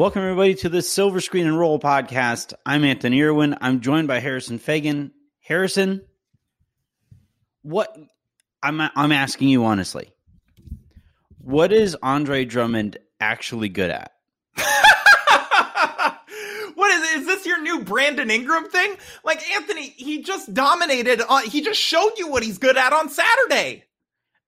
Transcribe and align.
Welcome, 0.00 0.22
everybody, 0.22 0.54
to 0.54 0.70
the 0.70 0.80
Silver 0.80 1.20
Screen 1.20 1.46
and 1.46 1.58
Roll 1.58 1.78
podcast. 1.78 2.54
I'm 2.64 2.84
Anthony 2.84 3.20
Irwin. 3.20 3.54
I'm 3.60 3.82
joined 3.82 4.08
by 4.08 4.18
Harrison 4.18 4.58
Faigen. 4.58 5.10
Harrison, 5.40 6.00
what 7.60 7.94
I'm 8.62 8.80
I'm 8.80 9.12
asking 9.12 9.48
you 9.50 9.66
honestly, 9.66 10.10
what 11.36 11.70
is 11.70 11.98
Andre 12.02 12.46
Drummond 12.46 12.96
actually 13.20 13.68
good 13.68 13.90
at? 13.90 14.12
what 16.74 16.90
is 16.92 17.20
is 17.20 17.26
this 17.26 17.44
your 17.44 17.60
new 17.60 17.84
Brandon 17.84 18.30
Ingram 18.30 18.70
thing? 18.70 18.96
Like 19.22 19.46
Anthony, 19.50 19.82
he 19.82 20.22
just 20.22 20.54
dominated. 20.54 21.20
On, 21.28 21.44
he 21.44 21.60
just 21.60 21.78
showed 21.78 22.12
you 22.16 22.28
what 22.28 22.42
he's 22.42 22.56
good 22.56 22.78
at 22.78 22.94
on 22.94 23.10
Saturday. 23.10 23.84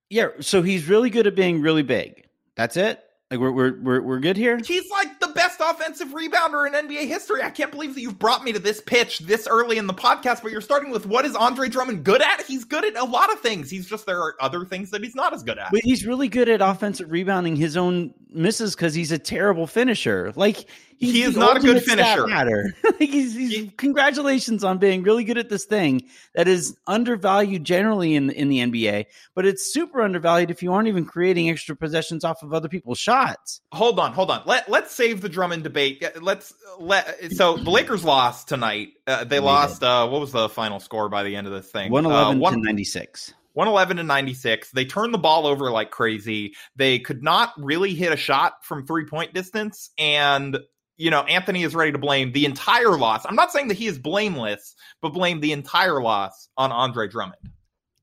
Yeah, 0.09 0.29
so 0.39 0.63
he's 0.63 0.89
really 0.89 1.11
good 1.11 1.27
at 1.27 1.35
being 1.35 1.61
really 1.61 1.83
big. 1.83 2.25
That's 2.55 2.75
it. 2.75 3.03
Like 3.33 3.39
we're 3.39 3.51
we're 3.51 3.81
we're, 3.81 4.01
we're 4.01 4.19
good 4.19 4.37
here. 4.37 4.59
He's 4.63 4.91
like 4.91 5.19
the 5.19 5.29
best 5.29 5.59
offensive 5.59 6.09
rebounder 6.09 6.67
in 6.67 6.73
NBA 6.73 7.07
history. 7.07 7.41
I 7.41 7.49
can't 7.49 7.71
believe 7.71 7.95
that 7.95 8.01
you've 8.01 8.19
brought 8.19 8.43
me 8.43 8.53
to 8.53 8.59
this 8.59 8.79
pitch 8.79 9.19
this 9.19 9.47
early 9.47 9.79
in 9.79 9.87
the 9.87 9.93
podcast, 9.93 10.43
but 10.43 10.51
you're 10.51 10.61
starting 10.61 10.91
with 10.91 11.07
what 11.07 11.25
is 11.25 11.35
Andre 11.35 11.67
Drummond 11.67 12.03
good 12.03 12.21
at? 12.21 12.43
He's 12.43 12.63
good 12.63 12.85
at 12.85 12.95
a 12.95 13.03
lot 13.03 13.33
of 13.33 13.39
things. 13.39 13.71
He's 13.71 13.89
just 13.89 14.05
there 14.05 14.19
are 14.19 14.35
other 14.39 14.65
things 14.65 14.91
that 14.91 15.03
he's 15.03 15.15
not 15.15 15.33
as 15.33 15.41
good 15.41 15.57
at. 15.57 15.71
But 15.71 15.81
he's 15.83 16.05
really 16.05 16.29
good 16.29 16.47
at 16.47 16.61
offensive 16.61 17.11
rebounding 17.11 17.55
his 17.55 17.75
own 17.75 18.13
misses 18.29 18.75
because 18.75 18.93
he's 18.93 19.11
a 19.11 19.17
terrible 19.17 19.65
finisher. 19.65 20.31
Like 20.35 20.67
he 21.11 21.23
is 21.23 21.35
not 21.35 21.57
a 21.57 21.59
good 21.59 21.83
finisher. 21.83 22.27
Matter. 22.27 22.75
he's, 22.99 23.33
he's 23.33 23.51
he, 23.51 23.67
congratulations 23.67 24.63
on 24.63 24.77
being 24.77 25.03
really 25.03 25.23
good 25.23 25.37
at 25.37 25.49
this 25.49 25.65
thing 25.65 26.03
that 26.35 26.47
is 26.47 26.77
undervalued 26.87 27.63
generally 27.63 28.15
in 28.15 28.29
in 28.31 28.49
the 28.49 28.59
NBA, 28.59 29.05
but 29.35 29.45
it's 29.45 29.73
super 29.73 30.01
undervalued 30.01 30.51
if 30.51 30.63
you 30.63 30.73
aren't 30.73 30.87
even 30.87 31.05
creating 31.05 31.49
extra 31.49 31.75
possessions 31.75 32.23
off 32.23 32.43
of 32.43 32.53
other 32.53 32.69
people's 32.69 32.99
shots. 32.99 33.61
Hold 33.71 33.99
on, 33.99 34.13
hold 34.13 34.31
on. 34.31 34.43
Let 34.45 34.69
let's 34.69 34.93
save 34.93 35.21
the 35.21 35.29
Drummond 35.29 35.63
debate. 35.63 36.03
Let's 36.21 36.53
let 36.79 37.33
so 37.33 37.57
the 37.57 37.69
Lakers 37.69 38.03
lost 38.03 38.47
tonight. 38.47 38.89
Uh, 39.05 39.23
they, 39.23 39.39
lost. 39.39 39.83
Uh, 39.83 40.07
what 40.07 40.21
was 40.21 40.31
the 40.31 40.49
final 40.49 40.79
score 40.79 41.09
by 41.09 41.23
the 41.23 41.35
end 41.35 41.47
of 41.47 41.53
this 41.53 41.69
thing? 41.69 41.91
One 41.91 42.05
eleven 42.05 42.43
uh, 42.43 42.51
to 42.51 42.57
ninety 42.57 42.85
six. 42.85 43.33
111 43.53 43.97
to 43.97 44.03
96. 44.03 44.71
They 44.71 44.85
turned 44.85 45.13
the 45.13 45.19
ball 45.19 45.45
over 45.45 45.71
like 45.71 45.91
crazy. 45.91 46.55
They 46.75 46.99
could 46.99 47.23
not 47.23 47.53
really 47.57 47.93
hit 47.93 48.11
a 48.11 48.17
shot 48.17 48.65
from 48.65 48.85
three 48.85 49.05
point 49.05 49.33
distance. 49.33 49.91
And 49.97 50.57
you 50.97 51.09
know, 51.09 51.21
Anthony 51.21 51.63
is 51.63 51.75
ready 51.75 51.91
to 51.91 51.97
blame 51.97 52.31
the 52.31 52.45
entire 52.45 52.97
loss. 52.97 53.25
I'm 53.25 53.35
not 53.35 53.51
saying 53.51 53.69
that 53.69 53.77
he 53.77 53.87
is 53.87 53.97
blameless, 53.97 54.75
but 55.01 55.09
blame 55.09 55.39
the 55.39 55.51
entire 55.51 56.01
loss 56.01 56.49
on 56.57 56.71
Andre 56.71 57.07
Drummond. 57.07 57.41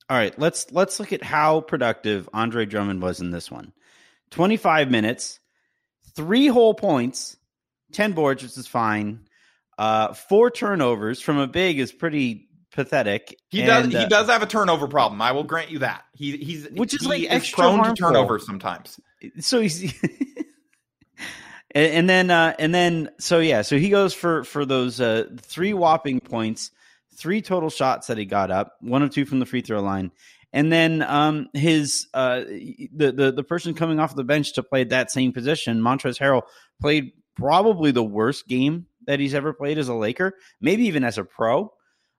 All 0.09 0.17
right, 0.17 0.37
let's 0.39 0.71
let's 0.73 0.99
look 0.99 1.13
at 1.13 1.23
how 1.23 1.61
productive 1.61 2.29
Andre 2.33 2.67
Drummond 2.67 3.01
was 3.01 3.21
in 3.21 3.31
this 3.31 3.51
one. 3.51 3.73
25 4.31 4.91
minutes, 4.91 5.39
three 6.17 6.49
whole 6.49 6.75
points, 6.75 7.37
10 7.93 8.13
boards, 8.13 8.43
which 8.43 8.57
is 8.57 8.67
fine. 8.67 9.21
Uh, 9.79 10.13
four 10.13 10.51
turnovers 10.51 11.21
from 11.21 11.39
a 11.39 11.47
big 11.47 11.79
is 11.79 11.93
pretty 11.93 12.49
pathetic. 12.73 13.39
He 13.49 13.63
does 13.63 13.87
he 13.87 13.97
uh, 13.97 14.09
does 14.09 14.29
have 14.29 14.43
a 14.43 14.47
turnover 14.47 14.89
problem. 14.89 15.23
I 15.23 15.33
will 15.33 15.45
grant 15.45 15.71
you 15.71 15.81
that. 15.81 16.05
He 16.13 16.37
he's 16.37 16.69
which 16.71 16.95
is 16.95 17.03
he 17.03 17.09
like 17.09 17.23
is 17.23 17.51
prone 17.51 17.77
harmful. 17.77 17.95
to 17.95 18.03
turnovers 18.03 18.47
sometimes. 18.47 19.01
So 19.39 19.61
he's 19.61 19.93
and, 21.75 21.93
and, 21.93 22.11
then 22.11 22.31
uh, 22.31 22.55
and 22.59 22.75
then 22.75 23.11
so 23.19 23.39
yeah, 23.39 23.63
so 23.63 23.79
he 23.79 23.91
goes 23.91 24.15
for 24.15 24.45
for 24.45 24.65
those 24.65 25.01
uh, 25.01 25.25
three 25.41 25.73
whopping 25.73 26.21
points, 26.21 26.71
three 27.15 27.43
total 27.43 27.71
shots 27.71 28.09
that 28.09 28.19
he 28.19 28.25
got 28.25 28.51
up, 28.51 28.77
one 28.81 29.03
of 29.03 29.11
two 29.11 29.25
from 29.25 29.39
the 29.39 29.47
free 29.47 29.61
throw 29.61 29.81
line. 29.81 30.11
And 30.53 30.73
then 30.73 31.03
um, 31.03 31.49
his 31.55 32.09
uh, 32.13 32.41
the, 32.41 33.13
the 33.13 33.33
the 33.33 33.45
person 33.45 33.75
coming 33.75 34.01
off 34.01 34.17
the 34.17 34.25
bench 34.25 34.55
to 34.55 34.63
play 34.63 34.85
that 34.85 35.11
same 35.11 35.33
position, 35.33 35.81
Montrezl 35.81 36.19
Harrell, 36.19 36.43
played 36.81 37.13
probably 37.37 37.93
the 37.93 38.03
worst 38.03 38.49
game 38.49 38.87
that 39.07 39.21
he's 39.21 39.35
ever 39.35 39.53
played 39.53 39.79
as 39.79 39.89
a 39.89 39.95
Laker, 39.95 40.35
maybe 40.61 40.87
even 40.87 41.05
as 41.05 41.19
a 41.19 41.25
pro. 41.25 41.73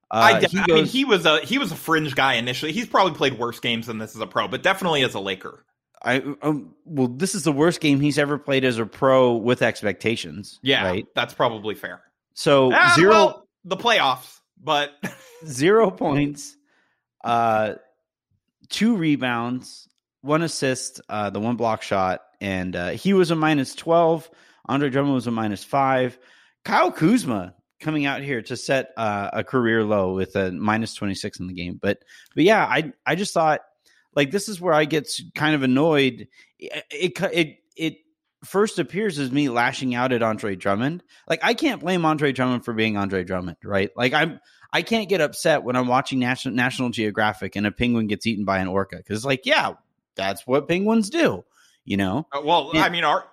Uh, 0.09 0.33
I, 0.33 0.39
de- 0.39 0.59
I 0.59 0.68
mean, 0.68 0.85
he 0.85 1.06
was 1.06 1.25
a 1.25 1.39
he 1.39 1.57
was 1.57 1.72
a 1.72 1.75
fringe 1.75 2.16
guy 2.16 2.35
initially. 2.35 2.72
He's 2.72 2.88
probably 2.88 3.13
played 3.13 3.38
worse 3.38 3.59
games 3.59 3.88
than 3.88 3.97
this 3.97 4.16
as 4.16 4.22
a 4.22 4.28
pro, 4.28 4.47
but 4.47 4.63
definitely 4.63 5.03
as 5.03 5.13
a 5.13 5.19
Laker. 5.19 5.66
I 6.03 6.22
um, 6.41 6.73
well, 6.85 7.07
this 7.07 7.35
is 7.35 7.44
the 7.44 7.51
worst 7.51 7.79
game 7.79 8.00
he's 8.00 8.17
ever 8.17 8.38
played 8.38 8.66
as 8.66 8.79
a 8.79 8.85
pro 8.85 9.34
with 9.34 9.62
expectations. 9.62 10.59
Yeah, 10.63 10.85
right. 10.85 11.06
That's 11.13 11.34
probably 11.34 11.75
fair. 11.75 12.01
So 12.34 12.72
ah, 12.73 12.94
zero 12.95 13.12
well, 13.12 13.47
the 13.66 13.78
playoffs, 13.78 14.39
but 14.62 14.91
zero 15.45 15.91
points, 15.91 16.56
uh, 17.23 17.75
two 18.69 18.95
rebounds, 18.95 19.88
one 20.22 20.41
assist, 20.41 21.01
uh, 21.07 21.29
the 21.29 21.39
one 21.39 21.56
block 21.56 21.84
shot, 21.84 22.22
and 22.39 22.75
uh, 22.75 22.89
he 22.89 23.13
was 23.13 23.29
a 23.29 23.35
minus 23.35 23.75
twelve. 23.75 24.29
Andre 24.66 24.89
Drummond 24.89 25.16
was 25.16 25.28
a 25.28 25.31
minus 25.31 25.63
five. 25.63 26.18
Kyle 26.66 26.91
Kuzma 26.91 27.53
coming 27.79 28.06
out 28.06 28.22
here 28.22 28.41
to 28.44 28.56
set 28.56 28.91
uh, 28.97 29.29
a 29.33 29.44
career 29.44 29.83
low 29.83 30.13
with 30.13 30.35
a 30.35 30.51
minus 30.51 30.95
twenty 30.95 31.16
six 31.16 31.39
in 31.39 31.45
the 31.45 31.53
game, 31.53 31.78
but 31.79 32.00
but 32.33 32.44
yeah, 32.44 32.66
I 32.66 32.91
I 33.06 33.13
just 33.13 33.35
thought 33.35 33.62
like 34.16 34.31
this 34.31 34.49
is 34.49 34.59
where 34.59 34.73
I 34.73 34.85
get 34.85 35.09
kind 35.35 35.55
of 35.55 35.63
annoyed. 35.63 36.27
It 36.59 37.19
it 37.22 37.57
it 37.75 37.97
first 38.44 38.79
appears 38.79 39.19
as 39.19 39.31
me 39.31 39.49
lashing 39.49 39.95
out 39.95 40.11
at 40.11 40.23
Andre 40.23 40.55
Drummond. 40.55 41.03
Like 41.27 41.41
I 41.44 41.53
can't 41.53 41.81
blame 41.81 42.05
Andre 42.05 42.31
Drummond 42.31 42.66
for 42.66 42.73
being 42.73 42.97
Andre 42.97 43.23
Drummond, 43.23 43.57
right? 43.63 43.91
Like 43.95 44.13
I'm 44.13 44.39
I 44.73 44.81
can't 44.81 45.09
get 45.09 45.21
upset 45.21 45.63
when 45.63 45.75
I'm 45.75 45.88
watching 45.88 46.19
National 46.19 46.55
National 46.55 46.89
Geographic 46.89 47.55
and 47.55 47.67
a 47.67 47.71
penguin 47.71 48.07
gets 48.07 48.25
eaten 48.25 48.45
by 48.45 48.59
an 48.59 48.67
orca 48.67 48.97
because 48.97 49.17
it's 49.17 49.25
like 49.25 49.45
yeah, 49.45 49.73
that's 50.16 50.45
what 50.45 50.67
penguins 50.67 51.09
do 51.09 51.44
you 51.83 51.97
know 51.97 52.27
uh, 52.31 52.41
well 52.44 52.69
and, 52.71 52.79
i 52.79 52.89
mean 52.89 53.03
our, 53.03 53.25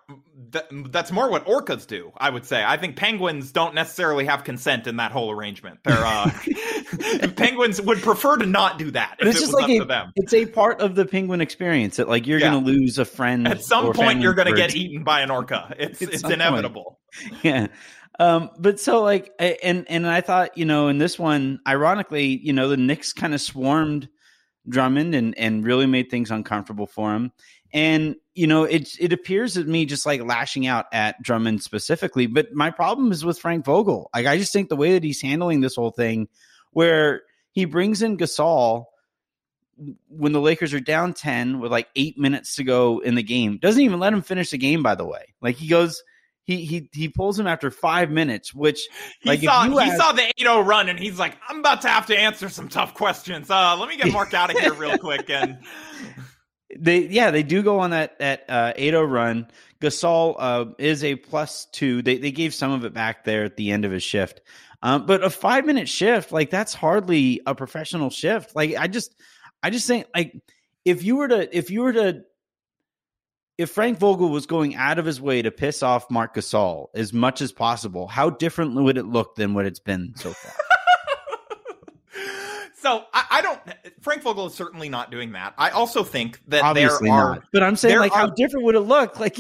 th- 0.53 0.65
that's 0.87 1.13
more 1.13 1.31
what 1.31 1.47
orcas 1.47 1.87
do 1.87 2.13
i 2.17 2.31
would 2.31 2.45
say 2.45 2.65
i 2.65 2.77
think 2.77 2.97
penguins 2.97 3.53
don't 3.53 3.75
necessarily 3.75 4.25
have 4.25 4.45
consent 4.45 4.87
in 4.87 4.97
that 4.97 5.13
whole 5.13 5.31
arrangement 5.31 5.79
they're 5.85 6.05
uh 6.05 6.31
penguins 7.37 7.81
would 7.81 8.01
prefer 8.03 8.37
to 8.37 8.47
not 8.47 8.79
do 8.79 8.91
that 8.91 9.17
it's 9.21 9.41
just 9.41 9.53
like 9.53 9.69
a, 9.69 10.13
it's 10.17 10.33
a 10.33 10.47
part 10.47 10.81
of 10.81 10.95
the 10.95 11.05
penguin 11.05 11.41
experience 11.41 11.97
that 11.97 12.09
like 12.09 12.27
you're 12.27 12.39
yeah. 12.39 12.51
gonna 12.51 12.65
lose 12.65 12.99
a 12.99 13.05
friend 13.05 13.47
at 13.47 13.63
some 13.63 13.93
point 13.93 14.21
you're 14.21 14.35
gonna 14.35 14.55
get 14.55 14.75
eaten 14.75 15.05
by 15.05 15.21
an 15.21 15.31
orca 15.31 15.75
it's 15.79 16.01
it's 16.01 16.25
inevitable 16.25 16.99
point. 17.21 17.35
yeah 17.45 17.67
um, 18.19 18.51
but 18.59 18.81
so 18.81 19.03
like, 19.03 19.33
and 19.39 19.87
and 19.89 20.07
I 20.07 20.21
thought, 20.23 20.59
you 20.59 20.65
know, 20.65 20.89
in 20.89 20.99
this 20.99 21.19
one, 21.19 21.61
ironically, 21.67 22.41
you 22.43 22.53
know, 22.53 22.69
the 22.69 22.77
Knicks 22.77 23.13
kind 23.13 23.33
of 23.33 23.41
swarmed 23.41 24.09
Drummond 24.69 25.15
and 25.15 25.39
and 25.39 25.65
really 25.65 25.87
made 25.87 26.11
things 26.11 26.31
uncomfortable 26.31 26.87
for 26.87 27.15
him. 27.15 27.33
And 27.73 28.17
you 28.35 28.47
know, 28.47 28.65
it 28.65 28.89
it 28.99 29.13
appears 29.13 29.55
to 29.55 29.65
me 29.65 29.87
just 29.87 30.05
like 30.05 30.23
lashing 30.23 30.67
out 30.67 30.87
at 30.93 31.23
Drummond 31.23 31.63
specifically. 31.63 32.27
But 32.27 32.53
my 32.53 32.71
problem 32.71 33.13
is 33.13 33.25
with 33.25 33.39
Frank 33.39 33.65
Vogel. 33.65 34.11
Like 34.15 34.27
I 34.27 34.37
just 34.37 34.53
think 34.53 34.69
the 34.69 34.77
way 34.77 34.93
that 34.93 35.05
he's 35.05 35.23
handling 35.23 35.61
this 35.61 35.77
whole 35.77 35.91
thing, 35.93 36.29
where 36.73 37.23
he 37.53 37.65
brings 37.65 38.03
in 38.03 38.17
Gasol 38.17 38.85
when 40.09 40.33
the 40.33 40.41
Lakers 40.41 40.75
are 40.75 40.81
down 40.81 41.15
ten 41.15 41.61
with 41.61 41.71
like 41.71 41.89
eight 41.97 42.19
minutes 42.19 42.57
to 42.57 42.65
go 42.65 42.99
in 43.01 43.15
the 43.15 43.23
game, 43.23 43.59
doesn't 43.59 43.81
even 43.81 44.01
let 44.01 44.13
him 44.13 44.23
finish 44.23 44.51
the 44.51 44.59
game. 44.59 44.83
By 44.83 44.95
the 44.95 45.07
way, 45.07 45.35
like 45.41 45.57
he 45.57 45.69
goes. 45.69 46.03
He, 46.45 46.65
he 46.65 46.89
he 46.95 47.11
pulls 47.11 47.39
him 47.39 47.47
after 47.47 47.71
five 47.71 48.11
minutes, 48.11 48.55
which 48.55 48.89
he 49.21 49.29
like 49.29 49.41
saw 49.41 49.65
he 49.65 49.79
ask, 49.81 49.99
saw 49.99 50.13
the 50.13 50.33
8-0 50.41 50.65
run 50.67 50.89
and 50.89 50.99
he's 50.99 51.19
like, 51.19 51.37
I'm 51.47 51.59
about 51.59 51.83
to 51.83 51.89
have 51.89 52.07
to 52.07 52.19
answer 52.19 52.49
some 52.49 52.71
tough 52.71 52.95
questions. 52.95 53.51
Uh, 53.51 53.77
let 53.77 53.87
me 53.87 53.99
get 53.99 54.11
Marc 54.11 54.33
out 54.33 54.51
of 54.51 54.59
here 54.59 54.73
real 54.73 54.97
quick 54.99 55.29
and 55.29 55.59
they 56.75 57.01
yeah 57.01 57.31
they 57.31 57.43
do 57.43 57.63
go 57.63 57.81
on 57.81 57.91
that 57.91 58.19
that 58.19 58.45
uh, 58.49 58.73
8-0 58.79 59.11
run. 59.11 59.47
Gasol 59.81 60.35
uh, 60.39 60.65
is 60.79 61.05
a 61.05 61.17
plus 61.17 61.67
two. 61.67 62.03
They 62.03 62.19
they 62.19 62.33
gave 62.33 62.53
some 62.55 62.73
of 62.73 62.85
it 62.85 62.93
back 62.93 63.25
there 63.25 63.45
at 63.45 63.57
the 63.57 63.71
end 63.71 63.85
of 63.85 63.93
his 63.93 64.03
shift, 64.03 64.41
um, 64.83 65.07
but 65.07 65.25
a 65.25 65.31
five 65.31 65.67
minute 65.67 65.89
shift 65.89 66.33
like 66.33 66.51
that's 66.51 66.75
hardly 66.75 67.41
a 67.47 67.55
professional 67.55 68.11
shift. 68.11 68.55
Like 68.55 68.77
I 68.77 68.87
just 68.87 69.15
I 69.63 69.71
just 69.71 69.87
think 69.87 70.07
like 70.15 70.35
if 70.85 71.03
you 71.03 71.17
were 71.17 71.29
to 71.29 71.57
if 71.57 71.71
you 71.71 71.83
were 71.83 71.93
to 71.93 72.23
if 73.57 73.71
Frank 73.71 73.99
Vogel 73.99 74.29
was 74.29 74.47
going 74.47 74.77
out 74.77 75.01
of 75.01 75.05
his 75.05 75.21
way 75.21 75.43
to 75.43 75.51
piss 75.51 75.83
off 75.83 76.09
Marc 76.11 76.37
Gasol 76.37 76.87
as 76.95 77.13
much 77.13 77.41
as 77.41 77.51
possible, 77.51 78.07
how 78.07 78.31
different 78.31 78.75
would 78.77 78.97
it 78.97 79.07
look 79.07 79.35
than 79.35 79.53
what 79.53 79.67
it's 79.67 79.81
been 79.81 80.13
so 80.17 80.33
far? 80.33 80.53
So 82.81 83.05
I, 83.13 83.25
I, 83.31 83.43
don't. 83.43 83.61
Frank 84.03 84.23
Vogel 84.23 84.47
is 84.47 84.55
certainly 84.55 84.89
not 84.89 85.11
doing 85.11 85.33
that. 85.33 85.53
I 85.59 85.71
also 85.71 86.05
think 86.05 86.41
that 86.47 86.63
Obviously 86.63 87.09
there 87.09 87.17
are. 87.17 87.35
Not. 87.35 87.45
But 87.53 87.63
I'm 87.65 87.75
saying, 87.75 87.99
like, 87.99 88.13
are, 88.13 88.19
how 88.19 88.27
different 88.29 88.67
would 88.67 88.77
it 88.77 88.81
look? 88.81 89.19
Like, 89.21 89.37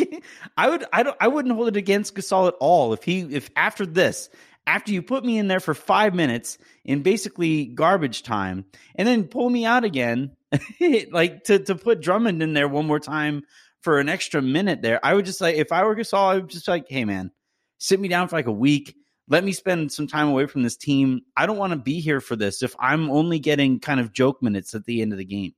I 0.56 0.68
would, 0.68 0.84
I 0.92 1.04
don't, 1.04 1.16
I 1.20 1.28
wouldn't 1.28 1.54
hold 1.54 1.68
it 1.68 1.76
against 1.76 2.16
Gasol 2.16 2.48
at 2.48 2.54
all 2.58 2.92
if 2.92 3.04
he, 3.04 3.20
if 3.20 3.48
after 3.54 3.86
this, 3.86 4.28
after 4.68 4.92
you 4.92 5.02
put 5.02 5.24
me 5.24 5.38
in 5.38 5.48
there 5.48 5.60
for 5.60 5.74
five 5.74 6.14
minutes 6.14 6.58
in 6.84 7.02
basically 7.02 7.66
garbage 7.66 8.22
time, 8.22 8.64
and 8.94 9.08
then 9.08 9.24
pull 9.24 9.48
me 9.48 9.64
out 9.64 9.84
again, 9.84 10.36
like 11.10 11.44
to 11.44 11.58
to 11.60 11.74
put 11.74 12.00
Drummond 12.00 12.42
in 12.42 12.52
there 12.52 12.68
one 12.68 12.86
more 12.86 13.00
time 13.00 13.42
for 13.80 13.98
an 13.98 14.08
extra 14.08 14.42
minute 14.42 14.82
there, 14.82 15.04
I 15.04 15.14
would 15.14 15.24
just 15.24 15.40
like, 15.40 15.56
if 15.56 15.72
I 15.72 15.84
were 15.84 15.96
Gasol, 15.96 16.18
I 16.18 16.34
would 16.34 16.48
just 16.48 16.68
like, 16.68 16.86
hey 16.88 17.04
man, 17.04 17.30
sit 17.78 17.98
me 17.98 18.08
down 18.08 18.28
for 18.28 18.36
like 18.36 18.46
a 18.46 18.52
week 18.52 18.94
let 19.28 19.44
me 19.44 19.52
spend 19.52 19.92
some 19.92 20.06
time 20.06 20.28
away 20.28 20.46
from 20.46 20.62
this 20.62 20.76
team. 20.76 21.20
I 21.36 21.46
don't 21.46 21.58
want 21.58 21.72
to 21.72 21.78
be 21.78 22.00
here 22.00 22.20
for 22.20 22.34
this 22.34 22.62
if 22.62 22.74
I'm 22.78 23.10
only 23.10 23.38
getting 23.38 23.78
kind 23.78 24.00
of 24.00 24.12
joke 24.12 24.42
minutes 24.42 24.74
at 24.74 24.84
the 24.84 25.02
end 25.02 25.12
of 25.12 25.18
the 25.18 25.24
game. 25.24 25.54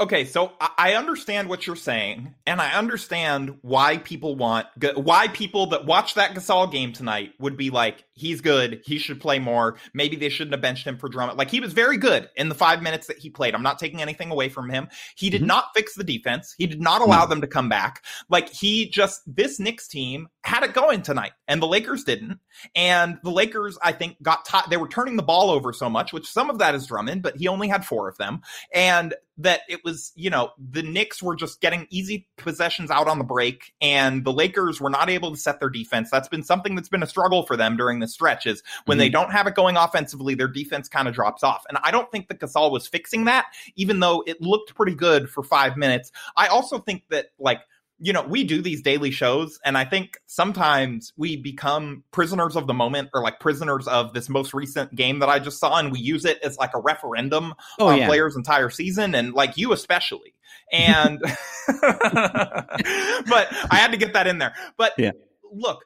Okay, 0.00 0.24
so 0.24 0.52
I 0.60 0.94
understand 0.94 1.48
what 1.48 1.66
you're 1.66 1.76
saying, 1.76 2.34
and 2.46 2.60
I 2.60 2.72
understand 2.72 3.58
why 3.62 3.98
people 3.98 4.36
want 4.36 4.66
why 4.94 5.28
people 5.28 5.66
that 5.66 5.86
watch 5.86 6.14
that 6.14 6.34
Gasol 6.34 6.70
game 6.70 6.92
tonight 6.92 7.32
would 7.38 7.56
be 7.56 7.70
like, 7.70 8.04
he's 8.12 8.40
good, 8.40 8.80
he 8.84 8.98
should 8.98 9.20
play 9.20 9.38
more. 9.38 9.76
Maybe 9.94 10.16
they 10.16 10.28
shouldn't 10.28 10.54
have 10.54 10.60
benched 10.60 10.86
him 10.86 10.98
for 10.98 11.08
Drummond. 11.08 11.38
Like 11.38 11.50
he 11.50 11.60
was 11.60 11.72
very 11.72 11.96
good 11.96 12.28
in 12.36 12.48
the 12.48 12.54
five 12.54 12.82
minutes 12.82 13.06
that 13.08 13.18
he 13.18 13.30
played. 13.30 13.54
I'm 13.54 13.62
not 13.62 13.78
taking 13.78 14.00
anything 14.00 14.30
away 14.30 14.48
from 14.48 14.70
him. 14.70 14.88
He 15.16 15.30
did 15.30 15.40
mm-hmm. 15.40 15.48
not 15.48 15.74
fix 15.74 15.94
the 15.94 16.04
defense. 16.04 16.54
He 16.56 16.66
did 16.66 16.80
not 16.80 17.00
allow 17.00 17.26
them 17.26 17.40
to 17.40 17.46
come 17.46 17.68
back. 17.68 18.04
Like 18.28 18.48
he 18.50 18.88
just 18.88 19.22
this 19.26 19.58
Knicks 19.58 19.88
team 19.88 20.28
had 20.44 20.62
it 20.62 20.74
going 20.74 21.02
tonight, 21.02 21.32
and 21.46 21.60
the 21.60 21.66
Lakers 21.66 22.04
didn't. 22.04 22.38
And 22.74 23.18
the 23.22 23.30
Lakers, 23.30 23.78
I 23.82 23.92
think, 23.92 24.22
got 24.22 24.44
taught. 24.44 24.70
They 24.70 24.76
were 24.76 24.88
turning 24.88 25.16
the 25.16 25.22
ball 25.22 25.50
over 25.50 25.72
so 25.72 25.90
much, 25.90 26.12
which 26.12 26.26
some 26.26 26.50
of 26.50 26.58
that 26.58 26.74
is 26.74 26.86
Drummond, 26.86 27.22
but 27.22 27.36
he 27.36 27.48
only 27.48 27.68
had 27.68 27.84
four 27.84 28.08
of 28.08 28.16
them, 28.16 28.40
and 28.72 29.14
that 29.38 29.60
it 29.68 29.84
was, 29.84 30.12
you 30.14 30.30
know, 30.30 30.50
the 30.58 30.82
Knicks 30.82 31.22
were 31.22 31.36
just 31.36 31.60
getting 31.60 31.86
easy 31.90 32.26
possessions 32.36 32.90
out 32.90 33.08
on 33.08 33.18
the 33.18 33.24
break, 33.24 33.72
and 33.80 34.24
the 34.24 34.32
Lakers 34.32 34.80
were 34.80 34.90
not 34.90 35.08
able 35.08 35.30
to 35.30 35.36
set 35.36 35.60
their 35.60 35.70
defense. 35.70 36.10
That's 36.10 36.28
been 36.28 36.42
something 36.42 36.74
that's 36.74 36.88
been 36.88 37.02
a 37.02 37.06
struggle 37.06 37.44
for 37.44 37.56
them 37.56 37.76
during 37.76 38.00
the 38.00 38.08
stretch. 38.08 38.46
Is 38.46 38.62
when 38.84 38.96
mm-hmm. 38.96 39.00
they 39.00 39.08
don't 39.08 39.30
have 39.30 39.46
it 39.46 39.54
going 39.54 39.76
offensively, 39.76 40.34
their 40.34 40.48
defense 40.48 40.88
kind 40.88 41.08
of 41.08 41.14
drops 41.14 41.42
off. 41.42 41.64
And 41.68 41.78
I 41.82 41.90
don't 41.90 42.10
think 42.10 42.28
that 42.28 42.40
Gasol 42.40 42.70
was 42.70 42.86
fixing 42.86 43.24
that, 43.24 43.46
even 43.76 44.00
though 44.00 44.22
it 44.26 44.40
looked 44.42 44.74
pretty 44.74 44.94
good 44.94 45.30
for 45.30 45.42
five 45.42 45.76
minutes. 45.76 46.12
I 46.36 46.48
also 46.48 46.78
think 46.78 47.04
that 47.10 47.26
like 47.38 47.60
you 48.00 48.12
know, 48.12 48.22
we 48.22 48.44
do 48.44 48.62
these 48.62 48.80
daily 48.80 49.10
shows, 49.10 49.58
and 49.64 49.76
I 49.76 49.84
think 49.84 50.18
sometimes 50.26 51.12
we 51.16 51.36
become 51.36 52.04
prisoners 52.12 52.54
of 52.54 52.66
the 52.66 52.74
moment 52.74 53.10
or 53.12 53.22
like 53.22 53.40
prisoners 53.40 53.88
of 53.88 54.14
this 54.14 54.28
most 54.28 54.54
recent 54.54 54.94
game 54.94 55.18
that 55.18 55.28
I 55.28 55.38
just 55.38 55.58
saw, 55.58 55.78
and 55.78 55.90
we 55.90 55.98
use 55.98 56.24
it 56.24 56.38
as 56.42 56.56
like 56.58 56.70
a 56.74 56.80
referendum 56.80 57.54
oh, 57.78 57.88
on 57.88 57.98
yeah. 57.98 58.06
players' 58.06 58.36
entire 58.36 58.70
season, 58.70 59.14
and 59.14 59.32
like 59.34 59.56
you 59.56 59.72
especially. 59.72 60.34
And, 60.72 61.18
but 61.68 63.48
I 63.70 63.76
had 63.76 63.90
to 63.90 63.96
get 63.96 64.12
that 64.12 64.26
in 64.26 64.38
there. 64.38 64.54
But 64.76 64.92
yeah. 64.96 65.12
look, 65.52 65.84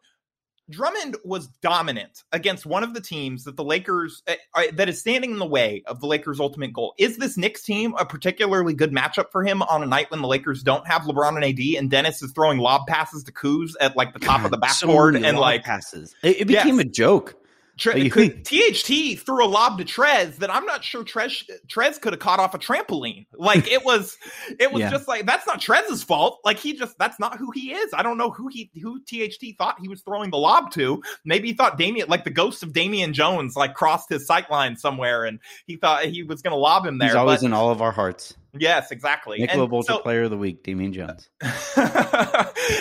Drummond 0.72 1.16
was 1.24 1.48
dominant 1.60 2.24
against 2.32 2.66
one 2.66 2.82
of 2.82 2.94
the 2.94 3.00
teams 3.00 3.44
that 3.44 3.56
the 3.56 3.62
Lakers 3.62 4.22
uh, 4.26 4.62
that 4.72 4.88
is 4.88 4.98
standing 4.98 5.30
in 5.30 5.38
the 5.38 5.46
way 5.46 5.82
of 5.86 6.00
the 6.00 6.06
Lakers' 6.06 6.40
ultimate 6.40 6.72
goal. 6.72 6.94
Is 6.98 7.18
this 7.18 7.36
Knicks 7.36 7.62
team 7.62 7.94
a 7.98 8.06
particularly 8.06 8.74
good 8.74 8.90
matchup 8.90 9.30
for 9.30 9.44
him 9.44 9.62
on 9.62 9.82
a 9.82 9.86
night 9.86 10.10
when 10.10 10.22
the 10.22 10.28
Lakers 10.28 10.62
don't 10.62 10.86
have 10.86 11.02
LeBron 11.02 11.36
and 11.36 11.44
AD 11.44 11.78
and 11.78 11.90
Dennis 11.90 12.22
is 12.22 12.32
throwing 12.32 12.58
lob 12.58 12.86
passes 12.88 13.22
to 13.24 13.32
Kuz 13.32 13.72
at 13.80 13.96
like 13.96 14.12
the 14.14 14.18
top 14.18 14.38
God, 14.38 14.46
of 14.46 14.50
the 14.50 14.56
backboard 14.58 15.14
so 15.14 15.22
and 15.22 15.38
like 15.38 15.62
passes? 15.62 16.14
It, 16.22 16.40
it 16.40 16.46
became 16.46 16.76
yes. 16.76 16.86
a 16.86 16.88
joke. 16.88 17.36
Tre- 17.82 18.08
could, 18.10 18.44
THT 18.44 19.18
threw 19.18 19.44
a 19.44 19.48
lob 19.48 19.78
to 19.78 19.84
Trez 19.84 20.36
that 20.36 20.54
I'm 20.54 20.64
not 20.64 20.84
sure 20.84 21.02
Trez 21.02 21.42
Trez 21.66 22.00
could 22.00 22.12
have 22.12 22.20
caught 22.20 22.38
off 22.38 22.54
a 22.54 22.58
trampoline. 22.58 23.26
Like 23.32 23.66
it 23.66 23.84
was, 23.84 24.16
it 24.60 24.72
was 24.72 24.80
yeah. 24.82 24.90
just 24.90 25.08
like 25.08 25.26
that's 25.26 25.48
not 25.48 25.60
Trez's 25.60 26.04
fault. 26.04 26.38
Like 26.44 26.58
he 26.58 26.74
just 26.74 26.96
that's 26.98 27.18
not 27.18 27.38
who 27.38 27.50
he 27.50 27.72
is. 27.72 27.92
I 27.92 28.04
don't 28.04 28.18
know 28.18 28.30
who 28.30 28.46
he 28.46 28.70
who 28.80 29.00
THT 29.00 29.58
thought 29.58 29.80
he 29.80 29.88
was 29.88 30.00
throwing 30.02 30.30
the 30.30 30.38
lob 30.38 30.70
to. 30.74 31.02
Maybe 31.24 31.48
he 31.48 31.54
thought 31.54 31.76
Damian 31.76 32.08
like 32.08 32.22
the 32.22 32.30
ghost 32.30 32.62
of 32.62 32.72
Damian 32.72 33.12
Jones 33.12 33.56
like 33.56 33.74
crossed 33.74 34.08
his 34.08 34.28
sight 34.28 34.48
line 34.48 34.76
somewhere 34.76 35.24
and 35.24 35.40
he 35.66 35.74
thought 35.74 36.04
he 36.04 36.22
was 36.22 36.40
going 36.40 36.52
to 36.52 36.58
lob 36.58 36.86
him 36.86 36.98
there. 36.98 37.08
He's 37.08 37.16
always 37.16 37.40
but, 37.40 37.46
in 37.46 37.52
all 37.52 37.70
of 37.70 37.82
our 37.82 37.92
hearts. 37.92 38.34
Yes, 38.58 38.90
exactly. 38.90 39.38
Nicola 39.38 39.66
Bolter, 39.66 39.94
so, 39.94 39.98
Player 40.00 40.24
of 40.24 40.30
the 40.30 40.36
Week, 40.36 40.62
Damian 40.62 40.92
Jones. 40.92 41.30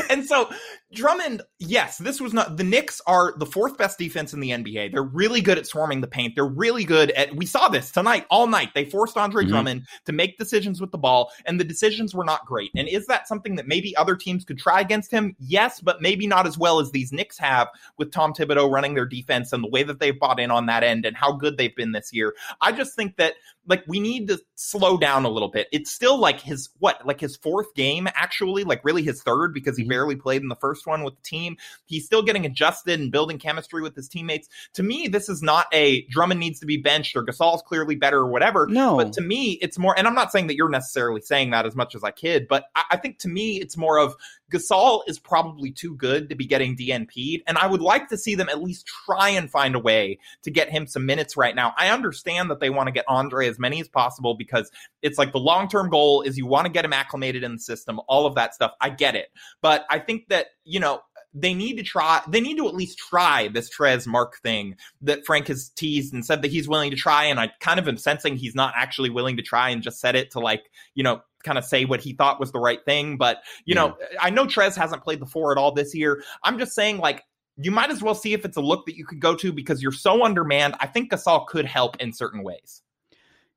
and 0.09 0.25
so 0.25 0.49
Drummond, 0.93 1.41
yes, 1.59 1.97
this 1.97 2.19
was 2.19 2.33
not 2.33 2.57
the 2.57 2.63
Knicks 2.63 3.01
are 3.07 3.33
the 3.37 3.45
fourth 3.45 3.77
best 3.77 3.97
defense 3.97 4.33
in 4.33 4.41
the 4.41 4.49
NBA. 4.49 4.91
They're 4.91 5.01
really 5.01 5.39
good 5.39 5.57
at 5.57 5.65
swarming 5.65 6.01
the 6.01 6.07
paint. 6.07 6.35
They're 6.35 6.45
really 6.45 6.83
good 6.83 7.11
at 7.11 7.33
we 7.35 7.45
saw 7.45 7.69
this 7.69 7.91
tonight 7.91 8.25
all 8.29 8.47
night. 8.47 8.71
They 8.75 8.83
forced 8.83 9.15
Andre 9.15 9.43
mm-hmm. 9.43 9.51
Drummond 9.51 9.87
to 10.05 10.11
make 10.11 10.37
decisions 10.37 10.81
with 10.81 10.91
the 10.91 10.97
ball, 10.97 11.31
and 11.45 11.57
the 11.57 11.63
decisions 11.63 12.13
were 12.13 12.25
not 12.25 12.45
great. 12.45 12.71
And 12.75 12.89
is 12.89 13.05
that 13.05 13.29
something 13.29 13.55
that 13.55 13.67
maybe 13.67 13.95
other 13.95 14.17
teams 14.17 14.43
could 14.43 14.59
try 14.59 14.81
against 14.81 15.11
him? 15.11 15.35
Yes, 15.39 15.79
but 15.79 16.01
maybe 16.01 16.27
not 16.27 16.45
as 16.45 16.57
well 16.57 16.81
as 16.81 16.91
these 16.91 17.13
Knicks 17.13 17.37
have 17.37 17.69
with 17.97 18.11
Tom 18.11 18.33
Thibodeau 18.33 18.69
running 18.69 18.93
their 18.93 19.05
defense 19.05 19.53
and 19.53 19.63
the 19.63 19.69
way 19.69 19.83
that 19.83 19.99
they've 19.99 20.19
bought 20.19 20.39
in 20.39 20.51
on 20.51 20.65
that 20.65 20.83
end 20.83 21.05
and 21.05 21.15
how 21.15 21.31
good 21.31 21.57
they've 21.57 21.75
been 21.75 21.93
this 21.93 22.11
year. 22.11 22.35
I 22.59 22.73
just 22.73 22.95
think 22.95 23.15
that 23.15 23.35
like 23.67 23.83
we 23.87 23.99
need 23.99 24.27
to 24.27 24.39
slow 24.55 24.97
down 24.97 25.25
a 25.25 25.29
little 25.29 25.49
bit. 25.49 25.67
It's 25.71 25.91
still 25.91 26.17
like 26.17 26.39
his 26.39 26.69
what, 26.79 27.05
like 27.05 27.19
his 27.19 27.35
fourth 27.35 27.73
game 27.75 28.07
actually, 28.15 28.63
like 28.63 28.83
really 28.83 29.03
his 29.03 29.21
third 29.21 29.53
because 29.53 29.77
he 29.77 29.83
mm-hmm. 29.83 29.89
barely 29.89 30.15
played 30.15 30.41
in 30.41 30.47
the 30.47 30.55
first 30.55 30.87
one 30.87 31.03
with 31.03 31.15
the 31.15 31.21
team. 31.21 31.57
He's 31.85 32.05
still 32.05 32.23
getting 32.23 32.45
adjusted 32.45 32.99
and 32.99 33.11
building 33.11 33.37
chemistry 33.37 33.81
with 33.81 33.95
his 33.95 34.07
teammates. 34.07 34.49
To 34.73 34.83
me, 34.83 35.07
this 35.07 35.29
is 35.29 35.41
not 35.41 35.67
a 35.73 36.03
Drummond 36.07 36.39
needs 36.39 36.59
to 36.59 36.65
be 36.65 36.77
benched 36.77 37.15
or 37.15 37.23
Gasol's 37.23 37.61
clearly 37.61 37.95
better 37.95 38.19
or 38.19 38.27
whatever. 38.27 38.67
No, 38.67 38.97
but 38.97 39.13
to 39.13 39.21
me, 39.21 39.59
it's 39.61 39.77
more. 39.77 39.97
And 39.97 40.07
I'm 40.07 40.15
not 40.15 40.31
saying 40.31 40.47
that 40.47 40.55
you're 40.55 40.69
necessarily 40.69 41.21
saying 41.21 41.51
that 41.51 41.65
as 41.65 41.75
much 41.75 41.95
as 41.95 42.03
I 42.03 42.11
kid, 42.11 42.47
but 42.47 42.65
I, 42.75 42.83
I 42.91 42.97
think 42.97 43.19
to 43.19 43.29
me, 43.29 43.57
it's 43.61 43.77
more 43.77 43.99
of 43.99 44.15
Gasol 44.51 45.01
is 45.07 45.19
probably 45.19 45.71
too 45.71 45.95
good 45.95 46.29
to 46.29 46.35
be 46.35 46.45
getting 46.45 46.75
DNP'd, 46.75 47.43
and 47.47 47.57
I 47.57 47.67
would 47.67 47.81
like 47.81 48.09
to 48.09 48.17
see 48.17 48.35
them 48.35 48.49
at 48.49 48.61
least 48.61 48.85
try 49.05 49.29
and 49.29 49.49
find 49.49 49.75
a 49.75 49.79
way 49.79 50.19
to 50.43 50.51
get 50.51 50.69
him 50.69 50.87
some 50.87 51.05
minutes 51.05 51.37
right 51.37 51.55
now. 51.55 51.73
I 51.77 51.89
understand 51.89 52.49
that 52.51 52.59
they 52.59 52.69
want 52.69 52.87
to 52.87 52.91
get 52.91 53.05
Andre 53.07 53.47
as 53.47 53.57
many 53.57 53.79
as 53.81 53.87
possible 53.87 54.35
because 54.35 54.69
it's 55.01 55.17
like 55.17 55.31
the 55.31 55.39
long 55.39 55.67
term 55.67 55.89
goal 55.89 56.21
is 56.21 56.37
you 56.37 56.45
want 56.45 56.65
to 56.65 56.71
get 56.71 56.85
him 56.85 56.93
acclimated 56.93 57.43
in 57.43 57.53
the 57.53 57.59
system, 57.59 57.99
all 58.07 58.25
of 58.25 58.35
that 58.35 58.53
stuff. 58.53 58.73
I 58.81 58.89
get 58.89 59.15
it. 59.15 59.29
But 59.61 59.85
I 59.89 59.99
think 59.99 60.27
that, 60.29 60.47
you 60.63 60.79
know, 60.79 61.01
they 61.33 61.53
need 61.53 61.77
to 61.77 61.83
try 61.83 62.21
they 62.27 62.41
need 62.41 62.57
to 62.57 62.67
at 62.67 62.75
least 62.75 62.97
try 62.97 63.47
this 63.47 63.69
Trez 63.73 64.05
Marc 64.05 64.39
thing 64.41 64.75
that 65.01 65.25
Frank 65.25 65.47
has 65.47 65.69
teased 65.69 66.13
and 66.13 66.25
said 66.25 66.41
that 66.41 66.51
he's 66.51 66.67
willing 66.67 66.91
to 66.91 66.97
try 66.97 67.25
and 67.25 67.39
I 67.39 67.51
kind 67.59 67.79
of 67.79 67.87
am 67.87 67.97
sensing 67.97 68.35
he's 68.35 68.55
not 68.55 68.73
actually 68.75 69.09
willing 69.09 69.37
to 69.37 69.43
try 69.43 69.69
and 69.69 69.81
just 69.81 70.01
said 70.01 70.15
it 70.15 70.31
to 70.31 70.39
like 70.39 70.69
you 70.93 71.03
know 71.03 71.21
kind 71.41 71.57
of 71.57 71.65
say 71.65 71.85
what 71.85 72.01
he 72.01 72.13
thought 72.13 72.39
was 72.39 72.51
the 72.51 72.59
right 72.59 72.83
thing 72.85 73.17
but 73.17 73.37
you 73.65 73.75
yeah. 73.75 73.81
know 73.81 73.97
I 74.19 74.29
know 74.29 74.45
Trez 74.45 74.75
hasn't 74.75 75.03
played 75.03 75.19
the 75.19 75.25
four 75.25 75.51
at 75.51 75.57
all 75.57 75.71
this 75.71 75.95
year 75.95 76.23
I'm 76.43 76.57
just 76.57 76.73
saying 76.73 76.97
like 76.97 77.23
you 77.57 77.71
might 77.71 77.91
as 77.91 78.01
well 78.01 78.15
see 78.15 78.33
if 78.33 78.45
it's 78.45 78.57
a 78.57 78.61
look 78.61 78.85
that 78.85 78.95
you 78.95 79.05
could 79.05 79.19
go 79.19 79.35
to 79.35 79.51
because 79.51 79.81
you're 79.81 79.91
so 79.91 80.23
undermanned 80.23 80.75
I 80.79 80.87
think 80.87 81.11
Gasol 81.11 81.47
could 81.47 81.65
help 81.65 81.97
in 82.01 82.13
certain 82.13 82.43
ways 82.43 82.81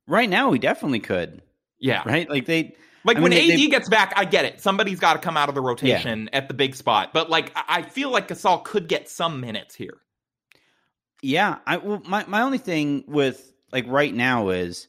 right 0.07 0.29
now 0.29 0.51
we 0.51 0.59
definitely 0.59 1.01
could 1.01 1.43
yeah 1.79 2.03
right 2.07 2.29
like 2.29 2.47
they 2.47 2.75
like 3.05 3.19
I 3.19 3.21
when 3.21 3.33
AD 3.33 3.39
they, 3.39 3.67
gets 3.69 3.89
back, 3.89 4.13
I 4.17 4.25
get 4.25 4.47
it. 4.47 4.61
Somebody's 4.61 4.99
got 4.99 5.13
to 5.13 5.19
come 5.19 5.37
out 5.37 5.49
of 5.49 5.55
the 5.55 5.61
rotation 5.61 6.25
yeah. 6.33 6.39
at 6.39 6.49
the 6.49 6.55
big 6.55 6.75
spot. 6.75 7.13
But 7.13 7.29
like, 7.29 7.53
I 7.55 7.83
feel 7.83 8.11
like 8.11 8.29
Gasol 8.29 8.65
could 8.65 8.89
get 8.89 9.09
some 9.11 9.41
minutes 9.41 9.75
here. 9.75 9.99
Yeah, 11.23 11.59
I 11.67 11.77
well, 11.79 12.03
my 12.07 12.25
my 12.27 12.43
only 12.43 12.59
thing 12.59 13.05
with 13.07 13.53
like 13.73 13.87
right 13.87 14.15
now 14.15 14.51
is, 14.51 14.89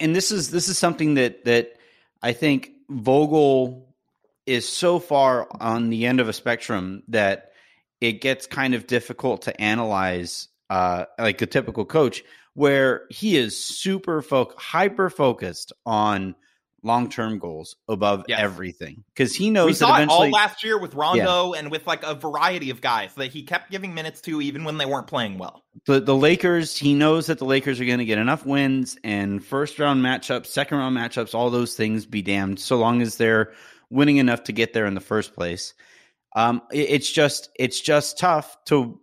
and 0.00 0.16
this 0.16 0.32
is 0.32 0.50
this 0.50 0.68
is 0.68 0.78
something 0.78 1.14
that 1.14 1.44
that 1.44 1.76
I 2.22 2.32
think 2.32 2.72
Vogel 2.88 3.94
is 4.46 4.68
so 4.68 4.98
far 4.98 5.46
on 5.60 5.90
the 5.90 6.06
end 6.06 6.20
of 6.20 6.28
a 6.28 6.32
spectrum 6.32 7.02
that 7.08 7.52
it 8.00 8.20
gets 8.20 8.46
kind 8.46 8.74
of 8.74 8.86
difficult 8.86 9.42
to 9.42 9.60
analyze, 9.60 10.48
uh, 10.70 11.04
like 11.18 11.38
the 11.38 11.46
typical 11.46 11.84
coach, 11.84 12.24
where 12.54 13.06
he 13.10 13.36
is 13.36 13.62
super 13.62 14.22
focused, 14.22 14.58
hyper 14.58 15.10
focused 15.10 15.72
on 15.84 16.34
long 16.82 17.08
term 17.08 17.38
goals 17.38 17.76
above 17.88 18.24
yes. 18.28 18.40
everything 18.40 19.04
because 19.14 19.34
he 19.34 19.50
knows 19.50 19.66
we 19.66 19.72
saw 19.74 19.98
it 19.98 20.08
all 20.08 20.28
last 20.30 20.64
year 20.64 20.78
with 20.78 20.94
Rondo 20.94 21.52
yeah. 21.52 21.58
and 21.58 21.70
with 21.70 21.86
like 21.86 22.02
a 22.02 22.14
variety 22.14 22.70
of 22.70 22.80
guys 22.80 23.14
that 23.14 23.28
he 23.30 23.42
kept 23.42 23.70
giving 23.70 23.94
minutes 23.94 24.20
to 24.22 24.40
even 24.40 24.64
when 24.64 24.78
they 24.78 24.86
weren't 24.86 25.06
playing 25.06 25.38
well. 25.38 25.64
The 25.86 26.00
the 26.00 26.14
Lakers, 26.16 26.76
he 26.76 26.94
knows 26.94 27.26
that 27.26 27.38
the 27.38 27.44
Lakers 27.44 27.80
are 27.80 27.84
going 27.84 27.98
to 27.98 28.04
get 28.04 28.18
enough 28.18 28.46
wins 28.46 28.96
and 29.04 29.44
first 29.44 29.78
round 29.78 30.02
matchups, 30.02 30.46
second 30.46 30.78
round 30.78 30.96
matchups, 30.96 31.34
all 31.34 31.50
those 31.50 31.74
things 31.74 32.06
be 32.06 32.22
damned, 32.22 32.58
so 32.58 32.76
long 32.76 33.02
as 33.02 33.16
they're 33.16 33.52
winning 33.90 34.16
enough 34.16 34.44
to 34.44 34.52
get 34.52 34.72
there 34.72 34.86
in 34.86 34.94
the 34.94 35.00
first 35.00 35.34
place. 35.34 35.74
Um, 36.34 36.62
it, 36.72 36.90
it's 36.90 37.10
just 37.10 37.50
it's 37.58 37.80
just 37.80 38.18
tough 38.18 38.56
to 38.66 39.00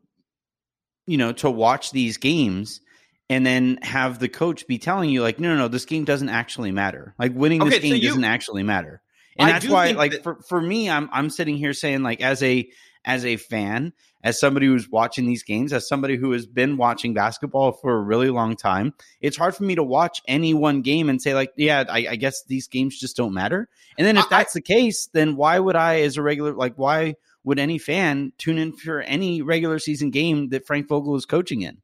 you 1.05 1.17
know 1.17 1.33
to 1.33 1.49
watch 1.49 1.91
these 1.91 2.17
games 2.17 2.81
and 3.29 3.45
then 3.45 3.79
have 3.81 4.19
the 4.19 4.29
coach 4.29 4.67
be 4.67 4.77
telling 4.77 5.09
you 5.09 5.21
like 5.21 5.39
no 5.39 5.49
no 5.49 5.57
no 5.57 5.67
this 5.67 5.85
game 5.85 6.05
doesn't 6.05 6.29
actually 6.29 6.71
matter. 6.71 7.13
Like 7.19 7.33
winning 7.33 7.59
this 7.59 7.75
okay, 7.75 7.79
game 7.81 7.91
so 7.91 7.95
you, 7.95 8.09
doesn't 8.09 8.23
actually 8.23 8.63
matter. 8.63 9.01
And 9.37 9.49
I 9.49 9.53
that's 9.53 9.67
why 9.67 9.91
like 9.91 10.11
that, 10.11 10.23
for, 10.23 10.41
for 10.47 10.59
me 10.59 10.89
i'm 10.89 11.09
i'm 11.11 11.29
sitting 11.29 11.57
here 11.57 11.73
saying 11.73 12.03
like 12.03 12.21
as 12.21 12.41
a 12.41 12.69
as 13.05 13.25
a 13.25 13.37
fan 13.37 13.93
as 14.23 14.39
somebody 14.39 14.65
who's 14.65 14.89
watching 14.89 15.25
these 15.27 15.43
games 15.43 15.71
as 15.71 15.87
somebody 15.87 16.15
who 16.15 16.31
has 16.31 16.47
been 16.47 16.75
watching 16.75 17.13
basketball 17.13 17.71
for 17.73 17.95
a 17.95 18.01
really 18.01 18.29
long 18.29 18.55
time 18.55 18.93
it's 19.21 19.37
hard 19.37 19.55
for 19.55 19.63
me 19.63 19.75
to 19.75 19.83
watch 19.83 20.21
any 20.27 20.53
one 20.53 20.81
game 20.81 21.09
and 21.09 21.21
say 21.21 21.33
like 21.33 21.51
yeah 21.55 21.83
i, 21.89 22.07
I 22.09 22.15
guess 22.15 22.43
these 22.45 22.67
games 22.67 22.99
just 22.99 23.15
don't 23.15 23.33
matter. 23.33 23.69
And 23.97 24.05
then 24.05 24.17
if 24.17 24.29
that's 24.29 24.53
the 24.53 24.61
case 24.61 25.07
then 25.13 25.35
why 25.35 25.59
would 25.59 25.75
i 25.75 26.01
as 26.01 26.17
a 26.17 26.21
regular 26.21 26.53
like 26.53 26.75
why 26.75 27.15
would 27.43 27.59
any 27.59 27.77
fan 27.77 28.33
tune 28.37 28.57
in 28.57 28.73
for 28.73 29.01
any 29.01 29.41
regular 29.41 29.79
season 29.79 30.09
game 30.09 30.49
that 30.49 30.65
frank 30.65 30.87
vogel 30.87 31.15
is 31.15 31.25
coaching 31.25 31.61
in 31.61 31.77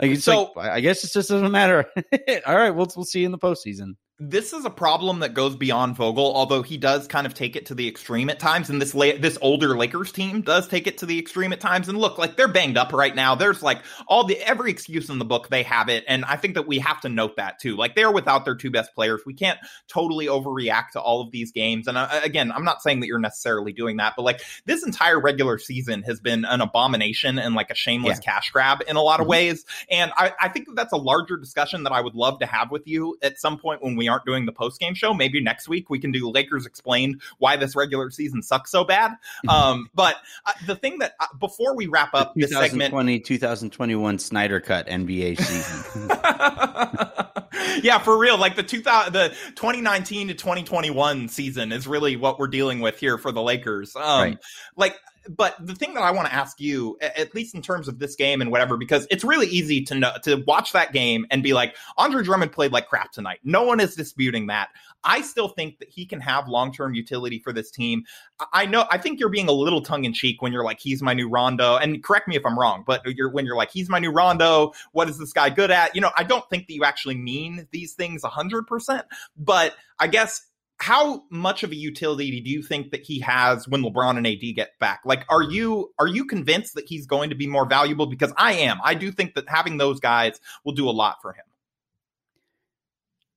like, 0.00 0.16
so 0.18 0.52
like, 0.56 0.70
I 0.70 0.80
guess 0.80 1.04
it 1.04 1.12
just 1.12 1.28
doesn't 1.28 1.50
matter. 1.50 1.86
All 2.46 2.56
right, 2.56 2.70
we'll 2.70 2.88
we'll 2.96 3.04
see 3.04 3.20
you 3.20 3.26
in 3.26 3.32
the 3.32 3.38
postseason. 3.38 3.94
This 4.20 4.52
is 4.52 4.64
a 4.64 4.70
problem 4.70 5.18
that 5.20 5.34
goes 5.34 5.56
beyond 5.56 5.96
Vogel, 5.96 6.36
although 6.36 6.62
he 6.62 6.76
does 6.76 7.08
kind 7.08 7.26
of 7.26 7.34
take 7.34 7.56
it 7.56 7.66
to 7.66 7.74
the 7.74 7.88
extreme 7.88 8.30
at 8.30 8.38
times. 8.38 8.70
And 8.70 8.80
this 8.80 8.94
la- 8.94 9.18
this 9.18 9.36
older 9.42 9.76
Lakers 9.76 10.12
team 10.12 10.40
does 10.42 10.68
take 10.68 10.86
it 10.86 10.98
to 10.98 11.06
the 11.06 11.18
extreme 11.18 11.52
at 11.52 11.58
times. 11.58 11.88
And 11.88 11.98
look, 11.98 12.16
like 12.16 12.36
they're 12.36 12.46
banged 12.46 12.78
up 12.78 12.92
right 12.92 13.14
now. 13.14 13.34
There's 13.34 13.60
like 13.60 13.80
all 14.06 14.22
the 14.22 14.38
every 14.40 14.70
excuse 14.70 15.10
in 15.10 15.18
the 15.18 15.24
book 15.24 15.48
they 15.48 15.64
have 15.64 15.88
it, 15.88 16.04
and 16.06 16.24
I 16.24 16.36
think 16.36 16.54
that 16.54 16.68
we 16.68 16.78
have 16.78 17.00
to 17.00 17.08
note 17.08 17.36
that 17.36 17.58
too. 17.58 17.76
Like 17.76 17.96
they're 17.96 18.12
without 18.12 18.44
their 18.44 18.54
two 18.54 18.70
best 18.70 18.94
players. 18.94 19.22
We 19.26 19.34
can't 19.34 19.58
totally 19.88 20.26
overreact 20.26 20.90
to 20.92 21.00
all 21.00 21.20
of 21.20 21.32
these 21.32 21.50
games. 21.50 21.88
And 21.88 21.98
uh, 21.98 22.08
again, 22.22 22.52
I'm 22.52 22.64
not 22.64 22.82
saying 22.82 23.00
that 23.00 23.08
you're 23.08 23.18
necessarily 23.18 23.72
doing 23.72 23.96
that, 23.96 24.14
but 24.16 24.22
like 24.22 24.42
this 24.64 24.86
entire 24.86 25.20
regular 25.20 25.58
season 25.58 26.04
has 26.04 26.20
been 26.20 26.44
an 26.44 26.60
abomination 26.60 27.40
and 27.40 27.56
like 27.56 27.70
a 27.70 27.74
shameless 27.74 28.20
yeah. 28.22 28.32
cash 28.32 28.52
grab 28.52 28.80
in 28.86 28.94
a 28.94 29.02
lot 29.02 29.18
of 29.18 29.24
mm-hmm. 29.24 29.30
ways. 29.30 29.64
And 29.90 30.12
I, 30.16 30.32
I 30.40 30.48
think 30.50 30.66
that 30.66 30.76
that's 30.76 30.92
a 30.92 30.98
larger 30.98 31.36
discussion 31.36 31.82
that 31.82 31.92
I 31.92 32.00
would 32.00 32.14
love 32.14 32.38
to 32.38 32.46
have 32.46 32.70
with 32.70 32.86
you 32.86 33.16
at 33.20 33.40
some 33.40 33.58
point 33.58 33.82
when 33.82 33.96
we 33.96 34.03
aren't 34.08 34.24
doing 34.24 34.46
the 34.46 34.52
post 34.52 34.80
game 34.80 34.94
show. 34.94 35.14
Maybe 35.14 35.40
next 35.40 35.68
week 35.68 35.90
we 35.90 35.98
can 35.98 36.12
do 36.12 36.30
Lakers 36.30 36.66
explained 36.66 37.20
why 37.38 37.56
this 37.56 37.76
regular 37.76 38.10
season 38.10 38.42
sucks 38.42 38.70
so 38.70 38.84
bad. 38.84 39.12
Um, 39.46 39.90
but 39.94 40.16
uh, 40.46 40.52
the 40.66 40.74
thing 40.74 40.98
that 40.98 41.14
uh, 41.20 41.26
before 41.38 41.76
we 41.76 41.86
wrap 41.86 42.14
up 42.14 42.34
this 42.34 42.50
segment, 42.50 42.92
2021 43.20 44.18
Snyder 44.18 44.58
Cut 44.58 44.86
NBA 44.86 45.38
season. 45.38 46.10
yeah, 47.82 47.98
for 47.98 48.16
real. 48.18 48.38
Like 48.38 48.56
the 48.56 48.62
2000, 48.62 49.12
the 49.12 49.28
2019 49.54 50.28
to 50.28 50.34
2021 50.34 51.28
season 51.28 51.72
is 51.72 51.86
really 51.86 52.16
what 52.16 52.38
we're 52.38 52.48
dealing 52.48 52.80
with 52.80 52.98
here 52.98 53.18
for 53.18 53.32
the 53.32 53.42
Lakers. 53.42 53.94
Um, 53.96 54.02
right. 54.02 54.38
like 54.76 54.96
but 55.28 55.54
the 55.60 55.74
thing 55.74 55.94
that 55.94 56.02
I 56.02 56.10
want 56.10 56.28
to 56.28 56.34
ask 56.34 56.60
you, 56.60 56.98
at 57.00 57.34
least 57.34 57.54
in 57.54 57.62
terms 57.62 57.88
of 57.88 57.98
this 57.98 58.14
game 58.14 58.40
and 58.40 58.50
whatever, 58.50 58.76
because 58.76 59.06
it's 59.10 59.24
really 59.24 59.46
easy 59.46 59.82
to 59.84 59.94
know 59.94 60.12
to 60.22 60.36
watch 60.46 60.72
that 60.72 60.92
game 60.92 61.26
and 61.30 61.42
be 61.42 61.52
like, 61.52 61.76
Andre 61.96 62.22
Drummond 62.22 62.52
played 62.52 62.72
like 62.72 62.88
crap 62.88 63.12
tonight. 63.12 63.40
No 63.44 63.62
one 63.62 63.80
is 63.80 63.94
disputing 63.94 64.48
that. 64.48 64.68
I 65.02 65.20
still 65.20 65.48
think 65.48 65.78
that 65.78 65.88
he 65.88 66.06
can 66.06 66.20
have 66.20 66.48
long 66.48 66.72
term 66.72 66.94
utility 66.94 67.38
for 67.38 67.52
this 67.52 67.70
team. 67.70 68.04
I 68.52 68.66
know. 68.66 68.86
I 68.90 68.98
think 68.98 69.20
you're 69.20 69.28
being 69.28 69.48
a 69.48 69.52
little 69.52 69.82
tongue 69.82 70.04
in 70.04 70.12
cheek 70.12 70.42
when 70.42 70.52
you're 70.52 70.64
like, 70.64 70.80
he's 70.80 71.02
my 71.02 71.14
new 71.14 71.28
Rondo. 71.28 71.76
And 71.76 72.02
correct 72.02 72.28
me 72.28 72.36
if 72.36 72.44
I'm 72.44 72.58
wrong, 72.58 72.84
but 72.86 73.02
you're 73.06 73.30
when 73.30 73.46
you're 73.46 73.56
like, 73.56 73.70
he's 73.70 73.88
my 73.88 73.98
new 73.98 74.10
Rondo. 74.10 74.72
What 74.92 75.08
is 75.08 75.18
this 75.18 75.32
guy 75.32 75.50
good 75.50 75.70
at? 75.70 75.94
You 75.94 76.00
know, 76.00 76.10
I 76.16 76.24
don't 76.24 76.48
think 76.50 76.66
that 76.66 76.74
you 76.74 76.84
actually 76.84 77.16
mean 77.16 77.68
these 77.70 77.94
things 77.94 78.22
hundred 78.24 78.66
percent. 78.66 79.04
But 79.36 79.74
I 79.98 80.06
guess 80.06 80.46
how 80.78 81.22
much 81.30 81.62
of 81.62 81.70
a 81.70 81.76
utility 81.76 82.40
do 82.40 82.50
you 82.50 82.62
think 82.62 82.90
that 82.90 83.02
he 83.02 83.20
has 83.20 83.68
when 83.68 83.82
LeBron 83.82 84.16
and 84.16 84.26
AD 84.26 84.40
get 84.54 84.78
back? 84.78 85.00
Like, 85.04 85.24
are 85.28 85.42
you 85.42 85.92
are 85.98 86.06
you 86.06 86.24
convinced 86.24 86.74
that 86.74 86.84
he's 86.86 87.06
going 87.06 87.30
to 87.30 87.36
be 87.36 87.46
more 87.46 87.66
valuable? 87.66 88.06
Because 88.06 88.32
I 88.36 88.54
am. 88.54 88.78
I 88.82 88.94
do 88.94 89.12
think 89.12 89.34
that 89.34 89.48
having 89.48 89.78
those 89.78 90.00
guys 90.00 90.40
will 90.64 90.74
do 90.74 90.88
a 90.88 90.92
lot 90.92 91.16
for 91.22 91.32
him. 91.32 91.44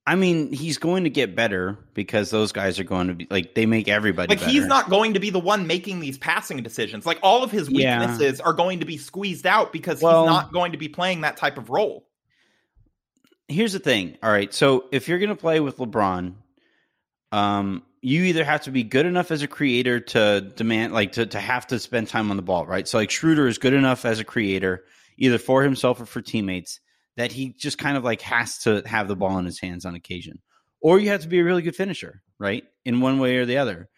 I 0.08 0.16
mean, 0.16 0.54
he's 0.54 0.78
going 0.78 1.04
to 1.04 1.10
get 1.10 1.36
better 1.36 1.78
because 1.94 2.30
those 2.30 2.54
guys 2.54 2.80
are 2.80 2.86
going 2.86 3.10
to 3.10 3.14
be 3.14 3.28
like 3.30 3.56
they 3.56 3.66
make 3.66 3.90
everybody. 3.90 4.30
Like 4.30 4.40
better. 4.40 4.52
he's 4.52 4.66
not 4.66 4.90
going 4.90 5.14
to 5.16 5.20
be 5.20 5.30
the 5.30 5.40
one 5.40 5.68
making 5.68 6.00
these 6.00 6.18
passing 6.18 6.64
decisions. 6.64 7.06
Like 7.06 7.20
all 7.22 7.44
of 7.44 7.52
his 7.52 7.70
weaknesses 7.70 8.40
yeah. 8.40 8.46
are 8.46 8.54
going 8.54 8.80
to 8.80 8.86
be 8.86 8.98
squeezed 8.98 9.46
out 9.46 9.74
because 9.74 10.02
well, 10.02 10.24
he's 10.24 10.32
not 10.32 10.54
going 10.54 10.72
to 10.72 10.78
be 10.78 10.88
playing 10.88 11.22
that 11.22 11.36
type 11.36 11.58
of 11.58 11.70
role. 11.70 12.08
Here's 13.50 13.74
the 13.74 13.80
thing. 13.80 14.18
All 14.24 14.32
right, 14.32 14.54
so 14.54 14.86
if 14.92 15.10
you're 15.10 15.20
going 15.20 15.30
to 15.30 15.36
play 15.36 15.60
with 15.60 15.78
LeBron, 15.78 16.36
um, 17.32 17.84
you 18.02 18.24
either 18.24 18.44
have 18.44 18.62
to 18.62 18.72
be 18.72 18.84
good 18.84 19.06
enough 19.06 19.32
as 19.32 19.42
a 19.42 19.48
creator 19.48 20.00
to 20.00 20.42
demand, 20.56 20.94
like 20.94 21.14
to, 21.14 21.26
to 21.26 21.40
have 21.40 21.68
to 21.68 21.80
spend 21.80 22.08
time 22.08 22.32
on 22.32 22.38
the 22.38 22.44
ball, 22.44 22.66
right? 22.66 22.88
So 22.88 22.98
like 22.98 23.12
Schroeder 23.12 23.48
is 23.48 23.58
good 23.58 23.74
enough 23.74 24.06
as 24.06 24.20
a 24.20 24.24
creator, 24.24 24.86
either 25.18 25.38
for 25.38 25.64
himself 25.64 26.00
or 26.00 26.06
for 26.06 26.22
teammates, 26.22 26.80
that 27.18 27.32
he 27.32 27.50
just 27.50 27.78
kind 27.78 27.98
of 27.98 28.04
like 28.04 28.22
has 28.22 28.60
to 28.60 28.84
have 28.86 29.08
the 29.08 29.16
ball 29.16 29.38
in 29.40 29.46
his 29.46 29.60
hands 29.60 29.86
on 29.86 29.96
occasion. 29.96 30.40
Or 30.80 31.00
you 31.00 31.10
have 31.10 31.22
to 31.22 31.28
be 31.28 31.40
a 31.40 31.44
really 31.44 31.64
good 31.64 31.76
finisher, 31.76 32.22
right? 32.40 32.64
In 32.86 33.02
one 33.02 33.20
way 33.20 33.38
or 33.38 33.46
the 33.46 33.58
other. 33.58 33.90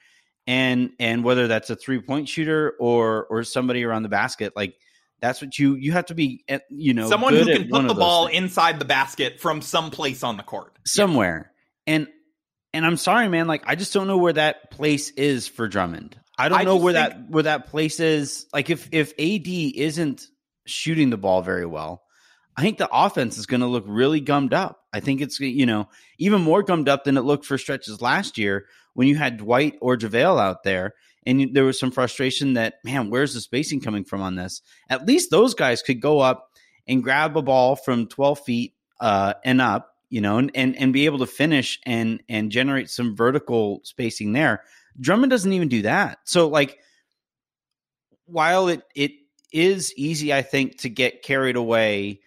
And 0.47 0.91
and 0.99 1.23
whether 1.23 1.47
that's 1.47 1.69
a 1.69 1.75
three 1.75 2.01
point 2.01 2.27
shooter 2.27 2.73
or 2.79 3.25
or 3.25 3.43
somebody 3.43 3.83
around 3.83 4.03
the 4.03 4.09
basket, 4.09 4.53
like 4.55 4.75
that's 5.21 5.41
what 5.41 5.57
you 5.59 5.75
you 5.75 5.91
have 5.91 6.05
to 6.07 6.15
be 6.15 6.43
eh, 6.47 6.59
you 6.69 6.93
know 6.93 7.09
someone 7.09 7.33
who 7.35 7.45
can 7.45 7.69
put 7.69 7.87
the 7.87 7.93
ball 7.93 8.27
things. 8.27 8.37
inside 8.37 8.79
the 8.79 8.85
basket 8.85 9.39
from 9.39 9.61
some 9.61 9.91
place 9.91 10.23
on 10.23 10.37
the 10.37 10.43
court 10.43 10.77
somewhere 10.85 11.51
yeah. 11.85 11.93
and 11.93 12.07
and 12.73 12.85
I'm 12.85 12.97
sorry, 12.97 13.27
man. 13.29 13.47
Like, 13.47 13.63
I 13.65 13.75
just 13.75 13.93
don't 13.93 14.07
know 14.07 14.17
where 14.17 14.33
that 14.33 14.71
place 14.71 15.09
is 15.11 15.47
for 15.47 15.67
Drummond. 15.67 16.19
I 16.37 16.49
don't 16.49 16.59
I 16.59 16.63
know 16.63 16.77
where 16.77 16.93
think- 16.93 17.09
that 17.13 17.29
where 17.29 17.43
that 17.43 17.67
place 17.67 17.99
is. 17.99 18.45
Like, 18.53 18.69
if 18.69 18.89
if 18.91 19.13
AD 19.19 19.47
isn't 19.47 20.27
shooting 20.65 21.09
the 21.09 21.17
ball 21.17 21.41
very 21.41 21.65
well, 21.65 22.03
I 22.55 22.61
think 22.61 22.77
the 22.77 22.89
offense 22.91 23.37
is 23.37 23.45
going 23.45 23.61
to 23.61 23.67
look 23.67 23.85
really 23.87 24.21
gummed 24.21 24.53
up. 24.53 24.79
I 24.93 24.99
think 24.99 25.21
it's 25.21 25.39
you 25.39 25.65
know 25.65 25.89
even 26.17 26.41
more 26.41 26.63
gummed 26.63 26.89
up 26.89 27.03
than 27.03 27.17
it 27.17 27.21
looked 27.21 27.45
for 27.45 27.57
stretches 27.57 28.01
last 28.01 28.37
year 28.37 28.65
when 28.93 29.07
you 29.07 29.15
had 29.15 29.37
Dwight 29.37 29.75
or 29.81 29.97
JaVale 29.97 30.39
out 30.41 30.63
there, 30.63 30.93
and 31.25 31.53
there 31.53 31.63
was 31.65 31.79
some 31.79 31.91
frustration 31.91 32.53
that 32.53 32.75
man, 32.83 33.09
where's 33.09 33.33
the 33.33 33.41
spacing 33.41 33.81
coming 33.81 34.03
from 34.03 34.21
on 34.21 34.35
this? 34.35 34.61
At 34.89 35.05
least 35.05 35.31
those 35.31 35.53
guys 35.53 35.81
could 35.81 35.99
go 36.01 36.19
up 36.19 36.47
and 36.87 37.03
grab 37.03 37.37
a 37.37 37.41
ball 37.41 37.75
from 37.75 38.07
12 38.07 38.39
feet 38.39 38.73
uh, 38.99 39.33
and 39.45 39.61
up 39.61 39.93
you 40.09 40.21
know, 40.21 40.37
and, 40.37 40.51
and, 40.55 40.75
and 40.77 40.93
be 40.93 41.05
able 41.05 41.19
to 41.19 41.27
finish 41.27 41.79
and 41.85 42.21
and 42.29 42.51
generate 42.51 42.89
some 42.89 43.15
vertical 43.15 43.81
spacing 43.83 44.33
there. 44.33 44.63
Drummond 44.99 45.29
doesn't 45.29 45.53
even 45.53 45.67
do 45.67 45.83
that. 45.83 46.19
So 46.25 46.47
like 46.47 46.79
while 48.25 48.67
it 48.67 48.83
it 48.95 49.11
is 49.51 49.93
easy, 49.95 50.33
I 50.33 50.41
think, 50.41 50.79
to 50.79 50.89
get 50.89 51.23
carried 51.23 51.55
away, 51.55 52.21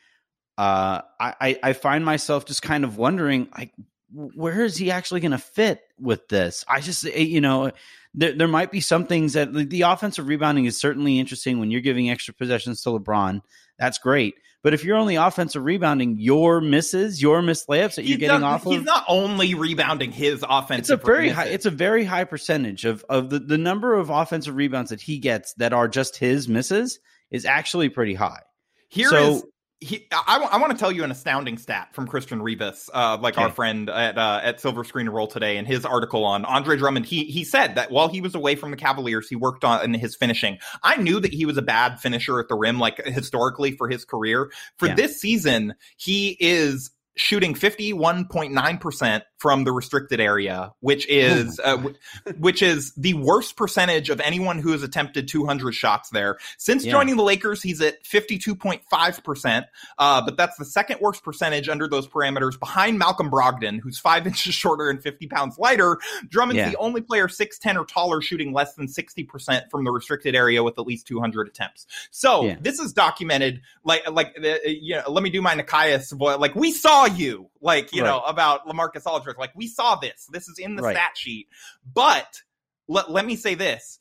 uh, 0.58 1.02
I, 1.20 1.58
I 1.62 1.72
find 1.72 2.04
myself 2.04 2.46
just 2.46 2.62
kind 2.62 2.84
of 2.84 2.96
wondering, 2.96 3.48
like, 3.56 3.72
where 4.12 4.64
is 4.64 4.76
he 4.76 4.90
actually 4.90 5.20
going 5.20 5.32
to 5.32 5.38
fit 5.38 5.80
with 5.98 6.28
this? 6.28 6.64
I 6.68 6.80
just, 6.80 7.06
eh, 7.06 7.18
you 7.18 7.40
know, 7.40 7.70
there, 8.14 8.32
there 8.32 8.48
might 8.48 8.70
be 8.70 8.80
some 8.80 9.06
things 9.06 9.32
that 9.32 9.52
the 9.52 9.82
offensive 9.82 10.26
rebounding 10.26 10.66
is 10.66 10.78
certainly 10.78 11.18
interesting 11.18 11.58
when 11.58 11.70
you're 11.70 11.80
giving 11.80 12.10
extra 12.10 12.34
possessions 12.34 12.82
to 12.82 12.90
LeBron. 12.90 13.40
That's 13.82 13.98
great. 13.98 14.36
But 14.62 14.74
if 14.74 14.84
you're 14.84 14.96
only 14.96 15.16
offensive 15.16 15.64
rebounding 15.64 16.16
your 16.20 16.60
misses, 16.60 17.20
your 17.20 17.42
missed 17.42 17.66
layups 17.66 17.96
that 17.96 18.04
you're 18.04 18.16
getting 18.16 18.42
not, 18.42 18.52
off 18.52 18.66
of, 18.66 18.72
he's 18.74 18.82
not 18.84 19.04
only 19.08 19.54
rebounding 19.54 20.12
his 20.12 20.44
offensive. 20.48 21.00
It's 21.00 21.02
a 21.02 21.04
very 21.04 21.22
misses. 21.24 21.36
high. 21.36 21.46
It's 21.46 21.66
a 21.66 21.70
very 21.70 22.04
high 22.04 22.22
percentage 22.22 22.84
of 22.84 23.04
of 23.08 23.28
the 23.28 23.40
the 23.40 23.58
number 23.58 23.94
of 23.94 24.08
offensive 24.08 24.54
rebounds 24.54 24.90
that 24.90 25.00
he 25.00 25.18
gets 25.18 25.52
that 25.54 25.72
are 25.72 25.88
just 25.88 26.16
his 26.16 26.48
misses 26.48 27.00
is 27.32 27.44
actually 27.44 27.88
pretty 27.88 28.14
high. 28.14 28.42
Here 28.88 29.08
so, 29.08 29.30
is 29.32 29.44
he, 29.82 30.06
I, 30.12 30.48
I 30.52 30.58
want 30.58 30.72
to 30.72 30.78
tell 30.78 30.92
you 30.92 31.04
an 31.04 31.10
astounding 31.10 31.58
stat 31.58 31.88
from 31.92 32.06
Christian 32.06 32.40
Rivas, 32.40 32.88
uh, 32.92 33.18
like 33.20 33.34
okay. 33.34 33.44
our 33.44 33.50
friend 33.50 33.90
at 33.90 34.16
uh, 34.16 34.40
at 34.42 34.60
Silver 34.60 34.84
Screen 34.84 35.08
Roll 35.08 35.26
today, 35.26 35.56
in 35.56 35.64
his 35.64 35.84
article 35.84 36.24
on 36.24 36.44
Andre 36.44 36.76
Drummond. 36.76 37.06
He 37.06 37.24
he 37.24 37.44
said 37.44 37.74
that 37.74 37.90
while 37.90 38.08
he 38.08 38.20
was 38.20 38.34
away 38.34 38.54
from 38.54 38.70
the 38.70 38.76
Cavaliers, 38.76 39.28
he 39.28 39.36
worked 39.36 39.64
on 39.64 39.94
his 39.94 40.14
finishing. 40.14 40.58
I 40.82 40.96
knew 40.96 41.18
that 41.20 41.32
he 41.32 41.44
was 41.44 41.56
a 41.56 41.62
bad 41.62 42.00
finisher 42.00 42.38
at 42.38 42.48
the 42.48 42.54
rim, 42.54 42.78
like 42.78 43.04
historically 43.04 43.72
for 43.72 43.88
his 43.88 44.04
career. 44.04 44.50
For 44.78 44.86
yeah. 44.86 44.94
this 44.94 45.20
season, 45.20 45.74
he 45.96 46.36
is 46.38 46.90
shooting 47.16 47.54
51.9% 47.54 49.22
from 49.42 49.64
the 49.64 49.72
restricted 49.72 50.20
area, 50.20 50.72
which 50.78 51.04
is 51.08 51.61
oh 51.64 51.72
uh, 52.26 52.32
which 52.38 52.62
is 52.62 52.92
the 52.94 53.14
worst 53.14 53.56
percentage 53.56 54.08
of 54.08 54.20
anyone 54.20 54.61
who 54.61 54.70
has 54.70 54.84
attempted 54.84 55.26
200 55.26 55.72
shots 55.72 56.11
there. 56.11 56.38
Since 56.58 56.84
yeah. 56.84 56.92
joining 56.92 57.16
the 57.16 57.25
Lakers, 57.25 57.61
he's 57.61 57.80
at 57.80 58.04
52.5%, 58.04 59.64
uh, 59.99 60.25
but 60.25 60.37
that's 60.37 60.56
the 60.58 60.64
second 60.64 61.00
worst 61.00 61.25
percentage 61.25 61.68
under 61.68 61.88
those 61.88 62.06
parameters 62.06 62.56
behind 62.56 63.00
Malcolm 63.00 63.32
Brogdon, 63.32 63.80
who's 63.80 63.99
5 63.99 64.26
inches 64.28 64.54
shorter 64.54 64.88
and 64.88 65.02
50 65.02 65.26
pounds 65.26 65.58
lighter. 65.58 65.99
Drummond's 66.28 66.58
yeah. 66.58 66.70
the 66.70 66.76
only 66.76 67.00
player 67.00 67.26
6'10 67.26 67.80
or 67.80 67.84
taller 67.84 68.22
shooting 68.22 68.52
less 68.52 68.75
than 68.75 68.87
60% 68.87 69.70
from 69.72 69.82
the 69.82 69.90
restricted 69.90 70.37
area 70.37 70.62
with 70.62 70.78
at 70.78 70.87
least 70.87 71.08
200 71.08 71.49
attempts. 71.49 71.84
So, 72.12 72.44
yeah. 72.44 72.56
this 72.61 72.78
is 72.78 72.92
documented 72.92 73.61
like 73.82 74.08
like 74.08 74.37
uh, 74.40 74.58
you 74.66 74.94
know, 74.94 75.11
let 75.11 75.25
me 75.25 75.30
do 75.30 75.42
my 75.42 75.56
Nekias 75.56 76.16
like 76.38 76.54
we 76.54 76.70
saw 76.70 77.06
you 77.06 77.50
like 77.61 77.92
you 77.92 78.02
right. 78.02 78.08
know 78.08 78.20
about 78.20 78.66
LaMarcus 78.66 79.06
Aldridge. 79.06 79.31
Like 79.38 79.52
we 79.54 79.66
saw 79.66 79.96
this. 79.96 80.26
This 80.32 80.48
is 80.48 80.58
in 80.58 80.76
the 80.76 80.82
right. 80.82 80.96
stat 80.96 81.12
sheet. 81.16 81.48
But 81.92 82.42
let, 82.88 83.10
let 83.10 83.24
me 83.24 83.36
say 83.36 83.54
this. 83.54 83.98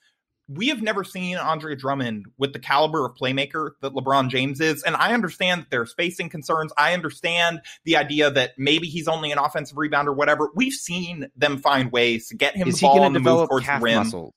We 0.48 0.68
have 0.68 0.82
never 0.82 1.06
seen 1.06 1.38
Andre 1.38 1.76
Drummond 1.76 2.26
with 2.38 2.52
the 2.52 2.60
caliber 2.60 3.06
of 3.06 3.16
playmaker 3.16 3.72
that 3.82 3.94
LeBron 3.94 4.30
James 4.30 4.60
is. 4.60 4.84
And 4.84 4.98
I 4.98 5.14
understand 5.14 5.62
that 5.62 5.70
there 5.70 5.82
are 5.82 5.86
spacing 5.86 6.28
concerns. 6.28 6.74
I 6.78 6.94
understand 6.94 7.62
the 7.86 7.96
idea 7.96 8.30
that 8.32 8.52
maybe 8.58 8.88
he's 8.88 9.08
only 9.08 9.32
an 9.32 9.38
offensive 9.38 9.78
rebounder, 9.78 10.14
whatever. 10.14 10.50
We've 10.54 10.74
seen 10.74 11.30
them 11.38 11.58
find 11.60 11.90
ways 11.92 12.28
to 12.30 12.36
get 12.36 12.58
him 12.58 12.68
is 12.68 12.80
the 12.80 12.88
ball 12.88 13.04
on 13.04 13.14
the 13.14 13.22
move 13.22 13.48
towards 13.48 13.66
the 13.66 13.80
rim. 13.80 13.96
Muscle? 13.96 14.36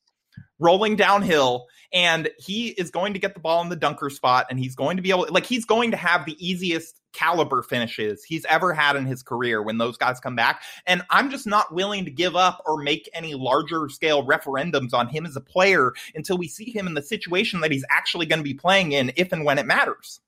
Rolling 0.59 0.97
downhill 0.97 1.67
and 1.93 2.29
he 2.39 2.69
is 2.69 2.91
going 2.91 3.13
to 3.13 3.19
get 3.19 3.35
the 3.35 3.41
ball 3.41 3.63
in 3.63 3.69
the 3.69 3.77
dunker 3.77 4.11
spot 4.11 4.47
and 4.51 4.59
he's 4.59 4.75
going 4.75 4.97
to 4.97 5.03
be 5.03 5.11
able 5.11 5.27
like 5.31 5.47
he's 5.47 5.65
going 5.65 5.91
to 5.91 5.97
have 5.97 6.25
the 6.27 6.37
easiest 6.45 7.01
caliber 7.13 7.63
finishes 7.63 8.25
he's 8.25 8.45
ever 8.47 8.73
had 8.73 8.97
in 8.97 9.07
his 9.07 9.23
career 9.23 9.63
when 9.63 9.79
those 9.79 9.97
guys 9.97 10.19
come 10.21 10.35
back 10.35 10.63
and 10.87 11.03
i'm 11.11 11.31
just 11.31 11.47
not 11.47 11.73
willing 11.73 12.05
to 12.05 12.11
give 12.11 12.35
up 12.35 12.63
or 12.67 12.83
make 12.83 13.09
any 13.15 13.35
larger 13.35 13.89
scale 13.89 14.27
referendums 14.27 14.93
on 14.93 15.09
him 15.09 15.25
as 15.25 15.37
a 15.37 15.41
player 15.41 15.93
until 16.15 16.37
we 16.37 16.49
see 16.49 16.71
him 16.71 16.87
in 16.87 16.95
the 16.95 17.03
situation 17.03 17.61
that 17.61 17.71
he's 17.71 17.85
actually 17.91 18.27
going 18.27 18.41
to 18.41 18.45
be 18.45 18.55
playing 18.55 18.93
in 18.93 19.13
if 19.17 19.33
and 19.33 19.45
when 19.45 19.59
it 19.59 19.67
matters. 19.67 20.21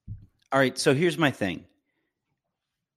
All 0.52 0.60
right 0.60 0.78
so 0.78 0.94
here's 0.94 1.18
my 1.18 1.30
thing 1.30 1.64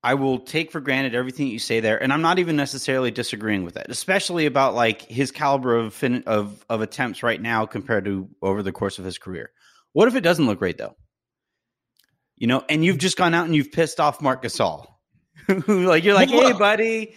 I 0.02 0.14
will 0.14 0.40
take 0.40 0.72
for 0.72 0.80
granted 0.80 1.14
everything 1.14 1.48
you 1.48 1.60
say 1.60 1.82
there, 1.82 2.02
and 2.02 2.14
I'm 2.14 2.22
not 2.22 2.40
even 2.40 2.56
necessarily 2.56 3.12
disagreeing 3.12 3.66
with 3.66 3.76
it, 3.76 3.88
especially 3.90 4.46
about 4.46 4.74
like 4.74 5.02
his 5.02 5.32
caliber 5.32 5.76
of 5.76 5.94
fin- 5.94 6.24
of 6.26 6.64
of 6.70 6.82
attempts 6.82 7.22
right 7.22 7.42
now 7.42 7.66
compared 7.66 8.06
to 8.06 8.30
over 8.42 8.64
the 8.64 8.72
course 8.72 8.98
of 9.00 9.06
his 9.06 9.18
career. 9.18 9.52
What 9.92 10.08
if 10.08 10.16
it 10.16 10.22
doesn't 10.22 10.46
look 10.46 10.60
great 10.60 10.78
though? 10.78 10.96
You 12.38 12.48
know, 12.48 12.64
and 12.70 12.86
you've 12.86 12.98
just 12.98 13.18
gone 13.18 13.34
out 13.34 13.46
and 13.46 13.56
you've 13.56 13.74
pissed 13.74 14.00
off 14.00 14.22
Marc 14.22 14.44
Gasol. 14.44 14.88
like 15.68 16.06
you're 16.06 16.14
like, 16.14 16.30
hey, 16.30 16.54
buddy, 16.54 17.16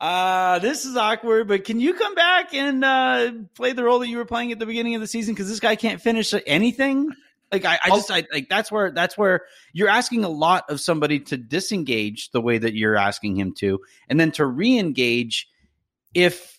uh, 0.00 0.58
this 0.58 0.84
is 0.84 0.96
awkward, 0.96 1.46
but 1.46 1.64
can 1.64 1.78
you 1.78 1.94
come 1.94 2.16
back 2.16 2.52
and 2.52 2.84
uh, 2.84 3.30
play 3.54 3.72
the 3.72 3.84
role 3.84 4.00
that 4.00 4.08
you 4.08 4.16
were 4.16 4.24
playing 4.24 4.50
at 4.50 4.58
the 4.58 4.66
beginning 4.66 4.96
of 4.96 5.00
the 5.00 5.06
season? 5.06 5.34
Because 5.34 5.48
this 5.48 5.60
guy 5.60 5.76
can't 5.76 6.00
finish 6.00 6.34
anything. 6.46 7.10
Like 7.52 7.64
I, 7.64 7.74
I 7.74 7.90
oh. 7.90 7.96
just 7.96 8.10
I, 8.10 8.24
like 8.32 8.48
that's 8.48 8.72
where 8.72 8.90
that's 8.90 9.16
where 9.16 9.42
you're 9.72 9.88
asking 9.88 10.24
a 10.24 10.28
lot 10.28 10.64
of 10.68 10.80
somebody 10.80 11.20
to 11.20 11.36
disengage 11.36 12.30
the 12.30 12.40
way 12.40 12.58
that 12.58 12.74
you're 12.74 12.96
asking 12.96 13.36
him 13.36 13.52
to, 13.58 13.80
and 14.08 14.18
then 14.18 14.32
to 14.32 14.46
re-engage 14.46 15.48
if 16.14 16.58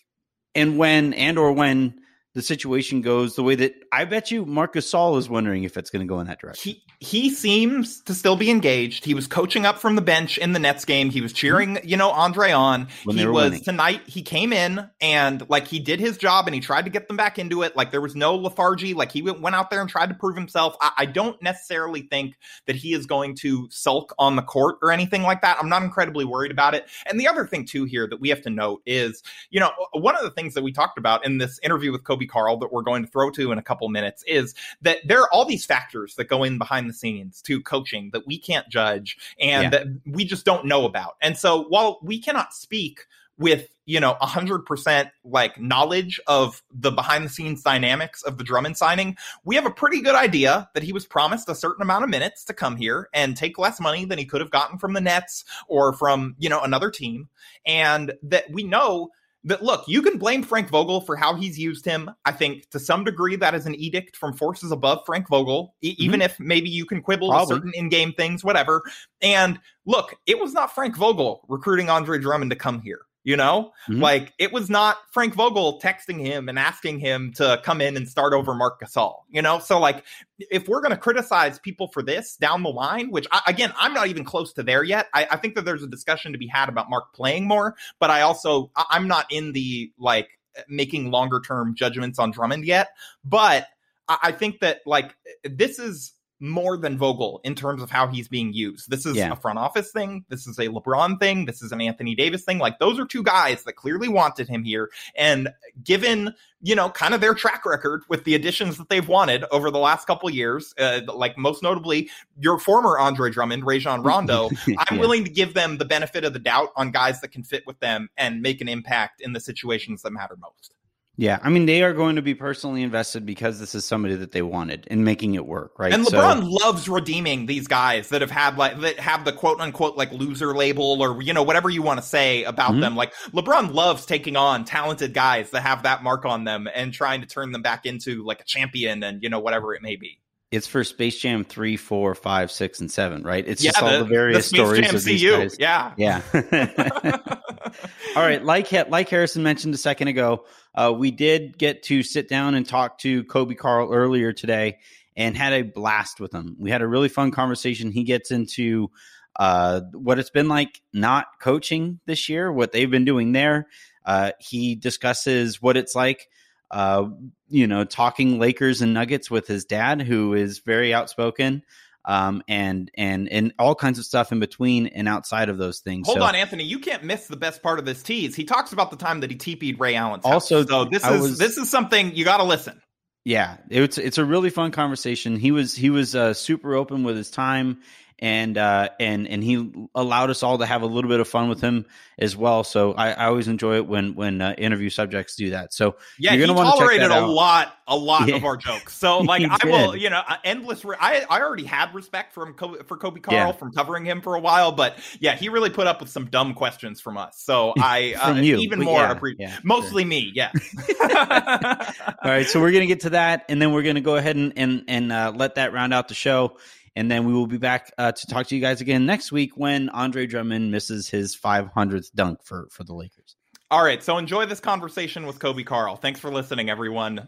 and 0.53 0.77
when 0.77 1.13
and 1.13 1.37
or 1.37 1.51
when 1.51 1.99
the 2.33 2.41
situation 2.41 3.01
goes 3.01 3.35
the 3.35 3.43
way 3.43 3.55
that 3.55 3.73
I 3.95 4.05
bet 4.05 4.29
you 4.29 4.45
Marcus 4.45 4.91
Gasol 4.91 5.17
is 5.17 5.29
wondering 5.29 5.63
if 5.63 5.77
it's 5.77 5.89
going 5.89 6.05
to 6.05 6.11
go 6.11 6.19
in 6.19 6.27
that 6.27 6.39
direction. 6.39 6.73
He 6.73 6.83
he 6.99 7.29
seems 7.29 8.01
to 8.01 8.13
still 8.13 8.35
be 8.35 8.49
engaged. 8.49 9.05
He 9.05 9.13
was 9.13 9.27
coaching 9.27 9.65
up 9.65 9.79
from 9.79 9.95
the 9.95 10.01
bench 10.01 10.37
in 10.37 10.53
the 10.53 10.59
Nets 10.59 10.85
game. 10.85 11.09
He 11.09 11.21
was 11.21 11.31
mm-hmm. 11.31 11.37
cheering, 11.37 11.79
you 11.83 11.97
know, 11.97 12.09
Andre 12.09 12.51
on. 12.51 12.87
When 13.03 13.17
he 13.17 13.25
was 13.25 13.33
winning. 13.35 13.63
tonight. 13.63 14.01
He 14.05 14.21
came 14.21 14.51
in 14.51 14.89
and 14.99 15.47
like 15.49 15.67
he 15.67 15.79
did 15.79 15.99
his 15.99 16.17
job 16.17 16.47
and 16.47 16.55
he 16.55 16.61
tried 16.61 16.85
to 16.85 16.91
get 16.91 17.07
them 17.07 17.15
back 17.15 17.39
into 17.39 17.63
it. 17.63 17.75
Like 17.75 17.91
there 17.91 18.01
was 18.01 18.15
no 18.15 18.35
lethargy. 18.35 18.93
Like 18.93 19.11
he 19.11 19.21
went 19.21 19.55
out 19.55 19.69
there 19.69 19.81
and 19.81 19.89
tried 19.89 20.09
to 20.09 20.15
prove 20.15 20.35
himself. 20.35 20.75
I, 20.81 20.91
I 20.99 21.05
don't 21.05 21.41
necessarily 21.41 22.01
think 22.01 22.35
that 22.65 22.75
he 22.75 22.93
is 22.93 23.05
going 23.05 23.35
to 23.37 23.67
sulk 23.71 24.13
on 24.19 24.35
the 24.35 24.41
court 24.41 24.77
or 24.81 24.91
anything 24.91 25.23
like 25.23 25.41
that. 25.41 25.57
I'm 25.59 25.69
not 25.69 25.83
incredibly 25.83 26.25
worried 26.25 26.51
about 26.51 26.75
it. 26.75 26.87
And 27.05 27.19
the 27.19 27.27
other 27.27 27.45
thing 27.45 27.65
too 27.65 27.85
here 27.85 28.07
that 28.07 28.19
we 28.19 28.29
have 28.29 28.41
to 28.41 28.49
note 28.49 28.81
is, 28.85 29.23
you 29.49 29.59
know, 29.59 29.71
one 29.93 30.15
of 30.15 30.23
the 30.23 30.31
things 30.31 30.53
that 30.55 30.63
we 30.63 30.71
talked 30.71 30.97
about 30.97 31.25
in 31.25 31.37
this 31.37 31.59
interview 31.63 31.91
with 31.91 32.03
Coby 32.03 32.27
Karl 32.27 32.57
that 32.57 32.71
we're 32.71 32.83
going 32.83 33.05
to 33.05 33.09
throw 33.09 33.29
to 33.31 33.51
in 33.51 33.57
a 33.57 33.63
couple 33.63 33.84
minutes 33.89 34.23
is 34.27 34.53
that 34.81 34.99
there 35.05 35.21
are 35.21 35.31
all 35.31 35.45
these 35.45 35.65
factors 35.65 36.15
that 36.15 36.25
go 36.25 36.43
in 36.43 36.57
behind 36.57 36.89
the 36.89 36.93
scenes 36.93 37.41
to 37.43 37.61
coaching 37.61 38.09
that 38.11 38.27
we 38.27 38.37
can't 38.37 38.67
judge 38.69 39.17
and 39.39 39.63
yeah. 39.63 39.69
that 39.69 39.87
we 40.05 40.25
just 40.25 40.45
don't 40.45 40.65
know 40.65 40.85
about. 40.85 41.15
And 41.21 41.37
so 41.37 41.63
while 41.63 41.99
we 42.01 42.19
cannot 42.19 42.53
speak 42.53 43.05
with 43.37 43.69
you 43.85 43.99
know 43.99 44.15
100% 44.21 45.11
like 45.23 45.59
knowledge 45.59 46.19
of 46.27 46.63
the 46.71 46.91
behind 46.91 47.25
the 47.25 47.29
scenes 47.29 47.61
dynamics 47.61 48.23
of 48.23 48.37
the 48.37 48.43
Drummond 48.43 48.77
signing, 48.77 49.17
we 49.43 49.55
have 49.55 49.65
a 49.65 49.71
pretty 49.71 50.01
good 50.01 50.15
idea 50.15 50.69
that 50.73 50.83
he 50.83 50.93
was 50.93 51.05
promised 51.05 51.49
a 51.49 51.55
certain 51.55 51.81
amount 51.81 52.03
of 52.03 52.09
minutes 52.09 52.43
to 52.45 52.53
come 52.53 52.77
here 52.77 53.09
and 53.13 53.37
take 53.37 53.59
less 53.59 53.79
money 53.79 54.05
than 54.05 54.17
he 54.17 54.25
could 54.25 54.41
have 54.41 54.51
gotten 54.51 54.79
from 54.79 54.93
the 54.93 55.01
Nets 55.01 55.43
or 55.67 55.93
from, 55.93 56.35
you 56.39 56.49
know, 56.49 56.61
another 56.61 56.89
team 56.89 57.29
and 57.65 58.13
that 58.23 58.45
we 58.51 58.63
know 58.63 59.09
that 59.45 59.63
look, 59.63 59.87
you 59.87 60.01
can 60.01 60.17
blame 60.17 60.43
Frank 60.43 60.69
Vogel 60.69 60.99
for 61.01 61.15
how 61.15 61.35
he's 61.35 61.57
used 61.57 61.85
him. 61.85 62.09
I 62.25 62.31
think 62.31 62.69
to 62.71 62.79
some 62.79 63.03
degree 63.03 63.35
that 63.37 63.53
is 63.53 63.65
an 63.65 63.75
edict 63.75 64.17
from 64.17 64.33
forces 64.33 64.71
above 64.71 65.03
Frank 65.05 65.29
Vogel, 65.29 65.75
e- 65.81 65.91
mm-hmm. 65.91 66.03
even 66.03 66.21
if 66.21 66.39
maybe 66.39 66.69
you 66.69 66.85
can 66.85 67.01
quibble 67.01 67.29
Probably. 67.29 67.53
with 67.53 67.57
certain 67.63 67.71
in-game 67.75 68.13
things, 68.13 68.43
whatever. 68.43 68.83
And 69.21 69.59
look, 69.85 70.15
it 70.25 70.39
was 70.39 70.53
not 70.53 70.73
Frank 70.73 70.97
Vogel 70.97 71.45
recruiting 71.47 71.89
Andre 71.89 72.19
Drummond 72.19 72.51
to 72.51 72.57
come 72.57 72.81
here. 72.81 73.01
You 73.25 73.37
know, 73.37 73.71
mm-hmm. 73.89 74.01
like 74.01 74.33
it 74.37 74.53
was 74.53 74.69
not 74.69 74.97
Frank 75.11 75.33
Vogel 75.33 75.81
texting 75.81 76.23
him 76.23 76.47
and 76.47 76.59
asking 76.59 76.99
him 76.99 77.33
to 77.37 77.59
come 77.63 77.81
in 77.81 77.97
and 77.97 78.07
start 78.07 78.33
over 78.33 78.53
Marc 78.53 78.79
Gasol. 78.79 79.23
You 79.31 79.41
know, 79.41 79.57
so 79.57 79.79
like 79.79 80.05
if 80.37 80.67
we're 80.67 80.81
going 80.81 80.91
to 80.91 80.97
criticize 80.97 81.57
people 81.57 81.87
for 81.87 82.03
this 82.03 82.35
down 82.35 82.61
the 82.61 82.69
line, 82.69 83.09
which 83.09 83.25
I, 83.31 83.41
again 83.47 83.73
I'm 83.79 83.95
not 83.95 84.09
even 84.09 84.25
close 84.25 84.53
to 84.53 84.63
there 84.63 84.83
yet. 84.83 85.07
I, 85.11 85.27
I, 85.31 85.37
think 85.37 85.55
that 85.55 85.65
there's 85.65 85.81
a 85.81 85.87
discussion 85.87 86.33
to 86.33 86.37
be 86.37 86.45
had 86.45 86.69
about 86.69 86.87
Marc 86.87 87.13
playing 87.15 87.47
more, 87.47 87.75
but 87.99 88.11
I 88.11 88.21
also 88.21 88.69
I, 88.75 88.85
I'm 88.91 89.07
not 89.07 89.25
in 89.31 89.53
the 89.53 89.91
like 89.97 90.29
making 90.67 91.09
longer 91.09 91.39
term 91.39 91.73
judgments 91.75 92.19
on 92.19 92.29
Drummond 92.29 92.63
yet. 92.63 92.89
But 93.23 93.65
I, 94.07 94.17
I 94.23 94.31
think 94.33 94.59
that 94.59 94.81
like 94.85 95.15
this 95.43 95.79
is 95.79 96.13
more 96.49 96.77
than 96.77 96.97
Vogel 96.97 97.41
in 97.43 97.55
terms 97.55 97.81
of 97.81 97.89
how 97.89 98.07
he's 98.07 98.27
being 98.27 98.53
used. 98.53 98.89
This 98.89 99.05
is 99.05 99.15
yeah. 99.15 99.31
a 99.31 99.35
front 99.35 99.59
office 99.59 99.91
thing. 99.91 100.25
This 100.29 100.47
is 100.47 100.57
a 100.59 100.67
LeBron 100.67 101.19
thing. 101.19 101.45
This 101.45 101.61
is 101.61 101.71
an 101.71 101.81
Anthony 101.81 102.15
Davis 102.15 102.43
thing. 102.43 102.59
Like 102.59 102.79
those 102.79 102.99
are 102.99 103.05
two 103.05 103.23
guys 103.23 103.63
that 103.63 103.73
clearly 103.73 104.07
wanted 104.07 104.47
him 104.47 104.63
here. 104.63 104.89
And 105.15 105.49
given, 105.83 106.33
you 106.61 106.75
know, 106.75 106.89
kind 106.89 107.13
of 107.13 107.21
their 107.21 107.33
track 107.33 107.65
record 107.65 108.03
with 108.09 108.23
the 108.23 108.35
additions 108.35 108.77
that 108.77 108.89
they've 108.89 109.07
wanted 109.07 109.45
over 109.51 109.71
the 109.71 109.79
last 109.79 110.05
couple 110.05 110.29
years, 110.29 110.73
uh, 110.77 111.01
like 111.13 111.37
most 111.37 111.63
notably 111.63 112.09
your 112.39 112.59
former 112.59 112.97
Andre 112.97 113.31
Drummond, 113.31 113.65
Rajon 113.65 114.03
Rondo, 114.03 114.49
I'm 114.77 114.99
willing 114.99 115.23
to 115.23 115.29
give 115.29 115.53
them 115.53 115.77
the 115.77 115.85
benefit 115.85 116.23
of 116.23 116.33
the 116.33 116.39
doubt 116.39 116.69
on 116.75 116.91
guys 116.91 117.21
that 117.21 117.29
can 117.29 117.43
fit 117.43 117.63
with 117.65 117.79
them 117.79 118.09
and 118.17 118.41
make 118.41 118.61
an 118.61 118.69
impact 118.69 119.21
in 119.21 119.33
the 119.33 119.39
situations 119.39 120.01
that 120.01 120.11
matter 120.11 120.35
most. 120.37 120.75
Yeah, 121.17 121.39
I 121.41 121.49
mean 121.49 121.65
they 121.65 121.81
are 121.81 121.93
going 121.93 122.17
to 122.17 122.21
be 122.21 122.35
personally 122.35 122.83
invested 122.83 123.25
because 123.25 123.59
this 123.59 123.73
is 123.73 123.85
somebody 123.85 124.15
that 124.15 124.31
they 124.31 124.41
wanted 124.41 124.85
and 124.91 125.05
making 125.05 125.35
it 125.35 125.45
work, 125.45 125.79
right? 125.79 125.93
And 125.93 126.05
LeBron 126.05 126.41
so, 126.41 126.65
loves 126.65 126.89
redeeming 126.89 127.45
these 127.45 127.67
guys 127.67 128.09
that 128.09 128.21
have 128.21 128.31
had 128.31 128.57
like 128.57 128.79
that 128.81 128.99
have 128.99 129.23
the 129.23 129.31
quote 129.31 129.61
unquote 129.61 129.95
like 129.95 130.11
loser 130.11 130.53
label 130.53 131.01
or 131.01 131.21
you 131.21 131.33
know 131.33 131.43
whatever 131.43 131.69
you 131.69 131.81
want 131.81 132.01
to 132.01 132.05
say 132.05 132.43
about 132.43 132.71
mm-hmm. 132.71 132.81
them. 132.81 132.95
Like 132.97 133.13
LeBron 133.31 133.73
loves 133.73 134.05
taking 134.05 134.35
on 134.35 134.65
talented 134.65 135.13
guys 135.13 135.51
that 135.51 135.61
have 135.61 135.83
that 135.83 136.03
mark 136.03 136.25
on 136.25 136.43
them 136.43 136.67
and 136.73 136.93
trying 136.93 137.21
to 137.21 137.27
turn 137.27 137.53
them 137.53 137.61
back 137.61 137.85
into 137.85 138.23
like 138.25 138.41
a 138.41 138.45
champion 138.45 139.01
and 139.01 139.23
you 139.23 139.29
know 139.29 139.39
whatever 139.39 139.73
it 139.73 139.81
may 139.81 139.95
be. 139.95 140.19
It's 140.51 140.67
for 140.67 140.83
Space 140.83 141.19
Jam 141.19 141.43
3, 141.43 141.75
4, 141.75 142.15
5, 142.15 142.51
6, 142.51 142.79
and 142.79 142.91
7, 142.91 143.23
right? 143.23 143.45
It's 143.45 143.63
yeah, 143.63 143.71
just 143.71 143.83
all 143.83 143.91
the, 143.91 143.97
the 143.99 144.05
various 144.05 144.49
the 144.49 144.57
stories 144.57 144.85
Jam 144.85 144.95
of 144.95 145.03
these 145.03 145.21
CU. 145.21 145.31
guys. 145.31 145.55
Yeah. 145.59 145.93
Yeah. 145.97 146.21
all 148.15 148.23
right. 148.23 148.43
Like, 148.43 148.71
like 148.89 149.09
Harrison 149.09 149.43
mentioned 149.43 149.73
a 149.73 149.77
second 149.77 150.07
ago, 150.07 150.45
uh, 150.75 150.93
we 150.95 151.11
did 151.11 151.57
get 151.57 151.83
to 151.83 152.03
sit 152.03 152.29
down 152.29 152.55
and 152.55 152.65
talk 152.65 152.99
to 152.99 153.23
Coby 153.25 153.57
Karl 153.57 153.91
earlier 153.91 154.33
today 154.33 154.77
and 155.17 155.35
had 155.35 155.53
a 155.53 155.63
blast 155.63 156.19
with 156.19 156.33
him. 156.33 156.55
We 156.59 156.69
had 156.69 156.81
a 156.81 156.87
really 156.87 157.09
fun 157.09 157.31
conversation. 157.31 157.91
He 157.91 158.03
gets 158.03 158.31
into 158.31 158.91
uh, 159.37 159.81
what 159.93 160.19
it's 160.19 160.29
been 160.29 160.47
like 160.47 160.81
not 160.93 161.27
coaching 161.41 161.99
this 162.05 162.29
year, 162.29 162.51
what 162.51 162.71
they've 162.71 162.89
been 162.89 163.05
doing 163.05 163.31
there. 163.31 163.67
Uh, 164.05 164.31
he 164.39 164.75
discusses 164.75 165.61
what 165.61 165.77
it's 165.77 165.95
like 165.95 166.29
uh, 166.75 167.07
you 167.47 167.67
know, 167.67 167.85
talking 167.85 168.37
Lakers 168.37 168.81
and 168.81 168.93
Nuggets 168.93 169.31
with 169.31 169.47
his 169.47 169.63
dad, 169.63 170.01
who 170.01 170.33
is 170.33 170.59
very 170.59 170.93
outspoken, 170.93 171.63
um, 172.03 172.43
and 172.49 172.91
and 172.97 173.29
and 173.29 173.53
all 173.57 173.75
kinds 173.75 173.97
of 173.97 174.03
stuff 174.03 174.33
in 174.33 174.41
between 174.41 174.87
and 174.87 175.07
outside 175.07 175.47
of 175.47 175.57
those 175.57 175.79
things. 175.79 176.05
Hold 176.05 176.17
so, 176.17 176.25
on, 176.25 176.35
Anthony, 176.35 176.65
you 176.65 176.79
can't 176.79 177.05
miss 177.05 177.27
the 177.27 177.37
best 177.37 177.63
part 177.63 177.79
of 177.79 177.85
this 177.85 178.03
tease. 178.03 178.35
He 178.35 178.43
talks 178.43 178.73
about 178.73 178.91
the 178.91 178.97
time 178.97 179.21
that 179.21 179.31
he 179.31 179.37
TP'd 179.37 179.79
Ray 179.79 179.95
Allen. 179.95 180.19
Also, 180.25 180.65
so 180.65 180.83
this 180.83 181.05
I 181.05 181.13
is 181.13 181.21
was, 181.21 181.37
this 181.37 181.57
is 181.57 181.69
something 181.69 182.13
you 182.13 182.25
got 182.25 182.37
to 182.37 182.43
listen. 182.43 182.81
Yeah, 183.23 183.55
it's 183.69 183.97
it's 183.97 184.17
a 184.17 184.25
really 184.25 184.49
fun 184.49 184.71
conversation. 184.71 185.37
He 185.37 185.51
was 185.51 185.73
he 185.73 185.89
was 185.89 186.13
uh, 186.13 186.33
super 186.33 186.75
open 186.75 187.05
with 187.05 187.15
his 187.15 187.31
time 187.31 187.79
and 188.19 188.57
uh, 188.57 188.89
and 188.99 189.27
and 189.27 189.43
he 189.43 189.71
allowed 189.93 190.29
us 190.29 190.41
all 190.41 190.57
to 190.57 190.65
have 190.65 190.81
a 190.81 190.85
little 190.85 191.09
bit 191.09 191.19
of 191.19 191.27
fun 191.27 191.49
with 191.49 191.59
him 191.59 191.85
as 192.17 192.35
well. 192.37 192.63
So 192.63 192.93
I, 192.93 193.11
I 193.11 193.25
always 193.25 193.47
enjoy 193.47 193.75
it 193.75 193.87
when 193.87 194.15
when 194.15 194.41
uh, 194.41 194.53
interview 194.57 194.89
subjects 194.89 195.35
do 195.35 195.49
that. 195.49 195.73
So 195.73 195.97
yeah, 196.17 196.33
you're 196.33 196.47
gonna 196.47 196.63
he 196.63 196.77
tolerated 196.77 197.11
a 197.11 197.25
lot, 197.25 197.77
a 197.87 197.95
lot 197.95 198.27
yeah. 198.29 198.35
of 198.35 198.45
our 198.45 198.55
jokes. 198.55 198.95
So 198.95 199.17
like 199.19 199.43
I 199.43 199.57
will, 199.65 199.95
you 199.95 200.09
know, 200.09 200.21
uh, 200.27 200.37
endless. 200.43 200.85
Re- 200.85 200.95
I 200.99 201.25
I 201.29 201.41
already 201.41 201.65
had 201.65 201.93
respect 201.93 202.33
from 202.33 202.53
Coby, 202.53 202.85
for 202.87 202.97
Coby 202.97 203.21
Karl 203.21 203.35
yeah. 203.35 203.51
from 203.51 203.73
covering 203.73 204.05
him 204.05 204.21
for 204.21 204.35
a 204.35 204.39
while, 204.39 204.71
but 204.71 204.97
yeah, 205.19 205.35
he 205.35 205.49
really 205.49 205.69
put 205.69 205.87
up 205.87 205.99
with 205.99 206.09
some 206.09 206.27
dumb 206.27 206.53
questions 206.53 207.01
from 207.01 207.17
us. 207.17 207.37
So 207.37 207.73
I 207.79 208.13
uh, 208.13 208.35
even 208.37 208.79
more 208.79 209.01
yeah, 209.01 209.11
appreciate 209.11 209.59
mostly 209.63 210.03
sure. 210.03 210.09
me. 210.09 210.31
Yeah. 210.33 210.51
all 212.23 212.31
right, 212.31 212.47
so 212.47 212.61
we're 212.61 212.71
gonna 212.71 212.85
get 212.85 213.01
to 213.01 213.09
that, 213.11 213.45
and 213.49 213.61
then 213.61 213.73
we're 213.73 213.83
gonna 213.83 214.01
go 214.01 214.15
ahead 214.15 214.37
and 214.37 214.53
and 214.55 214.85
and 214.87 215.11
uh, 215.11 215.33
let 215.35 215.55
that 215.55 215.73
round 215.73 215.93
out 215.93 216.07
the 216.07 216.13
show. 216.13 216.57
And 216.95 217.11
then 217.11 217.25
we 217.25 217.33
will 217.33 217.47
be 217.47 217.57
back 217.57 217.91
uh, 217.97 218.13
to 218.13 218.27
talk 218.27 218.47
to 218.47 218.55
you 218.55 218.61
guys 218.61 218.79
again 218.81 219.05
next 219.05 219.31
week 219.31 219.57
when 219.57 219.89
Andre 219.89 220.25
Drummond 220.25 220.71
misses 220.71 221.09
his 221.09 221.35
500th 221.35 222.13
dunk 222.13 222.39
for, 222.43 222.67
for 222.71 222.83
the 222.83 222.93
Lakers. 222.93 223.35
All 223.69 223.83
right. 223.83 224.01
So 224.01 224.17
enjoy 224.17 224.45
this 224.45 224.59
conversation 224.59 225.25
with 225.25 225.39
Coby 225.39 225.65
Karl. 225.65 225.97
Thanks 225.97 226.19
for 226.19 226.31
listening, 226.31 226.69
everyone. 226.69 227.27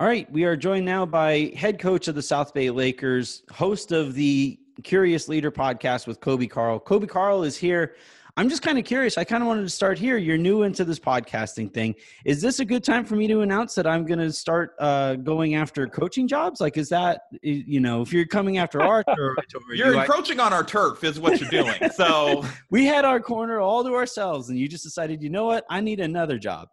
All 0.00 0.06
right, 0.06 0.30
we 0.30 0.44
are 0.44 0.56
joined 0.56 0.86
now 0.86 1.04
by 1.04 1.52
head 1.56 1.80
coach 1.80 2.06
of 2.06 2.14
the 2.14 2.22
South 2.22 2.54
Bay 2.54 2.70
Lakers, 2.70 3.42
host 3.50 3.90
of 3.90 4.14
the 4.14 4.56
Curious 4.84 5.26
Leader 5.26 5.50
podcast 5.50 6.06
with 6.06 6.20
Coby 6.20 6.48
Karl. 6.48 6.78
Coby 6.78 7.08
Karl 7.08 7.42
is 7.42 7.56
here 7.56 7.96
I'm 8.38 8.48
just 8.48 8.62
kind 8.62 8.78
of 8.78 8.84
curious. 8.84 9.18
I 9.18 9.24
kind 9.24 9.42
of 9.42 9.48
wanted 9.48 9.64
to 9.64 9.68
start 9.68 9.98
here. 9.98 10.16
You're 10.16 10.38
new 10.38 10.62
into 10.62 10.84
this 10.84 11.00
podcasting 11.00 11.74
thing. 11.74 11.96
Is 12.24 12.40
this 12.40 12.60
a 12.60 12.64
good 12.64 12.84
time 12.84 13.04
for 13.04 13.16
me 13.16 13.26
to 13.26 13.40
announce 13.40 13.74
that 13.74 13.84
I'm 13.84 14.06
going 14.06 14.20
to 14.20 14.32
start 14.32 14.76
uh, 14.78 15.16
going 15.16 15.56
after 15.56 15.88
coaching 15.88 16.28
jobs? 16.28 16.60
Like, 16.60 16.76
is 16.76 16.88
that 16.90 17.22
you 17.42 17.80
know, 17.80 18.00
if 18.00 18.12
you're 18.12 18.26
coming 18.26 18.58
after 18.58 18.80
our 18.80 19.02
territory, 19.02 19.42
you're 19.74 19.92
you, 19.92 19.98
encroaching 19.98 20.38
I, 20.38 20.46
on 20.46 20.52
our 20.52 20.62
turf, 20.62 21.02
is 21.02 21.18
what 21.18 21.40
you're 21.40 21.50
doing. 21.50 21.74
So 21.98 22.44
we 22.70 22.84
had 22.84 23.04
our 23.04 23.18
corner 23.18 23.58
all 23.58 23.82
to 23.82 23.92
ourselves, 23.96 24.50
and 24.50 24.58
you 24.58 24.68
just 24.68 24.84
decided, 24.84 25.20
you 25.20 25.30
know 25.30 25.46
what, 25.46 25.64
I 25.68 25.80
need 25.80 25.98
another 25.98 26.38
job. 26.38 26.68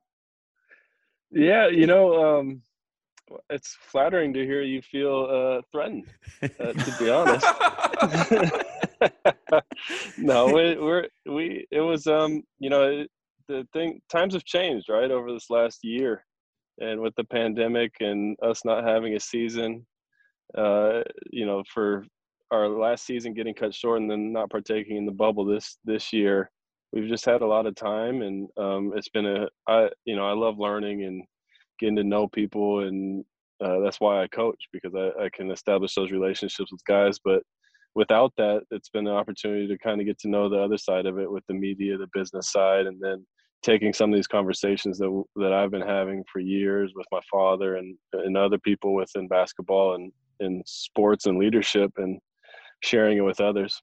Yeah, 1.31 1.67
you 1.67 1.87
know, 1.87 2.37
um, 2.37 2.61
it's 3.49 3.75
flattering 3.81 4.35
to 4.35 4.45
hear 4.45 4.61
you 4.61 4.83
feel 4.83 5.27
uh, 5.31 5.61
threatened. 5.71 6.05
Uh, 6.43 6.73
to 6.73 6.95
be 6.99 7.09
honest. 7.09 7.47
no, 10.17 10.47
we, 10.47 10.75
we're 10.77 11.07
we. 11.25 11.65
It 11.71 11.81
was 11.81 12.07
um, 12.07 12.43
you 12.59 12.69
know, 12.69 13.05
the 13.47 13.67
thing. 13.73 14.01
Times 14.09 14.33
have 14.33 14.45
changed, 14.45 14.89
right, 14.89 15.11
over 15.11 15.31
this 15.31 15.49
last 15.49 15.79
year, 15.83 16.23
and 16.79 16.99
with 17.01 17.13
the 17.15 17.23
pandemic 17.25 17.93
and 17.99 18.37
us 18.41 18.65
not 18.65 18.83
having 18.83 19.15
a 19.15 19.19
season, 19.19 19.85
uh, 20.57 21.01
you 21.31 21.45
know, 21.45 21.63
for 21.73 22.05
our 22.51 22.67
last 22.67 23.05
season 23.05 23.33
getting 23.33 23.53
cut 23.53 23.73
short 23.73 24.01
and 24.01 24.09
then 24.09 24.31
not 24.31 24.49
partaking 24.49 24.97
in 24.97 25.05
the 25.05 25.11
bubble 25.11 25.45
this 25.45 25.77
this 25.85 26.13
year, 26.13 26.49
we've 26.93 27.09
just 27.09 27.25
had 27.25 27.41
a 27.41 27.47
lot 27.47 27.65
of 27.65 27.75
time, 27.75 28.21
and 28.21 28.47
um, 28.57 28.93
it's 28.95 29.09
been 29.09 29.25
a. 29.25 29.47
I 29.67 29.89
you 30.05 30.15
know, 30.15 30.27
I 30.27 30.33
love 30.33 30.59
learning 30.59 31.03
and 31.03 31.23
getting 31.79 31.95
to 31.97 32.03
know 32.03 32.27
people 32.27 32.87
and 32.87 33.25
uh, 33.63 33.79
that's 33.79 33.99
why 33.99 34.21
I 34.21 34.27
coach 34.27 34.61
because 34.73 34.93
I, 34.95 35.25
I, 35.25 35.29
can 35.33 35.49
establish 35.49 35.95
those 35.95 36.11
relationships 36.11 36.71
with 36.71 36.83
guys. 36.85 37.19
But 37.23 37.41
without 37.95 38.33
that, 38.37 38.61
it's 38.71 38.89
been 38.89 39.07
an 39.07 39.13
opportunity 39.13 39.67
to 39.67 39.77
kind 39.77 39.99
of 39.99 40.07
get 40.07 40.19
to 40.19 40.29
know 40.29 40.49
the 40.49 40.61
other 40.61 40.77
side 40.77 41.05
of 41.05 41.17
it 41.17 41.31
with 41.31 41.43
the 41.47 41.53
media, 41.53 41.97
the 41.97 42.09
business 42.13 42.51
side, 42.51 42.85
and 42.85 43.01
then 43.01 43.25
taking 43.63 43.93
some 43.93 44.11
of 44.11 44.15
these 44.15 44.27
conversations 44.27 44.99
that 44.99 45.23
that 45.37 45.53
I've 45.53 45.71
been 45.71 45.81
having 45.81 46.23
for 46.31 46.39
years 46.39 46.91
with 46.95 47.07
my 47.11 47.21
father 47.31 47.77
and 47.77 47.97
and 48.13 48.37
other 48.37 48.59
people 48.59 48.93
within 48.93 49.27
basketball 49.27 49.95
and 49.95 50.11
in 50.39 50.61
sports 50.65 51.25
and 51.25 51.39
leadership 51.39 51.91
and 51.97 52.19
sharing 52.83 53.17
it 53.17 53.21
with 53.21 53.41
others. 53.41 53.81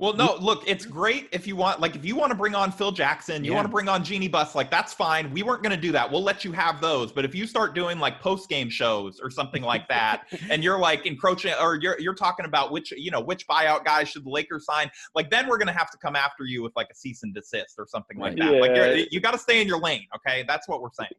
Well, 0.00 0.14
no, 0.14 0.38
look, 0.40 0.64
it's 0.66 0.86
great 0.86 1.28
if 1.30 1.46
you 1.46 1.56
want, 1.56 1.78
like, 1.78 1.94
if 1.94 2.06
you 2.06 2.16
want 2.16 2.30
to 2.30 2.34
bring 2.34 2.54
on 2.54 2.72
Phil 2.72 2.90
Jackson, 2.90 3.44
you 3.44 3.50
yeah. 3.50 3.56
want 3.56 3.66
to 3.66 3.70
bring 3.70 3.86
on 3.86 4.02
Jeanie 4.02 4.28
Buss, 4.28 4.54
like, 4.54 4.70
that's 4.70 4.94
fine. 4.94 5.30
We 5.30 5.42
weren't 5.42 5.62
going 5.62 5.76
to 5.76 5.80
do 5.80 5.92
that. 5.92 6.10
We'll 6.10 6.22
let 6.22 6.42
you 6.42 6.52
have 6.52 6.80
those. 6.80 7.12
But 7.12 7.26
if 7.26 7.34
you 7.34 7.46
start 7.46 7.74
doing 7.74 7.98
like 7.98 8.18
post 8.18 8.48
game 8.48 8.70
shows 8.70 9.20
or 9.20 9.30
something 9.30 9.62
like 9.62 9.86
that, 9.88 10.22
and 10.50 10.64
you're 10.64 10.78
like 10.78 11.04
encroaching, 11.04 11.52
or 11.60 11.76
you're 11.76 12.00
you're 12.00 12.14
talking 12.14 12.46
about 12.46 12.72
which 12.72 12.92
you 12.92 13.10
know 13.10 13.20
which 13.20 13.46
buyout 13.46 13.84
guys 13.84 14.08
should 14.08 14.24
the 14.24 14.30
Lakers 14.30 14.64
sign, 14.64 14.90
like, 15.14 15.28
then 15.28 15.46
we're 15.46 15.58
going 15.58 15.68
to 15.68 15.78
have 15.78 15.90
to 15.90 15.98
come 15.98 16.16
after 16.16 16.44
you 16.44 16.62
with 16.62 16.72
like 16.76 16.88
a 16.90 16.94
cease 16.94 17.22
and 17.22 17.34
desist 17.34 17.74
or 17.76 17.86
something 17.86 18.16
like 18.16 18.36
that. 18.38 18.54
Yeah. 18.54 18.58
Like, 18.58 19.12
you 19.12 19.20
got 19.20 19.32
to 19.32 19.38
stay 19.38 19.60
in 19.60 19.68
your 19.68 19.80
lane. 19.80 20.06
Okay, 20.16 20.46
that's 20.48 20.66
what 20.66 20.80
we're 20.80 20.88
saying. 20.98 21.10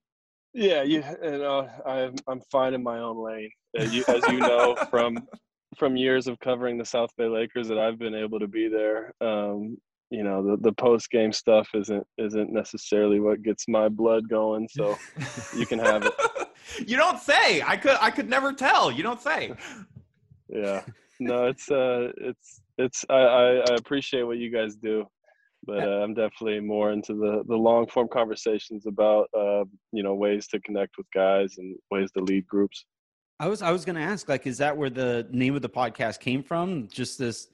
Yeah, 0.55 0.81
you 0.81 1.03
and 1.21 1.43
uh, 1.43 1.67
I'm 1.85 2.15
I'm 2.27 2.41
fine 2.51 2.73
in 2.73 2.81
my 2.81 2.97
own 2.97 3.23
lane, 3.23 3.51
as 3.77 3.93
you, 3.93 4.03
as 4.07 4.23
you 4.27 4.39
know 4.39 4.75
from 4.89 5.19
from 5.77 5.95
years 5.95 6.27
of 6.27 6.39
covering 6.39 6.77
the 6.77 6.85
South 6.85 7.11
Bay 7.17 7.27
Lakers 7.27 7.67
that 7.67 7.77
I've 7.77 7.99
been 7.99 8.15
able 8.15 8.39
to 8.39 8.47
be 8.47 8.67
there. 8.67 9.13
Um, 9.21 9.77
you 10.09 10.23
know, 10.23 10.43
the, 10.43 10.57
the 10.57 10.73
post 10.73 11.09
game 11.09 11.31
stuff 11.31 11.69
isn't 11.73 12.05
isn't 12.17 12.51
necessarily 12.51 13.19
what 13.19 13.41
gets 13.43 13.67
my 13.67 13.87
blood 13.87 14.27
going. 14.29 14.67
So 14.69 14.97
you 15.57 15.65
can 15.65 15.79
have 15.79 16.05
it. 16.05 16.13
you 16.87 16.97
don't 16.97 17.19
say. 17.19 17.61
I 17.61 17.77
could 17.77 17.97
I 18.01 18.11
could 18.11 18.29
never 18.29 18.51
tell. 18.51 18.91
You 18.91 19.03
don't 19.03 19.21
say. 19.21 19.53
yeah. 20.49 20.83
No, 21.21 21.45
it's 21.45 21.71
uh 21.71 22.11
it's 22.17 22.61
it's 22.77 23.05
I, 23.09 23.13
I, 23.13 23.75
appreciate 23.75 24.23
what 24.23 24.37
you 24.37 24.51
guys 24.51 24.75
do. 24.75 25.05
But 25.63 25.83
uh, 25.83 26.01
I'm 26.01 26.15
definitely 26.15 26.59
more 26.59 26.91
into 26.91 27.13
the, 27.13 27.43
the 27.47 27.55
long 27.55 27.85
form 27.85 28.07
conversations 28.11 28.87
about 28.87 29.29
uh, 29.37 29.63
you 29.91 30.03
know 30.03 30.15
ways 30.15 30.47
to 30.47 30.59
connect 30.61 30.97
with 30.97 31.05
guys 31.13 31.57
and 31.57 31.77
ways 31.91 32.11
to 32.13 32.23
lead 32.23 32.47
groups. 32.47 32.85
I 33.41 33.47
was 33.47 33.63
I 33.63 33.71
was 33.71 33.85
going 33.85 33.95
to 33.95 34.03
ask 34.03 34.29
like 34.29 34.45
is 34.45 34.59
that 34.59 34.77
where 34.77 34.91
the 34.91 35.27
name 35.31 35.55
of 35.55 35.63
the 35.63 35.69
podcast 35.69 36.19
came 36.19 36.43
from? 36.43 36.87
Just 36.89 37.17
this 37.17 37.47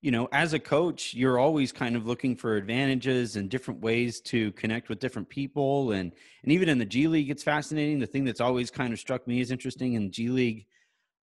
you 0.00 0.10
know, 0.10 0.28
as 0.32 0.52
a 0.52 0.58
coach, 0.58 1.14
you're 1.14 1.38
always 1.38 1.72
kind 1.72 1.94
of 1.96 2.06
looking 2.06 2.36
for 2.36 2.56
advantages 2.56 3.36
and 3.36 3.48
different 3.48 3.80
ways 3.80 4.20
to 4.20 4.52
connect 4.52 4.88
with 4.88 4.98
different 4.98 5.28
people 5.28 5.92
and 5.92 6.12
and 6.42 6.52
even 6.52 6.68
in 6.68 6.76
the 6.76 6.84
G 6.84 7.06
League 7.06 7.30
it's 7.30 7.44
fascinating. 7.44 8.00
The 8.00 8.06
thing 8.06 8.24
that's 8.24 8.40
always 8.40 8.68
kind 8.68 8.92
of 8.92 8.98
struck 8.98 9.28
me 9.28 9.40
as 9.40 9.52
interesting 9.52 9.92
in 9.92 10.10
G 10.10 10.28
League 10.28 10.66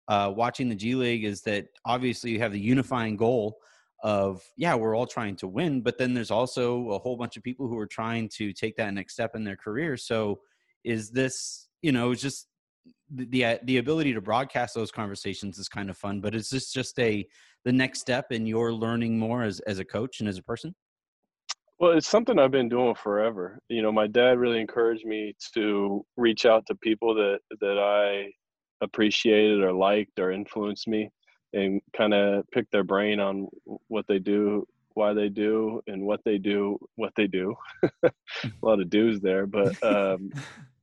uh, 0.07 0.33
watching 0.35 0.69
the 0.69 0.77
G 0.77 0.95
League 0.95 1.25
is 1.25 1.43
that 1.43 1.67
obviously 1.85 2.31
you 2.31 2.39
have 2.39 2.53
the 2.53 2.61
unifying 2.61 3.17
goal 3.17 3.59
of 4.05 4.45
yeah 4.57 4.77
we're 4.77 4.95
all 4.95 5.07
trying 5.09 5.35
to 5.35 5.49
win 5.49 5.81
but 5.81 5.99
then 5.99 6.15
there's 6.15 6.31
also 6.31 6.91
a 6.91 6.99
whole 7.01 7.17
bunch 7.17 7.37
of 7.37 7.43
people 7.43 7.67
who 7.67 7.79
are 7.79 7.87
trying 7.87 8.29
to 8.29 8.53
take 8.53 8.77
that 8.77 8.95
next 8.95 9.15
step 9.15 9.35
in 9.35 9.43
their 9.43 9.57
career 9.57 9.97
so 9.97 10.39
is 10.85 11.11
this 11.11 11.69
you 11.83 11.91
know 11.91 12.15
just 12.15 12.47
the 13.15 13.45
uh, 13.45 13.59
the 13.65 13.79
ability 13.79 14.13
to 14.13 14.21
broadcast 14.21 14.75
those 14.75 14.91
conversations 14.91 15.59
is 15.59 15.69
kind 15.69 15.91
of 15.91 15.97
fun 15.97 16.21
but 16.21 16.35
is 16.35 16.49
this 16.49 16.73
just 16.73 16.99
a 16.99 17.27
the 17.65 17.73
next 17.73 18.01
step 18.01 18.31
in 18.31 18.47
your 18.47 18.73
learning 18.73 19.19
more 19.19 19.43
as 19.43 19.61
as 19.61 19.79
a 19.79 19.85
coach 19.85 20.21
and 20.21 20.29
as 20.29 20.39
a 20.39 20.43
person? 20.43 20.75
Well 21.79 21.97
it's 21.97 22.09
something 22.09 22.39
i've 22.39 22.51
been 22.51 22.69
doing 22.69 22.95
forever. 22.95 23.59
You 23.69 23.83
know 23.83 23.93
my 23.93 24.07
dad 24.07 24.39
really 24.39 24.61
encouraged 24.61 25.05
me 25.05 25.35
to 25.55 26.05
reach 26.17 26.47
out 26.47 26.67
to 26.67 26.75
people 26.77 27.15
that 27.15 27.41
that 27.61 27.79
i 27.79 28.31
appreciated 28.83 29.63
or 29.63 29.73
liked 29.73 30.19
or 30.19 30.31
influenced 30.31 30.89
me 30.89 31.11
and 31.53 31.81
kind 31.97 32.13
of 32.13 32.45
pick 32.53 32.69
their 32.71 32.85
brain 32.85 33.21
on 33.21 33.49
what 33.89 34.05
they 34.09 34.19
do 34.19 34.67
why 34.95 35.13
they 35.13 35.29
do 35.29 35.81
and 35.89 36.03
what 36.03 36.21
they 36.25 36.39
do 36.39 36.79
what 36.97 37.13
they 37.17 37.27
do. 37.27 37.55
A 38.05 38.13
lot 38.63 38.81
of 38.81 38.91
do's 38.91 39.21
there 39.21 39.47
but 39.47 39.81
um 39.83 40.31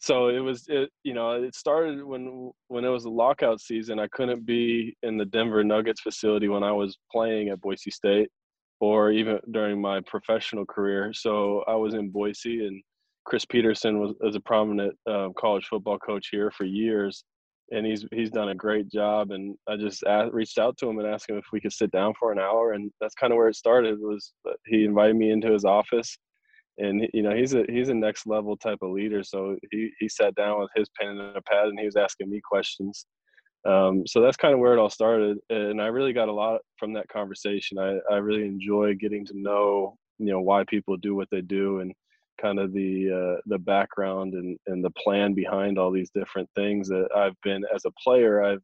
so 0.00 0.28
it 0.28 0.40
was 0.40 0.64
it 0.68 0.90
you 1.04 1.14
know 1.14 1.32
it 1.32 1.54
started 1.54 2.02
when 2.02 2.50
when 2.68 2.84
it 2.84 2.88
was 2.88 3.04
a 3.04 3.10
lockout 3.10 3.60
season 3.60 3.98
i 3.98 4.08
couldn't 4.08 4.44
be 4.44 4.96
in 5.02 5.16
the 5.16 5.26
denver 5.26 5.62
nuggets 5.62 6.00
facility 6.00 6.48
when 6.48 6.62
i 6.62 6.72
was 6.72 6.98
playing 7.12 7.50
at 7.50 7.60
boise 7.60 7.90
state 7.90 8.28
or 8.80 9.12
even 9.12 9.38
during 9.50 9.78
my 9.78 10.00
professional 10.06 10.64
career. 10.64 11.12
So 11.12 11.62
i 11.68 11.74
was 11.74 11.94
in 11.94 12.08
boise 12.10 12.66
and 12.66 12.82
chris 13.26 13.44
petersen 13.44 14.00
was, 14.00 14.14
was 14.20 14.34
a 14.34 14.40
prominent 14.40 14.96
uh, 15.08 15.28
college 15.38 15.66
football 15.66 15.98
coach 15.98 16.28
here 16.32 16.50
for 16.50 16.64
years 16.64 17.22
and 17.70 17.86
he's 17.86 18.04
he's 18.10 18.30
done 18.30 18.48
a 18.48 18.54
great 18.54 18.90
job 18.90 19.30
and 19.30 19.54
i 19.68 19.76
just 19.76 20.02
asked, 20.04 20.32
reached 20.32 20.58
out 20.58 20.76
to 20.78 20.88
him 20.88 20.98
and 20.98 21.06
asked 21.06 21.28
him 21.28 21.36
if 21.36 21.44
we 21.52 21.60
could 21.60 21.72
sit 21.72 21.90
down 21.90 22.14
for 22.18 22.32
an 22.32 22.38
hour 22.38 22.72
and 22.72 22.90
that's 23.00 23.14
kind 23.14 23.32
of 23.32 23.36
where 23.36 23.48
it 23.48 23.54
started 23.54 23.98
was 24.00 24.32
he 24.66 24.84
invited 24.84 25.14
me 25.14 25.30
into 25.30 25.52
his 25.52 25.64
office 25.64 26.16
and 26.80 27.08
you 27.12 27.22
know 27.22 27.34
he's 27.34 27.54
a 27.54 27.64
he's 27.68 27.88
a 27.90 27.94
next 27.94 28.26
level 28.26 28.56
type 28.56 28.78
of 28.82 28.90
leader. 28.90 29.22
So 29.22 29.56
he 29.70 29.90
he 29.98 30.08
sat 30.08 30.34
down 30.34 30.60
with 30.60 30.70
his 30.74 30.88
pen 30.98 31.18
and 31.18 31.36
a 31.36 31.42
pad, 31.42 31.68
and 31.68 31.78
he 31.78 31.86
was 31.86 31.96
asking 31.96 32.30
me 32.30 32.40
questions. 32.40 33.06
Um, 33.66 34.04
so 34.06 34.22
that's 34.22 34.38
kind 34.38 34.54
of 34.54 34.60
where 34.60 34.72
it 34.72 34.78
all 34.78 34.90
started, 34.90 35.38
and 35.50 35.80
I 35.82 35.86
really 35.86 36.14
got 36.14 36.28
a 36.28 36.32
lot 36.32 36.62
from 36.78 36.92
that 36.94 37.08
conversation. 37.08 37.78
I 37.78 37.98
I 38.10 38.16
really 38.16 38.46
enjoy 38.46 38.94
getting 38.94 39.26
to 39.26 39.34
know 39.36 39.96
you 40.18 40.32
know 40.32 40.40
why 40.40 40.64
people 40.64 40.96
do 40.96 41.14
what 41.14 41.28
they 41.30 41.42
do 41.42 41.80
and 41.80 41.92
kind 42.40 42.58
of 42.58 42.72
the 42.72 43.10
uh, 43.10 43.40
the 43.46 43.58
background 43.58 44.34
and 44.34 44.58
and 44.66 44.84
the 44.84 44.90
plan 44.90 45.34
behind 45.34 45.78
all 45.78 45.90
these 45.90 46.10
different 46.14 46.48
things 46.56 46.88
that 46.88 47.08
I've 47.14 47.38
been 47.42 47.62
as 47.74 47.84
a 47.84 47.92
player 48.02 48.42
I've 48.42 48.62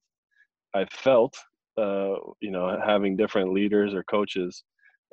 I've 0.74 0.90
felt 0.90 1.36
uh, 1.78 2.14
you 2.40 2.50
know 2.50 2.80
having 2.84 3.16
different 3.16 3.52
leaders 3.52 3.94
or 3.94 4.02
coaches 4.04 4.64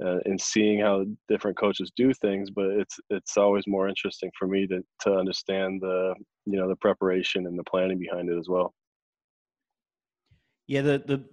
uh, 0.03 0.19
and 0.25 0.39
seeing 0.39 0.79
how 0.79 1.06
different 1.27 1.58
coaches 1.58 1.91
do 1.95 2.13
things 2.13 2.49
but 2.49 2.65
it's 2.65 2.99
it's 3.10 3.38
always 3.38 3.63
more 3.67 3.88
interesting 3.88 4.32
for 4.38 4.47
me 4.47 4.65
to 4.67 4.82
to 4.99 5.13
understand 5.13 5.82
the 5.82 6.13
you 6.45 6.58
know 6.58 6.67
the 6.67 6.75
preparation 6.77 7.45
and 7.47 7.58
the 7.58 7.63
planning 7.63 7.99
behind 7.99 8.29
it 8.29 8.38
as 8.38 8.47
well. 8.49 8.73
Yeah 10.67 10.82
the 10.82 11.03
the 11.06 11.23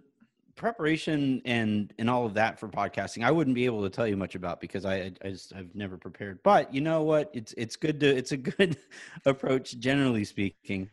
preparation 0.57 1.41
and 1.47 1.95
and 1.99 2.11
all 2.11 2.27
of 2.27 2.35
that 2.35 2.61
for 2.61 2.69
podcasting 2.69 3.25
i 3.25 3.31
wouldn't 3.31 3.55
be 3.55 3.65
able 3.65 3.83
to 3.83 3.89
tell 3.89 4.07
you 4.07 4.15
much 4.15 4.35
about 4.35 4.61
because 4.61 4.85
i 4.85 5.11
i 5.25 5.31
just 5.31 5.55
i've 5.55 5.75
never 5.75 5.97
prepared. 5.97 6.39
But 6.43 6.75
you 6.75 6.83
know 6.83 7.03
what? 7.03 7.31
It's 7.33 7.55
it's 7.57 7.77
good 7.77 7.99
to 8.01 8.15
it's 8.15 8.33
a 8.33 8.37
good 8.37 8.77
approach 9.25 9.79
generally 9.79 10.25
speaking. 10.25 10.91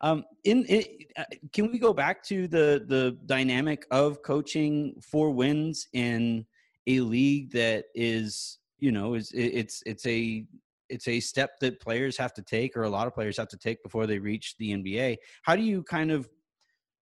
Um 0.00 0.24
in 0.44 0.64
it, 0.68 1.10
uh, 1.16 1.24
can 1.52 1.72
we 1.72 1.78
go 1.78 1.92
back 1.92 2.22
to 2.24 2.46
the 2.46 2.84
the 2.86 3.18
dynamic 3.26 3.86
of 3.90 4.22
coaching 4.22 4.94
for 5.02 5.30
wins 5.30 5.88
in 5.92 6.46
a 6.88 7.00
league 7.00 7.52
that 7.52 7.84
is 7.94 8.58
you 8.78 8.90
know 8.90 9.14
is 9.14 9.30
it's 9.34 9.82
it's 9.86 10.06
a 10.06 10.44
it's 10.88 11.06
a 11.06 11.20
step 11.20 11.50
that 11.60 11.80
players 11.80 12.16
have 12.16 12.32
to 12.32 12.42
take 12.42 12.76
or 12.76 12.84
a 12.84 12.88
lot 12.88 13.06
of 13.06 13.14
players 13.14 13.36
have 13.36 13.48
to 13.48 13.58
take 13.58 13.82
before 13.82 14.06
they 14.06 14.18
reach 14.18 14.54
the 14.58 14.72
NBA. 14.72 15.16
How 15.42 15.54
do 15.54 15.62
you 15.62 15.82
kind 15.82 16.10
of 16.10 16.26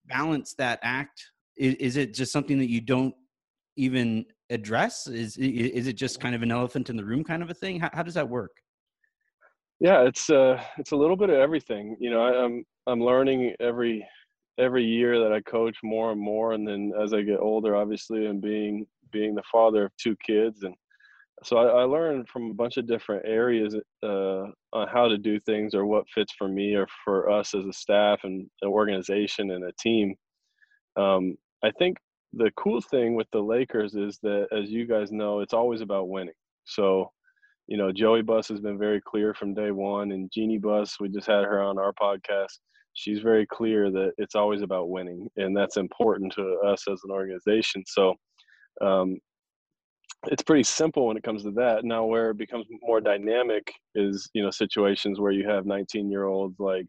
balance 0.07 0.55
that 0.59 0.81
act? 0.83 1.31
Is, 1.57 1.75
is 1.75 1.97
it 1.97 2.13
just 2.13 2.33
something 2.33 2.59
that 2.59 2.69
you 2.69 2.81
don't 2.81 3.15
even 3.77 4.25
address? 4.51 5.07
Is 5.07 5.37
is 5.37 5.87
it 5.87 5.95
just 5.95 6.21
kind 6.21 6.35
of 6.35 6.43
an 6.43 6.51
elephant 6.51 6.91
in 6.91 6.97
the 6.97 7.05
room 7.05 7.23
kind 7.23 7.43
of 7.43 7.51
a 7.51 7.55
thing? 7.55 7.79
How, 7.79 7.91
how 7.93 8.03
does 8.03 8.15
that 8.15 8.29
work? 8.29 8.53
Yeah, 9.79 10.03
it's 10.03 10.31
uh 10.31 10.61
it's 10.79 10.93
a 10.93 10.97
little 10.97 11.17
bit 11.17 11.31
of 11.31 11.37
everything. 11.37 11.97
You 12.01 12.11
know, 12.11 12.23
I, 12.23 12.45
I'm 12.45 12.65
I'm 12.87 13.01
learning 13.01 13.55
every 13.61 14.07
every 14.59 14.85
year 14.85 15.19
that 15.21 15.33
I 15.33 15.41
coach 15.43 15.77
more 15.83 16.13
and 16.13 16.21
more, 16.21 16.53
and 16.53 16.67
then 16.67 16.93
as 17.01 17.13
I 17.13 17.23
get 17.23 17.41
older, 17.41 17.77
obviously, 17.77 18.27
and 18.27 18.41
being 18.41 18.87
being 19.13 19.35
the 19.35 19.43
father 19.51 19.85
of 19.85 19.93
two 19.97 20.17
kids 20.27 20.63
and 20.63 20.75
so 21.45 21.59
I, 21.59 21.83
I 21.83 21.85
learned 21.85 22.29
from 22.29 22.51
a 22.51 22.55
bunch 22.55 22.77
of 22.77 22.87
different 22.87 23.25
areas 23.27 23.77
uh, 24.03 24.47
on 24.73 24.89
how 24.89 25.07
to 25.07 25.19
do 25.19 25.39
things 25.41 25.75
or 25.75 25.85
what 25.85 26.09
fits 26.09 26.33
for 26.37 26.49
me 26.49 26.75
or 26.75 26.87
for 27.05 27.31
us 27.31 27.55
as 27.55 27.67
a 27.67 27.73
staff 27.73 28.21
and 28.25 28.49
an 28.63 28.69
organization 28.69 29.51
and 29.51 29.65
a 29.65 29.73
team. 29.79 30.15
Um, 30.97 31.37
I 31.63 31.71
think 31.73 31.99
the 32.33 32.51
cool 32.57 32.81
thing 32.81 33.15
with 33.15 33.27
the 33.33 33.41
Lakers 33.41 33.95
is 33.95 34.19
that, 34.23 34.49
as 34.51 34.71
you 34.71 34.87
guys 34.87 35.13
know, 35.13 35.41
it's 35.41 35.53
always 35.53 35.83
about 35.83 36.09
winning. 36.09 36.35
So 36.65 37.11
you 37.67 37.77
know, 37.77 37.91
Joey 37.93 38.23
Buss 38.23 38.49
has 38.49 38.61
been 38.61 38.79
very 38.79 39.01
clear 39.01 39.35
from 39.35 39.55
day 39.55 39.73
one, 39.73 40.13
and 40.13 40.31
Jeanie 40.33 40.59
Buss, 40.59 40.99
we 41.01 41.09
just 41.09 41.27
had 41.27 41.45
her 41.45 41.61
on 41.61 41.79
our 41.79 41.93
podcast. 41.93 42.59
She's 42.97 43.21
very 43.21 43.47
clear 43.47 43.91
that 43.91 44.13
it's 44.19 44.35
always 44.35 44.63
about 44.63 44.89
winning, 44.89 45.29
and 45.37 45.57
that's 45.57 45.77
important 45.77 46.33
to 46.33 46.59
us 46.67 46.85
as 46.91 47.01
an 47.05 47.11
organization. 47.11 47.85
So, 47.87 48.15
um, 48.81 49.19
it's 50.29 50.43
pretty 50.43 50.63
simple 50.63 51.07
when 51.07 51.17
it 51.17 51.23
comes 51.23 51.43
to 51.43 51.51
that. 51.53 51.85
Now, 51.85 52.07
where 52.07 52.31
it 52.31 52.39
becomes 52.39 52.67
more 52.83 53.01
dynamic 53.01 53.71
is, 53.95 54.29
you 54.33 54.43
know, 54.43 54.51
situations 54.51 55.21
where 55.21 55.31
you 55.31 55.47
have 55.47 55.67
19 55.67 56.11
year 56.11 56.25
olds 56.25 56.59
like 56.59 56.87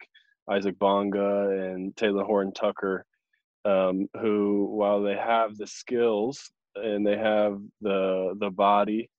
Isaac 0.49 0.79
Bonga 0.79 1.49
and 1.49 1.93
Talen 1.95 2.25
Horton-Tucker, 2.25 3.05
um, 3.65 4.07
who, 4.21 4.69
while 4.71 5.01
they 5.03 5.15
have 5.15 5.57
the 5.57 5.67
skills 5.67 6.51
and 6.75 7.05
they 7.05 7.17
have 7.17 7.59
the 7.81 8.33
the 8.39 8.51
body 8.51 9.09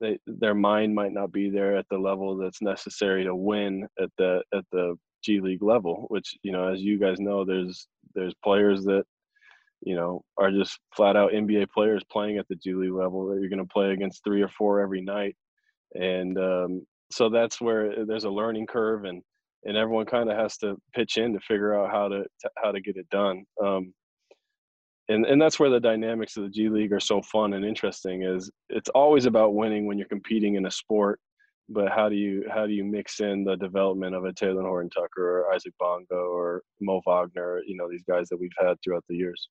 they, 0.00 0.18
their 0.26 0.54
mind 0.54 0.94
might 0.94 1.12
not 1.12 1.32
be 1.32 1.48
there 1.50 1.76
at 1.76 1.86
the 1.90 1.98
level 1.98 2.36
that's 2.36 2.60
necessary 2.60 3.24
to 3.24 3.34
win 3.34 3.86
at 4.00 4.10
the 4.18 4.42
at 4.52 4.64
the 4.72 4.96
G 5.24 5.40
League 5.40 5.62
level. 5.62 6.06
Which 6.08 6.36
you 6.42 6.52
know, 6.52 6.68
as 6.68 6.80
you 6.80 6.98
guys 6.98 7.18
know, 7.20 7.44
there's 7.44 7.86
there's 8.14 8.34
players 8.42 8.84
that 8.84 9.04
you 9.82 9.96
know 9.96 10.22
are 10.36 10.50
just 10.50 10.78
flat 10.96 11.16
out 11.16 11.32
NBA 11.32 11.68
players 11.70 12.02
playing 12.10 12.38
at 12.38 12.46
the 12.48 12.56
G 12.56 12.74
League 12.74 12.92
level 12.92 13.26
that 13.28 13.40
you're 13.40 13.50
going 13.50 13.58
to 13.58 13.72
play 13.72 13.92
against 13.92 14.22
three 14.24 14.42
or 14.42 14.48
four 14.48 14.80
every 14.80 15.00
night, 15.00 15.36
and 15.94 16.38
um, 16.38 16.86
so 17.10 17.28
that's 17.28 17.60
where 17.60 18.04
there's 18.06 18.24
a 18.24 18.30
learning 18.30 18.66
curve 18.66 19.04
and 19.04 19.22
and 19.64 19.76
everyone 19.76 20.06
kind 20.06 20.30
of 20.30 20.36
has 20.36 20.56
to 20.58 20.76
pitch 20.94 21.16
in 21.16 21.32
to 21.32 21.40
figure 21.40 21.74
out 21.74 21.90
how 21.90 22.08
to, 22.08 22.22
to 22.40 22.50
how 22.62 22.70
to 22.70 22.80
get 22.80 22.96
it 22.96 23.08
done. 23.10 23.44
Um, 23.62 23.92
and 25.08 25.26
and 25.26 25.40
that's 25.40 25.58
where 25.58 25.70
the 25.70 25.80
dynamics 25.80 26.36
of 26.36 26.44
the 26.44 26.50
G 26.50 26.68
League 26.68 26.92
are 26.92 27.00
so 27.00 27.20
fun 27.22 27.54
and 27.54 27.64
interesting. 27.64 28.22
Is 28.22 28.50
it's 28.68 28.88
always 28.90 29.26
about 29.26 29.54
winning 29.54 29.86
when 29.86 29.98
you're 29.98 30.08
competing 30.08 30.54
in 30.54 30.66
a 30.66 30.70
sport, 30.70 31.20
but 31.68 31.90
how 31.90 32.08
do 32.08 32.16
you 32.16 32.44
how 32.52 32.66
do 32.66 32.72
you 32.72 32.84
mix 32.84 33.20
in 33.20 33.44
the 33.44 33.56
development 33.56 34.14
of 34.14 34.24
a 34.24 34.32
Talen 34.32 34.62
Horton-Tucker 34.62 35.40
or 35.40 35.52
Isaac 35.54 35.72
Bonga 35.78 36.14
or 36.14 36.62
Mo 36.80 37.00
Wagner? 37.06 37.60
You 37.66 37.76
know 37.76 37.88
these 37.90 38.04
guys 38.08 38.28
that 38.28 38.38
we've 38.38 38.50
had 38.58 38.74
throughout 38.82 39.04
the 39.08 39.16
years. 39.16 39.48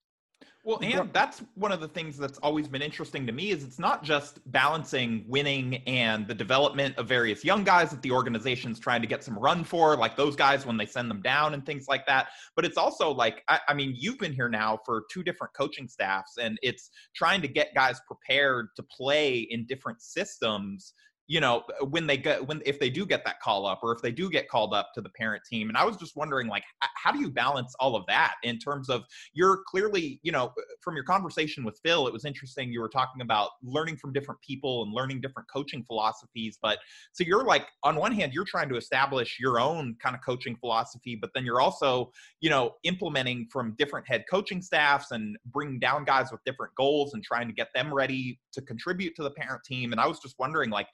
Well, 0.65 0.79
and 0.81 1.11
that's 1.11 1.41
one 1.55 1.73
of 1.73 1.81
the 1.81 1.89
things 1.89 2.17
that's 2.17 2.37
always 2.37 2.69
been 2.69 2.81
interesting 2.81 3.27
to 3.27 3.33
me 3.33 3.51
is 3.51 3.65
it's 3.65 3.79
not 3.79 4.01
just 4.01 4.39
balancing 4.49 5.25
winning 5.27 5.83
and 5.87 6.25
the 6.25 6.33
development 6.33 6.97
of 6.97 7.05
various 7.05 7.43
young 7.43 7.65
guys 7.65 7.91
that 7.91 8.01
the 8.01 8.11
organization's 8.11 8.79
trying 8.79 9.01
to 9.01 9.07
get 9.07 9.25
some 9.25 9.37
run 9.37 9.65
for, 9.65 9.97
like 9.97 10.15
those 10.15 10.37
guys 10.37 10.65
when 10.65 10.77
they 10.77 10.85
send 10.85 11.11
them 11.11 11.21
down 11.21 11.53
and 11.53 11.65
things 11.65 11.87
like 11.89 12.05
that. 12.05 12.29
But 12.55 12.63
it's 12.63 12.77
also 12.77 13.11
like, 13.11 13.43
I, 13.49 13.59
I 13.67 13.73
mean, 13.73 13.93
you've 13.97 14.19
been 14.19 14.31
here 14.31 14.47
now 14.47 14.79
for 14.85 15.03
two 15.11 15.21
different 15.21 15.53
coaching 15.53 15.89
staffs, 15.89 16.37
and 16.37 16.57
it's 16.63 16.91
trying 17.13 17.41
to 17.41 17.49
get 17.49 17.75
guys 17.75 17.99
prepared 18.07 18.67
to 18.77 18.83
play 18.83 19.39
in 19.39 19.65
different 19.65 20.01
systems 20.01 20.93
you 21.27 21.39
know 21.39 21.63
uh, 21.81 21.85
when 21.85 22.05
they 22.05 22.17
get 22.17 22.45
when 22.45 22.61
if 22.65 22.79
they 22.79 22.89
do 22.89 23.05
get 23.05 23.23
that 23.23 23.39
call 23.39 23.65
up 23.65 23.79
or 23.81 23.93
if 23.93 24.01
they 24.01 24.11
do 24.11 24.29
get 24.29 24.49
called 24.49 24.73
up 24.73 24.89
to 24.93 25.01
the 25.01 25.09
parent 25.09 25.41
team 25.49 25.69
and 25.69 25.77
i 25.77 25.85
was 25.85 25.95
just 25.95 26.15
wondering 26.15 26.47
like 26.47 26.63
how 26.95 27.11
do 27.11 27.19
you 27.19 27.29
balance 27.29 27.73
all 27.79 27.95
of 27.95 28.05
that 28.07 28.35
in 28.43 28.59
terms 28.59 28.89
of 28.89 29.03
you're 29.33 29.63
clearly 29.67 30.19
you 30.23 30.31
know 30.31 30.45
uh, 30.45 30.61
from 30.81 30.95
your 30.95 31.03
conversation 31.03 31.63
with 31.63 31.79
phil 31.83 32.07
it 32.07 32.13
was 32.13 32.25
interesting 32.25 32.71
you 32.71 32.81
were 32.81 32.89
talking 32.89 33.21
about 33.21 33.51
learning 33.63 33.95
from 33.95 34.11
different 34.11 34.39
people 34.41 34.83
and 34.83 34.93
learning 34.93 35.21
different 35.21 35.47
coaching 35.49 35.83
philosophies 35.83 36.57
but 36.61 36.79
so 37.13 37.23
you're 37.23 37.45
like 37.45 37.67
on 37.83 37.95
one 37.95 38.11
hand 38.11 38.33
you're 38.33 38.43
trying 38.43 38.67
to 38.67 38.75
establish 38.75 39.37
your 39.39 39.59
own 39.59 39.95
kind 40.01 40.15
of 40.15 40.21
coaching 40.21 40.55
philosophy 40.57 41.15
but 41.15 41.29
then 41.33 41.45
you're 41.45 41.61
also 41.61 42.11
you 42.41 42.49
know 42.49 42.73
implementing 42.83 43.47
from 43.51 43.73
different 43.77 44.05
head 44.07 44.25
coaching 44.29 44.61
staffs 44.61 45.11
and 45.11 45.37
bringing 45.45 45.79
down 45.79 46.03
guys 46.03 46.31
with 46.31 46.43
different 46.45 46.73
goals 46.75 47.13
and 47.13 47.23
trying 47.23 47.47
to 47.47 47.53
get 47.53 47.69
them 47.73 47.93
ready 47.93 48.39
to 48.51 48.61
contribute 48.61 49.15
to 49.15 49.23
the 49.23 49.31
parent 49.31 49.63
team 49.63 49.93
and 49.93 50.01
i 50.01 50.05
was 50.05 50.19
just 50.19 50.35
wondering 50.37 50.69
like 50.69 50.87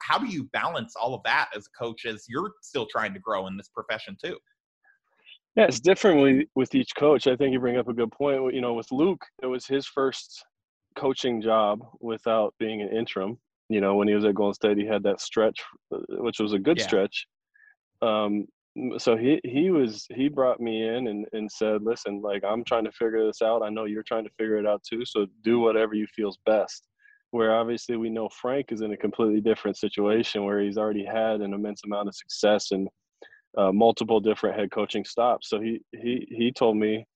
how 0.00 0.18
do 0.18 0.26
you 0.26 0.44
balance 0.52 0.94
all 0.96 1.14
of 1.14 1.22
that 1.24 1.48
as 1.54 1.66
a 1.66 1.78
coach 1.78 2.06
as 2.06 2.24
you're 2.28 2.52
still 2.62 2.86
trying 2.86 3.14
to 3.14 3.20
grow 3.20 3.46
in 3.46 3.56
this 3.56 3.68
profession 3.68 4.16
too? 4.22 4.36
Yeah, 5.56 5.64
it's 5.64 5.80
different 5.80 6.48
with 6.54 6.74
each 6.74 6.94
coach. 6.96 7.26
I 7.26 7.34
think 7.34 7.52
you 7.52 7.60
bring 7.60 7.78
up 7.78 7.88
a 7.88 7.94
good 7.94 8.12
point. 8.12 8.54
You 8.54 8.60
know, 8.60 8.74
with 8.74 8.90
Luke, 8.92 9.24
it 9.42 9.46
was 9.46 9.66
his 9.66 9.86
first 9.86 10.44
coaching 10.96 11.40
job 11.40 11.80
without 12.00 12.54
being 12.58 12.82
an 12.82 12.94
interim. 12.94 13.38
You 13.68 13.80
know, 13.80 13.96
when 13.96 14.06
he 14.06 14.14
was 14.14 14.24
at 14.24 14.34
Golden 14.34 14.54
State, 14.54 14.76
he 14.76 14.86
had 14.86 15.02
that 15.04 15.20
stretch, 15.20 15.58
uh, 15.92 15.98
which 16.20 16.38
was 16.38 16.52
a 16.52 16.58
good 16.58 16.78
yeah. 16.78 16.86
stretch. 16.86 17.26
Um, 18.02 18.46
so 18.98 19.16
he 19.16 19.40
he 19.44 19.70
was 19.70 20.06
he 20.14 20.28
brought 20.28 20.60
me 20.60 20.86
in 20.86 21.08
and, 21.08 21.24
and 21.32 21.50
said, 21.50 21.82
listen, 21.82 22.20
like 22.20 22.44
I'm 22.44 22.62
trying 22.62 22.84
to 22.84 22.92
figure 22.92 23.26
this 23.26 23.40
out. 23.40 23.62
I 23.62 23.70
know 23.70 23.86
you're 23.86 24.02
trying 24.02 24.24
to 24.24 24.30
figure 24.38 24.58
it 24.58 24.66
out 24.66 24.82
too. 24.82 25.04
So 25.06 25.26
do 25.42 25.58
whatever 25.60 25.94
you 25.94 26.06
feels 26.14 26.38
best 26.44 26.86
where 27.36 27.54
obviously 27.54 27.96
we 27.96 28.08
know 28.08 28.28
Frank 28.30 28.72
is 28.72 28.80
in 28.80 28.92
a 28.92 28.96
completely 28.96 29.42
different 29.42 29.76
situation 29.76 30.44
where 30.44 30.60
he's 30.60 30.78
already 30.78 31.04
had 31.04 31.42
an 31.42 31.52
immense 31.52 31.82
amount 31.84 32.08
of 32.08 32.16
success 32.16 32.72
and 32.72 32.88
uh, 33.58 33.70
multiple 33.70 34.20
different 34.20 34.58
head 34.58 34.70
coaching 34.70 35.04
stops. 35.04 35.50
So 35.50 35.60
he 35.60 35.82
he 35.92 36.26
he 36.30 36.50
told 36.50 36.76
me, 36.78 37.06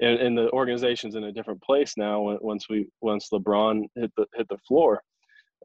and, 0.00 0.18
and 0.18 0.36
the 0.36 0.50
organization's 0.50 1.14
in 1.14 1.24
a 1.24 1.32
different 1.32 1.62
place 1.62 1.92
now. 1.98 2.38
Once 2.40 2.68
we 2.70 2.88
once 3.02 3.28
LeBron 3.32 3.84
hit 3.94 4.10
the 4.16 4.26
hit 4.34 4.48
the 4.48 4.58
floor, 4.66 5.02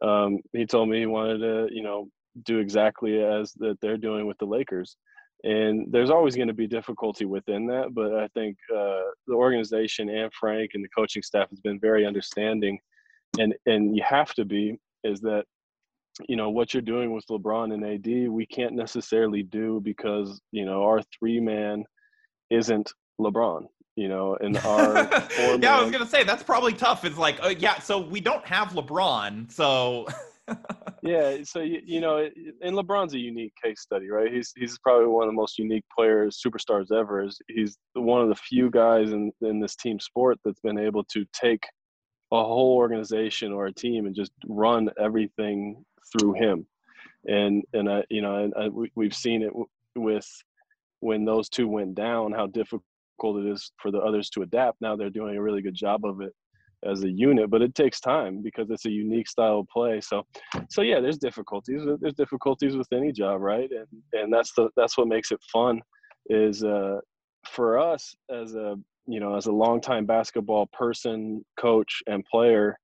um, 0.02 0.40
he 0.52 0.66
told 0.66 0.90
me 0.90 1.00
he 1.00 1.06
wanted 1.06 1.40
to 1.40 1.70
you 1.72 1.84
know 1.84 2.10
do 2.44 2.60
exactly 2.60 3.24
as 3.24 3.54
that 3.54 3.80
they're 3.82 3.98
doing 3.98 4.28
with 4.28 4.38
the 4.40 4.46
Lakers. 4.46 4.98
And 5.44 5.92
there's 5.92 6.12
always 6.12 6.36
going 6.36 6.50
to 6.50 6.54
be 6.54 6.68
difficulty 6.68 7.26
within 7.26 7.66
that, 7.66 7.96
but 7.96 8.14
I 8.14 8.28
think 8.36 8.58
uh, 8.72 9.02
the 9.26 9.34
organization 9.34 10.08
and 10.08 10.32
Frank 10.40 10.72
and 10.76 10.84
the 10.84 10.90
coaching 10.90 11.24
staff 11.24 11.50
has 11.50 11.60
been 11.60 11.80
very 11.80 12.06
understanding 12.06 12.78
and 13.40 13.54
and 13.66 13.96
you 13.96 14.04
have 14.08 14.34
to 14.34 14.46
be 14.46 14.78
is 15.04 15.22
that 15.22 15.46
you 16.28 16.36
know 16.36 16.50
what 16.50 16.74
you're 16.74 16.82
doing 16.82 17.14
with 17.14 17.26
LeBron 17.28 17.74
and 17.74 17.86
AD 17.86 18.30
we 18.30 18.46
can't 18.46 18.74
necessarily 18.74 19.44
do 19.44 19.80
because 19.84 20.42
you 20.52 20.66
know 20.66 20.84
our 20.84 21.02
three 21.18 21.40
man 21.40 21.84
isn't 22.50 22.92
LeBron 23.20 23.66
you 23.96 24.08
know 24.08 24.38
and 24.42 24.58
our 24.66 24.96
yeah 25.60 25.78
I 25.78 25.82
was 25.82 25.92
gonna 25.92 26.06
say 26.06 26.24
that's 26.24 26.44
probably 26.44 26.74
tough. 26.74 27.06
It's 27.06 27.18
like 27.18 27.42
uh, 27.44 27.54
yeah 27.58 27.80
so 27.80 28.00
we 28.00 28.20
don't 28.20 28.46
have 28.46 28.70
LeBron 28.70 29.52
so 29.52 30.08
yeah 31.04 31.38
so 31.44 31.62
you, 31.62 31.82
you 31.86 32.02
know 32.02 32.18
and 32.18 32.76
LeBron's 32.76 33.14
a 33.14 33.20
unique 33.20 33.54
case 33.64 33.82
study 33.82 34.10
right? 34.10 34.32
He's 34.32 34.52
he's 34.58 34.78
probably 34.80 35.08
one 35.08 35.24
of 35.24 35.30
the 35.30 35.38
most 35.38 35.58
unique 35.58 35.86
players 35.96 36.42
superstars 36.46 36.92
ever. 36.92 37.30
He's 37.48 37.78
one 37.94 38.22
of 38.22 38.30
the 38.30 38.36
few 38.36 38.70
guys 38.70 39.12
in 39.12 39.32
in 39.42 39.60
this 39.60 39.76
team 39.76 40.00
sport 40.00 40.38
that's 40.44 40.60
been 40.60 40.78
able 40.78 41.06
to 41.06 41.26
take 41.34 41.64
a 42.32 42.44
whole 42.44 42.76
organization 42.78 43.52
or 43.52 43.68
a 43.68 43.74
team 43.74 44.06
and 44.06 44.16
just 44.16 44.32
run 44.48 44.90
everything 45.00 45.84
through 46.12 46.34
him. 46.34 46.66
And 47.28 47.64
and 47.74 47.90
I, 47.90 48.04
you 48.10 48.22
know, 48.22 48.44
and 48.44 48.54
I, 48.58 48.68
we, 48.70 48.92
we've 48.96 49.16
seen 49.16 49.42
it 49.44 49.52
with 49.96 50.28
when 51.02 51.26
those 51.26 51.50
two 51.50 51.68
went 51.68 51.96
down, 51.96 52.32
how 52.32 52.48
difficult 52.48 52.84
it 53.24 53.46
is 53.46 53.72
for 53.78 53.92
the 53.92 54.00
others 54.00 54.30
to 54.32 54.42
adapt. 54.42 54.82
Now 54.82 54.96
they're 54.96 55.10
doing 55.10 55.36
a 55.36 55.42
really 55.42 55.62
good 55.62 55.76
job 55.76 56.06
of 56.06 56.22
it 56.22 56.34
as 56.84 57.04
a 57.04 57.10
unit, 57.10 57.50
but 57.50 57.62
it 57.62 57.76
takes 57.76 58.00
time 58.00 58.42
because 58.42 58.72
it's 58.72 58.86
a 58.86 58.90
unique 58.90 59.28
style 59.28 59.60
of 59.60 59.68
play. 59.68 60.02
So, 60.02 60.26
so 60.70 60.82
yeah, 60.82 61.00
there's 61.00 61.18
difficulties. 61.18 61.82
There's 62.00 62.16
difficulties 62.16 62.76
with 62.76 62.88
any 62.92 63.12
job, 63.12 63.42
right? 63.42 63.70
And 63.72 63.88
and 64.14 64.34
that's 64.34 64.54
the 64.54 64.70
that's 64.76 64.98
what 64.98 65.08
makes 65.08 65.32
it 65.32 65.40
fun. 65.52 65.82
Is 66.28 66.64
uh, 66.64 67.00
for 67.46 67.78
us 67.78 68.16
as 68.32 68.56
a 68.56 68.76
you 69.08 69.20
know, 69.20 69.36
as 69.36 69.48
a 69.48 69.52
longtime 69.52 70.06
basketball 70.06 70.68
person, 70.68 71.44
coach, 71.58 72.02
and 72.08 72.26
player, 72.26 72.78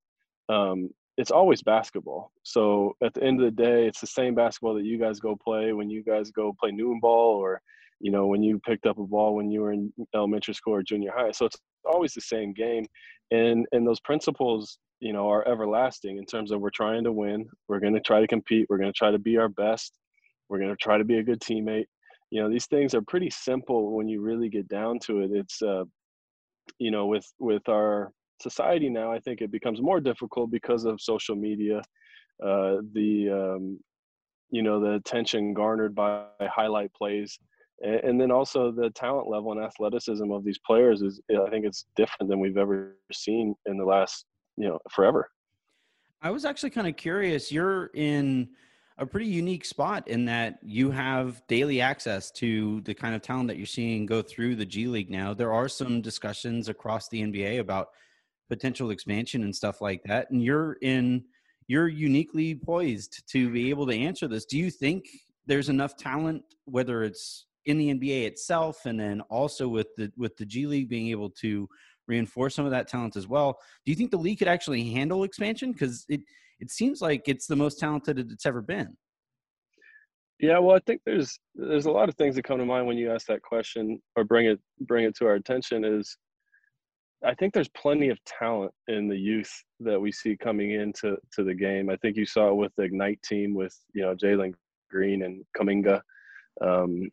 um, 0.49 0.89
it's 1.17 1.31
always 1.31 1.63
basketball. 1.63 2.31
So 2.43 2.95
at 3.03 3.13
the 3.13 3.23
end 3.23 3.41
of 3.41 3.45
the 3.45 3.63
day, 3.63 3.87
it's 3.87 4.01
the 4.01 4.07
same 4.07 4.35
basketball 4.35 4.75
that 4.75 4.85
you 4.85 4.99
guys 4.99 5.19
go 5.19 5.35
play 5.35 5.73
when 5.73 5.89
you 5.89 6.03
guys 6.03 6.29
go 6.31 6.55
play 6.59 6.71
noon 6.71 6.99
ball 6.99 7.35
or, 7.35 7.59
you 7.99 8.11
know, 8.11 8.27
when 8.27 8.43
you 8.43 8.59
picked 8.59 8.85
up 8.85 8.99
a 8.99 9.03
ball 9.03 9.35
when 9.35 9.49
you 9.49 9.61
were 9.61 9.73
in 9.73 9.91
elementary 10.13 10.53
school 10.53 10.75
or 10.75 10.83
junior 10.83 11.11
high. 11.15 11.31
So 11.31 11.45
it's 11.45 11.57
always 11.85 12.13
the 12.13 12.21
same 12.21 12.53
game. 12.53 12.85
And 13.31 13.65
and 13.71 13.85
those 13.85 13.99
principles, 13.99 14.77
you 14.99 15.11
know, 15.11 15.27
are 15.27 15.47
everlasting 15.47 16.17
in 16.17 16.25
terms 16.25 16.51
of 16.51 16.61
we're 16.61 16.69
trying 16.69 17.03
to 17.03 17.11
win. 17.11 17.47
We're 17.67 17.79
going 17.79 17.95
to 17.95 17.99
try 17.99 18.21
to 18.21 18.27
compete. 18.27 18.67
We're 18.69 18.77
going 18.77 18.93
to 18.93 18.97
try 18.97 19.11
to 19.11 19.19
be 19.19 19.37
our 19.37 19.49
best. 19.49 19.97
We're 20.49 20.59
going 20.59 20.69
to 20.69 20.77
try 20.77 20.97
to 20.97 21.03
be 21.03 21.17
a 21.17 21.23
good 21.23 21.41
teammate. 21.41 21.85
You 22.29 22.41
know, 22.41 22.49
these 22.49 22.67
things 22.67 22.93
are 22.93 23.01
pretty 23.01 23.29
simple 23.29 23.95
when 23.95 24.07
you 24.07 24.21
really 24.21 24.49
get 24.49 24.67
down 24.67 24.99
to 25.05 25.21
it. 25.21 25.31
It's 25.31 25.61
uh, 25.61 25.85
you 26.79 26.91
know 26.91 27.05
with 27.05 27.25
with 27.39 27.67
our 27.69 28.11
society 28.41 28.89
now 28.89 29.11
i 29.11 29.19
think 29.19 29.41
it 29.41 29.51
becomes 29.51 29.81
more 29.81 29.99
difficult 29.99 30.51
because 30.51 30.85
of 30.85 31.01
social 31.01 31.35
media 31.35 31.81
uh, 32.43 32.77
the 32.93 33.29
um, 33.31 33.79
you 34.51 34.61
know 34.61 34.79
the 34.79 34.93
attention 34.93 35.53
garnered 35.53 35.95
by 35.95 36.25
highlight 36.41 36.93
plays 36.93 37.39
and, 37.81 37.99
and, 38.01 38.21
then 38.21 38.31
also 38.31 38.71
the 38.71 38.91
talent 38.91 39.27
level 39.27 39.51
and 39.51 39.61
athleticism 39.61 40.31
of 40.31 40.43
these 40.43 40.59
players 40.65 41.01
is 41.01 41.19
i 41.45 41.49
think 41.49 41.65
it's 41.65 41.85
different 41.95 42.29
than 42.29 42.39
we've 42.39 42.57
ever 42.57 42.95
seen 43.11 43.55
in 43.65 43.77
the 43.77 43.85
last 43.85 44.25
you 44.57 44.67
know 44.67 44.79
forever. 44.91 45.29
I 46.21 46.31
was 46.31 46.45
actually 46.45 46.71
kind 46.71 46.87
of 46.87 46.97
curious 46.97 47.51
you're 47.51 47.91
in 47.93 48.49
a 48.99 49.05
pretty 49.05 49.27
unique 49.27 49.63
spot 49.63 50.07
in 50.07 50.25
that 50.25 50.57
you 50.63 50.89
have 50.89 51.45
daily 51.47 51.81
access 51.81 52.31
to 52.31 52.81
the 52.81 52.93
kind 52.93 53.13
of 53.13 53.21
talent 53.21 53.47
that 53.47 53.57
you're 53.57 53.65
seeing 53.65 54.05
go 54.05 54.21
through 54.21 54.55
the 54.55 54.65
G 54.65 54.87
League 54.87 55.11
now. 55.11 55.33
There 55.33 55.53
are 55.53 55.69
some 55.69 56.01
discussions 56.01 56.67
across 56.67 57.07
the 57.07 57.21
NBA 57.21 57.59
about 57.59 57.89
potential 58.49 58.89
expansion 58.89 59.43
and 59.43 59.55
stuff 59.55 59.81
like 59.81 60.01
that. 60.05 60.31
And 60.31 60.41
you're 60.41 60.77
in 60.81 61.25
you're 61.67 61.89
uniquely 61.89 62.55
poised 62.55 63.27
to 63.29 63.51
be 63.51 63.69
able 63.69 63.85
to 63.87 63.93
answer 63.93 64.27
this. 64.27 64.45
Do 64.45 64.57
you 64.57 64.71
think 64.71 65.05
there's 65.45 65.69
enough 65.69 65.97
talent, 65.97 66.43
whether 66.65 67.03
it's 67.03 67.45
in 67.65 67.77
the 67.77 67.93
NBA 67.93 68.25
itself, 68.25 68.85
and 68.85 68.99
then 68.99 69.21
also 69.29 69.67
with 69.67 69.93
the 69.95 70.11
with 70.17 70.37
the 70.37 70.45
G 70.45 70.65
League 70.65 70.89
being 70.89 71.09
able 71.09 71.29
to 71.31 71.69
reinforce 72.07 72.55
some 72.55 72.65
of 72.65 72.71
that 72.71 72.87
talent 72.87 73.15
as 73.15 73.27
well? 73.27 73.59
Do 73.85 73.91
you 73.91 73.95
think 73.95 74.09
the 74.09 74.17
league 74.17 74.39
could 74.39 74.47
actually 74.47 74.89
handle 74.89 75.23
expansion? 75.23 75.71
Because 75.71 76.05
it 76.09 76.21
it 76.59 76.71
seems 76.71 77.01
like 77.01 77.27
it's 77.27 77.47
the 77.47 77.55
most 77.55 77.79
talented 77.79 78.19
it's 78.19 78.45
ever 78.45 78.61
been. 78.61 78.95
Yeah, 80.39 80.59
well, 80.59 80.75
I 80.75 80.79
think 80.85 81.01
there's 81.05 81.39
there's 81.55 81.87
a 81.87 81.91
lot 81.91 82.09
of 82.09 82.15
things 82.15 82.35
that 82.35 82.43
come 82.43 82.59
to 82.59 82.65
mind 82.65 82.85
when 82.85 82.97
you 82.97 83.11
ask 83.11 83.25
that 83.27 83.41
question 83.41 83.99
or 84.15 84.23
bring 84.23 84.45
it 84.45 84.59
bring 84.81 85.05
it 85.05 85.15
to 85.17 85.25
our 85.25 85.33
attention. 85.33 85.83
Is 85.83 86.15
I 87.25 87.33
think 87.33 87.53
there's 87.53 87.69
plenty 87.69 88.09
of 88.09 88.23
talent 88.25 88.71
in 88.87 89.07
the 89.07 89.17
youth 89.17 89.51
that 89.79 89.99
we 89.99 90.11
see 90.11 90.37
coming 90.37 90.71
into 90.71 91.17
to 91.33 91.43
the 91.43 91.55
game. 91.55 91.89
I 91.89 91.95
think 91.97 92.17
you 92.17 92.25
saw 92.25 92.53
with 92.53 92.71
the 92.77 92.83
Ignite 92.83 93.21
team 93.23 93.55
with 93.55 93.75
you 93.93 94.03
know 94.03 94.13
Jalen 94.13 94.53
Green 94.91 95.23
and 95.23 95.43
Kuminga, 95.57 96.01
um, 96.61 97.09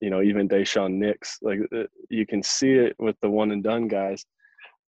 you 0.00 0.10
know 0.10 0.20
even 0.20 0.46
Daishen 0.46 0.94
Nix. 0.94 1.38
Like 1.40 1.60
uh, 1.74 1.84
you 2.10 2.26
can 2.26 2.42
see 2.42 2.72
it 2.72 2.94
with 2.98 3.16
the 3.22 3.30
one 3.30 3.52
and 3.52 3.62
done 3.62 3.88
guys. 3.88 4.26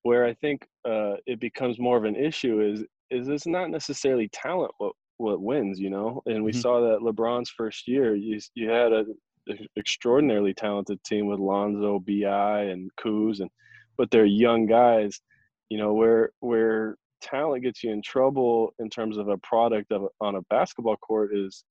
Where 0.03 0.27
I 0.27 0.35
think 0.35 0.67
uh, 0.87 1.15
it 1.27 1.41
becomes 1.41 1.79
more 1.79 1.97
of 1.97 2.05
an 2.05 2.17
issue 2.17 2.61
is 2.61 2.85
is 3.11 3.29
it's 3.29 3.47
not 3.47 3.71
necessarily 3.71 4.29
talent 4.29 4.73
what 4.79 4.93
what 5.19 5.41
wins, 5.41 5.79
you 5.79 5.91
know. 5.91 6.23
And 6.27 6.45
we 6.45 6.53
mm-hmm. 6.53 6.61
saw 6.61 6.81
that 6.81 7.01
LeBron's 7.01 7.51
first 7.51 7.89
year, 7.89 8.15
you 8.15 8.39
you 8.55 8.71
had 8.71 8.93
a, 8.93 9.05
a 9.49 9.55
extraordinarily 9.77 10.55
talented 10.55 11.03
team 11.05 11.27
with 11.27 11.41
Lonzo, 11.41 11.99
Bi, 11.99 12.63
and 12.63 12.91
Kuz, 13.01 13.41
and 13.41 13.51
but 13.97 14.11
they're 14.11 14.25
young 14.25 14.67
guys, 14.67 15.21
you 15.69 15.79
know, 15.79 15.93
where 15.93 16.31
where 16.41 16.97
talent 17.21 17.65
gets 17.65 17.83
you 17.83 17.91
in 17.91 18.01
trouble 18.01 18.73
in 18.79 18.89
terms 18.89 19.19
of 19.19 19.29
a 19.29 19.39
product 19.39 19.93
of 19.93 20.07
on 20.21 20.37
a 20.37 20.43
basketball 20.43 20.97
court 20.97 21.31
is 21.35 21.65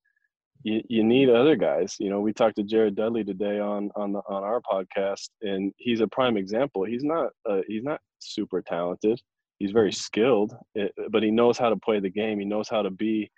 you, 0.63 0.81
you 0.89 1.03
need 1.03 1.29
other 1.29 1.55
guys. 1.55 1.95
You 1.99 2.09
know, 2.09 2.19
we 2.19 2.33
talked 2.33 2.57
to 2.57 2.63
Jared 2.63 2.95
Dudley 2.95 3.23
today 3.23 3.59
on 3.59 3.89
on 3.95 4.13
the, 4.13 4.21
on 4.27 4.43
our 4.43 4.61
podcast, 4.61 5.29
and 5.41 5.71
he's 5.77 6.01
a 6.01 6.07
prime 6.07 6.37
example. 6.37 6.83
He's 6.83 7.03
not 7.03 7.29
uh, 7.49 7.61
he's 7.67 7.83
not 7.83 8.01
super 8.19 8.61
talented. 8.61 9.19
He's 9.59 9.71
very 9.71 9.91
skilled, 9.91 10.55
eh, 10.77 10.87
but 11.09 11.23
he 11.23 11.31
knows 11.31 11.57
how 11.57 11.69
to 11.69 11.77
play 11.77 11.99
the 11.99 12.09
game. 12.09 12.39
He 12.39 12.45
knows 12.45 12.69
how 12.69 12.81
to 12.81 12.91
be 12.91 13.31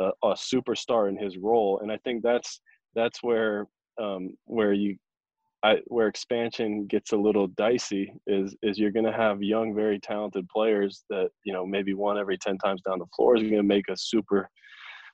a, 0.00 0.10
a 0.22 0.32
superstar 0.32 1.08
in 1.08 1.16
his 1.16 1.36
role, 1.36 1.80
and 1.80 1.92
I 1.92 1.98
think 1.98 2.22
that's 2.22 2.60
that's 2.94 3.22
where 3.22 3.66
um, 4.00 4.36
where 4.46 4.72
you 4.72 4.96
I, 5.64 5.78
where 5.86 6.06
expansion 6.06 6.86
gets 6.86 7.12
a 7.12 7.16
little 7.16 7.48
dicey 7.48 8.12
is 8.26 8.54
is 8.62 8.78
you're 8.78 8.92
going 8.92 9.06
to 9.06 9.12
have 9.12 9.42
young, 9.42 9.74
very 9.74 9.98
talented 9.98 10.48
players 10.48 11.04
that 11.10 11.30
you 11.44 11.52
know 11.52 11.66
maybe 11.66 11.94
one 11.94 12.18
every 12.18 12.38
ten 12.38 12.58
times 12.58 12.80
down 12.82 13.00
the 13.00 13.06
floor 13.16 13.36
is 13.36 13.42
going 13.42 13.56
to 13.56 13.62
make 13.62 13.88
a 13.88 13.96
super 13.96 14.48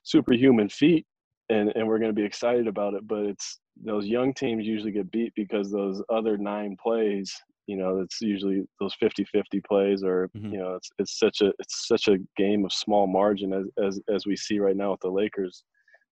superhuman 0.03 0.69
feat, 0.69 1.05
and 1.49 1.71
and 1.75 1.87
we're 1.87 1.99
going 1.99 2.11
to 2.11 2.21
be 2.21 2.25
excited 2.25 2.67
about 2.67 2.93
it. 2.93 3.07
But 3.07 3.25
it's 3.25 3.59
those 3.83 4.05
young 4.05 4.33
teams 4.33 4.65
usually 4.65 4.91
get 4.91 5.11
beat 5.11 5.33
because 5.35 5.71
those 5.71 6.01
other 6.09 6.37
nine 6.37 6.77
plays, 6.81 7.33
you 7.67 7.77
know, 7.77 7.99
it's 7.99 8.21
usually 8.21 8.63
those 8.79 8.95
50-50 9.01 9.63
plays, 9.67 10.03
or 10.03 10.29
mm-hmm. 10.35 10.53
you 10.53 10.59
know, 10.59 10.75
it's 10.75 10.89
it's 10.99 11.19
such 11.19 11.41
a 11.41 11.51
it's 11.59 11.87
such 11.87 12.07
a 12.07 12.17
game 12.37 12.65
of 12.65 12.73
small 12.73 13.07
margin 13.07 13.53
as 13.53 13.65
as 13.83 13.99
as 14.13 14.25
we 14.25 14.35
see 14.35 14.59
right 14.59 14.75
now 14.75 14.91
with 14.91 15.01
the 15.01 15.09
Lakers, 15.09 15.63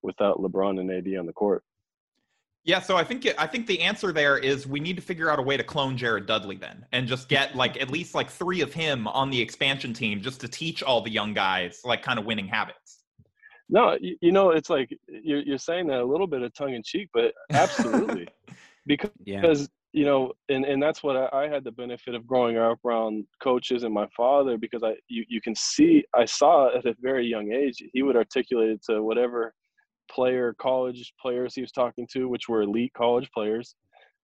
without 0.01 0.39
LeBron 0.39 0.79
and 0.79 0.91
AD 0.91 1.17
on 1.17 1.25
the 1.25 1.33
court. 1.33 1.63
Yeah, 2.65 2.79
so 2.79 2.95
I 2.95 3.03
think 3.03 3.27
I 3.37 3.45
think 3.45 3.67
the 3.67 3.81
answer 3.81 4.13
there 4.13 4.37
is 4.37 4.65
we 4.65 4.79
need 4.79 4.95
to 4.95 5.01
figure 5.01 5.29
out 5.29 5.37
a 5.37 5.41
way 5.41 5.57
to 5.57 5.63
clone 5.63 5.97
Jared 5.97 6.25
Dudley 6.25 6.55
then, 6.55 6.85
and 6.93 7.07
just 7.07 7.27
get 7.27 7.55
like 7.55 7.81
at 7.81 7.91
least 7.91 8.15
like 8.15 8.29
three 8.29 8.61
of 8.61 8.73
him 8.73 9.05
on 9.07 9.29
the 9.29 9.41
expansion 9.41 9.93
team 9.93 10.21
just 10.21 10.39
to 10.41 10.47
teach 10.47 10.81
all 10.81 11.01
the 11.01 11.11
young 11.11 11.33
guys 11.33 11.81
like 11.83 12.01
kind 12.01 12.17
of 12.17 12.25
winning 12.25 12.47
habits. 12.47 13.03
No, 13.67 13.97
you, 13.99 14.15
you 14.21 14.31
know 14.31 14.51
it's 14.51 14.69
like 14.69 14.97
you're 15.07 15.41
you're 15.41 15.57
saying 15.57 15.87
that 15.87 15.99
a 15.99 16.05
little 16.05 16.27
bit 16.27 16.41
of 16.41 16.53
tongue 16.53 16.73
in 16.73 16.83
cheek, 16.83 17.09
but 17.13 17.33
absolutely, 17.51 18.29
because 18.87 19.11
yeah. 19.25 19.41
You 19.93 20.05
know, 20.05 20.33
and 20.49 20.65
and 20.65 20.81
that's 20.81 21.03
what 21.03 21.15
I, 21.15 21.43
I 21.43 21.47
had 21.47 21.63
the 21.63 21.71
benefit 21.71 22.15
of 22.15 22.25
growing 22.25 22.57
up 22.57 22.79
around 22.83 23.25
coaches 23.41 23.83
and 23.83 23.93
my 23.93 24.07
father 24.17 24.57
because 24.57 24.83
I 24.83 24.95
you 25.07 25.23
you 25.29 25.39
can 25.39 25.55
see 25.55 26.03
I 26.15 26.25
saw 26.25 26.75
at 26.75 26.85
a 26.85 26.95
very 26.99 27.27
young 27.27 27.51
age 27.51 27.81
he 27.93 28.01
would 28.01 28.15
articulate 28.15 28.71
it 28.71 28.83
to 28.89 29.03
whatever 29.03 29.53
player 30.09 30.55
college 30.59 31.13
players 31.21 31.53
he 31.53 31.61
was 31.61 31.71
talking 31.71 32.07
to, 32.13 32.27
which 32.27 32.49
were 32.49 32.63
elite 32.63 32.93
college 32.95 33.29
players, 33.33 33.75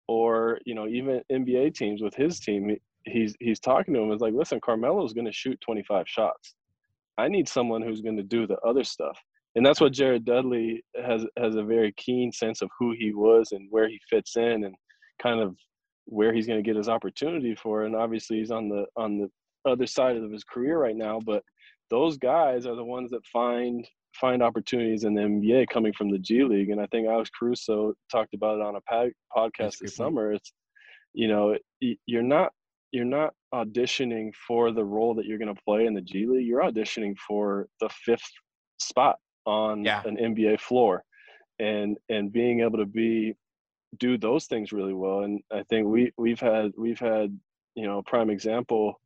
or 0.07 0.61
you 0.65 0.75
know 0.75 0.87
even 0.87 1.21
NBA 1.33 1.75
teams 1.75 2.01
with 2.01 2.15
his 2.15 2.39
team. 2.39 2.77
He's 3.05 3.35
he's 3.41 3.61
talking 3.61 3.93
to 3.95 4.01
him. 4.01 4.13
It's 4.13 4.23
like, 4.23 4.35
listen, 4.35 4.61
Carmelo's 4.61 5.13
going 5.13 5.27
to 5.27 5.33
shoot 5.33 5.61
25 5.61 6.07
shots. 6.09 6.55
I 7.19 7.29
need 7.29 7.49
someone 7.49 7.83
who's 7.83 8.03
going 8.03 8.17
to 8.17 8.23
do 8.23 8.47
the 8.47 8.59
other 8.61 8.85
stuff, 8.85 9.19
and 9.57 9.67
that's 9.67 9.81
what 9.81 9.93
Jared 9.93 10.25
Dudley 10.25 10.85
has 11.05 11.27
has 11.37 11.57
a 11.57 11.65
very 11.65 11.93
keen 11.97 12.31
sense 12.31 12.63
of 12.63 12.71
who 12.79 12.95
he 12.97 13.13
was 13.13 13.51
and 13.51 13.67
where 13.71 13.89
he 13.89 13.99
fits 14.09 14.37
in, 14.37 14.65
and 14.65 14.75
kind 15.23 15.41
of 15.41 15.57
where 16.07 16.33
he's 16.33 16.47
going 16.47 16.63
to 16.63 16.67
get 16.69 16.77
his 16.77 16.89
opportunity 16.89 17.55
for. 17.55 17.85
And 17.85 17.97
obviously, 17.97 18.39
he's 18.39 18.51
on 18.51 18.69
the 18.69 18.87
on 18.97 19.19
the 19.19 19.31
other 19.71 19.87
side 19.87 20.17
of 20.17 20.31
his 20.31 20.45
career 20.45 20.79
right 20.79 20.97
now, 20.97 21.21
but 21.25 21.43
those 21.91 22.17
guys 22.19 22.67
are 22.67 22.77
the 22.77 22.85
ones 22.85 23.11
that 23.11 23.25
find 23.27 23.87
find 24.15 24.43
opportunities 24.43 25.05
in 25.05 25.15
the 25.15 25.23
NBA 25.23 25.69
coming 25.69 25.93
from 25.93 26.11
the 26.11 26.19
G 26.19 26.43
League. 26.43 26.71
And 26.71 26.81
I 26.81 26.87
think 26.87 27.07
Alex 27.07 27.31
Caruso 27.39 27.93
talked 28.11 28.35
about 28.35 28.57
it 28.57 28.63
on 28.63 28.77
a 28.77 29.11
podcast 29.37 29.79
this 29.79 29.95
summer. 29.95 30.33
It's, 30.33 30.53
you 31.13 31.29
know, 31.29 31.57
you're 31.81 32.23
not 32.23 32.53
you're 32.93 33.05
not 33.05 33.35
auditioning 33.55 34.33
for 34.47 34.73
the 34.73 34.85
role 34.85 35.15
that 35.15 35.27
you're 35.27 35.39
going 35.39 35.55
to 35.55 35.63
play 35.63 35.87
in 35.87 35.95
the 35.95 36.01
G 36.01 36.27
League. 36.27 36.47
You're 36.47 36.63
auditioning 36.63 37.17
for 37.27 37.67
the 37.81 37.89
fifth 38.05 38.31
spot 38.79 39.17
on 39.45 39.85
yeah. 39.85 40.03
an 40.05 40.17
NBA 40.17 40.61
floor, 40.61 41.03
and 41.59 41.97
and 42.09 42.33
being 42.33 42.61
able 42.61 42.79
to 42.79 42.87
be 42.87 43.35
do 43.99 44.19
those 44.19 44.47
things 44.47 44.73
really 44.73 44.95
well. 44.95 45.21
And 45.21 45.41
I 45.53 45.63
think 45.65 45.87
we 45.87 46.13
we've 46.17 46.41
had 46.41 46.73
we've 46.77 46.99
had 46.99 47.39
you 47.75 47.87
know 47.87 47.99
a 47.99 48.03
prime 48.03 48.31
example 48.31 49.01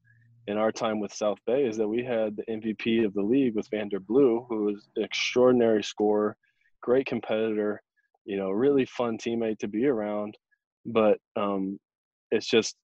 in 0.46 0.56
our 0.56 0.72
time 0.72 1.00
with 1.00 1.14
South 1.14 1.38
Bay 1.46 1.64
is 1.64 1.76
that 1.76 1.88
we 1.88 2.04
had 2.04 2.36
the 2.36 2.44
MVP 2.50 3.04
of 3.04 3.14
the 3.14 3.22
league 3.22 3.54
with 3.54 3.68
Vander 3.70 4.00
Blue, 4.00 4.46
who 4.48 4.64
was 4.64 4.88
an 4.96 5.04
extraordinary 5.04 5.82
scorer, 5.82 6.36
great 6.80 7.06
competitor, 7.06 7.80
you 8.24 8.36
know, 8.36 8.50
really 8.50 8.84
fun 8.86 9.18
teammate 9.18 9.58
to 9.58 9.68
be 9.68 9.86
around. 9.86 10.36
But 10.86 11.18
um, 11.36 11.78
it's 12.30 12.48
just 12.48 12.76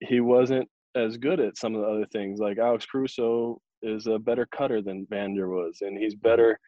he 0.00 0.20
wasn't 0.20 0.68
as 0.94 1.16
good 1.16 1.40
at 1.40 1.58
some 1.58 1.74
of 1.74 1.82
the 1.82 1.86
other 1.86 2.06
things. 2.12 2.40
Like 2.40 2.58
Alex 2.58 2.86
Caruso 2.90 3.60
is 3.82 4.06
a 4.06 4.18
better 4.18 4.46
cutter 4.46 4.80
than 4.82 5.06
Vander 5.10 5.48
was, 5.48 5.78
and 5.80 5.98
he's 5.98 6.14
better 6.14 6.58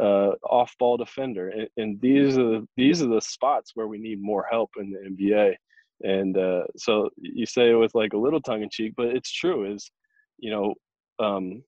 uh, 0.00 0.32
off-ball 0.44 0.96
defender. 0.96 1.48
And, 1.48 1.68
and 1.76 2.00
these 2.00 2.38
are 2.38 2.44
the, 2.44 2.68
these 2.76 3.02
are 3.02 3.08
the 3.08 3.20
spots 3.20 3.72
where 3.74 3.86
we 3.86 3.98
need 3.98 4.22
more 4.22 4.46
help 4.50 4.70
in 4.78 4.90
the 4.90 4.98
NBA. 4.98 5.54
And 6.02 6.36
uh, 6.36 6.64
so 6.76 7.10
you 7.16 7.46
say 7.46 7.70
it 7.70 7.74
with 7.74 7.94
like 7.94 8.12
a 8.12 8.18
little 8.18 8.40
tongue 8.40 8.62
in 8.62 8.70
cheek, 8.70 8.94
but 8.96 9.08
it's 9.08 9.30
true. 9.30 9.72
Is 9.72 9.90
you 10.38 10.50
know, 10.50 10.74
um, 11.24 11.62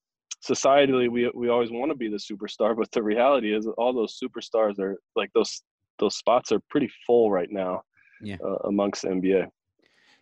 societally 0.44 1.10
we 1.10 1.30
we 1.34 1.48
always 1.48 1.70
want 1.70 1.90
to 1.90 1.96
be 1.96 2.08
the 2.08 2.16
superstar, 2.16 2.76
but 2.76 2.90
the 2.90 3.02
reality 3.02 3.54
is 3.54 3.66
all 3.78 3.92
those 3.92 4.18
superstars 4.22 4.78
are 4.80 4.96
like 5.14 5.30
those 5.34 5.62
those 6.00 6.16
spots 6.16 6.50
are 6.50 6.60
pretty 6.68 6.90
full 7.06 7.30
right 7.30 7.50
now. 7.50 7.82
Yeah. 8.20 8.36
Uh, 8.44 8.56
amongst 8.68 9.04
NBA. 9.04 9.48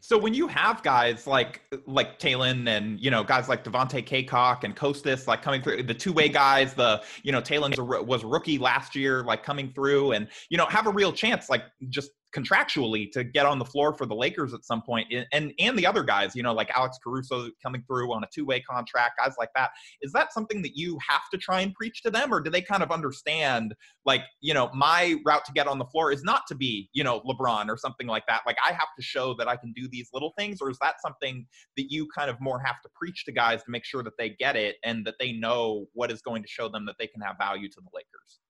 So 0.04 0.18
when 0.18 0.34
you 0.34 0.48
have 0.48 0.82
guys 0.82 1.28
like 1.28 1.62
like 1.86 2.18
Talen 2.18 2.68
and 2.68 2.98
you 2.98 3.08
know 3.08 3.22
guys 3.22 3.48
like 3.48 3.62
Devontae 3.62 4.04
Cacok 4.04 4.64
and 4.64 4.74
Kostas 4.74 5.28
like 5.28 5.42
coming 5.42 5.62
through 5.62 5.84
the 5.84 5.94
two 5.94 6.12
way 6.12 6.28
guys, 6.28 6.74
the 6.74 7.04
you 7.22 7.30
know 7.30 7.40
Talen 7.40 8.04
was 8.04 8.24
rookie 8.24 8.58
last 8.58 8.96
year, 8.96 9.22
like 9.22 9.44
coming 9.44 9.72
through 9.72 10.10
and 10.10 10.26
you 10.50 10.58
know 10.58 10.66
have 10.66 10.88
a 10.88 10.90
real 10.90 11.12
chance, 11.12 11.48
like 11.48 11.62
just 11.88 12.10
contractually 12.34 13.10
to 13.12 13.24
get 13.24 13.46
on 13.46 13.58
the 13.58 13.64
floor 13.64 13.92
for 13.94 14.06
the 14.06 14.14
Lakers 14.14 14.54
at 14.54 14.64
some 14.64 14.82
point, 14.82 15.12
and 15.32 15.52
and 15.58 15.78
the 15.78 15.86
other 15.86 16.02
guys, 16.02 16.34
you 16.34 16.42
know, 16.42 16.52
like 16.52 16.70
Alex 16.76 16.98
Caruso 17.02 17.48
coming 17.62 17.82
through 17.86 18.12
on 18.12 18.24
a 18.24 18.28
two 18.34 18.44
way 18.44 18.60
contract, 18.60 19.18
guys 19.22 19.34
like 19.38 19.50
that. 19.54 19.70
Is 20.00 20.12
that 20.12 20.32
something 20.32 20.62
that 20.62 20.76
you 20.76 20.98
have 21.06 21.22
to 21.32 21.38
try 21.38 21.60
and 21.60 21.74
preach 21.74 22.02
to 22.02 22.10
them, 22.10 22.32
or 22.32 22.40
do 22.40 22.50
they 22.50 22.62
kind 22.62 22.82
of 22.82 22.90
understand, 22.90 23.74
like, 24.04 24.22
you 24.40 24.54
know, 24.54 24.70
my 24.74 25.16
route 25.24 25.44
to 25.44 25.52
get 25.52 25.66
on 25.66 25.78
the 25.78 25.84
floor 25.86 26.12
is 26.12 26.24
not 26.24 26.42
to 26.48 26.54
be, 26.54 26.88
you 26.92 27.04
know, 27.04 27.20
LeBron 27.20 27.68
or 27.68 27.76
something 27.76 28.06
like 28.06 28.24
that. 28.26 28.42
Like, 28.46 28.56
I 28.64 28.72
have 28.72 28.88
to 28.96 29.02
show 29.02 29.34
that 29.34 29.48
I 29.48 29.56
can 29.56 29.72
do 29.72 29.88
these 29.90 30.08
little 30.12 30.32
things, 30.38 30.58
or 30.60 30.70
is 30.70 30.78
that 30.80 30.96
something 31.00 31.46
that 31.76 31.90
you 31.90 32.08
kind 32.16 32.30
of 32.30 32.40
more 32.40 32.60
have 32.60 32.80
to 32.82 32.88
preach 32.94 33.24
to 33.26 33.32
guys 33.32 33.62
to 33.64 33.70
make 33.70 33.84
sure 33.84 34.02
that 34.02 34.16
they 34.18 34.30
get 34.30 34.56
it 34.56 34.76
and 34.84 35.06
that 35.06 35.14
they 35.20 35.32
know 35.32 35.86
what 35.92 36.10
is 36.10 36.22
going 36.22 36.42
to 36.42 36.48
show 36.48 36.68
them 36.68 36.86
that 36.86 36.96
they 36.98 37.06
can 37.06 37.20
have 37.20 37.36
value 37.38 37.68
to 37.68 37.80
the 37.80 37.90
Lakers? 37.94 38.40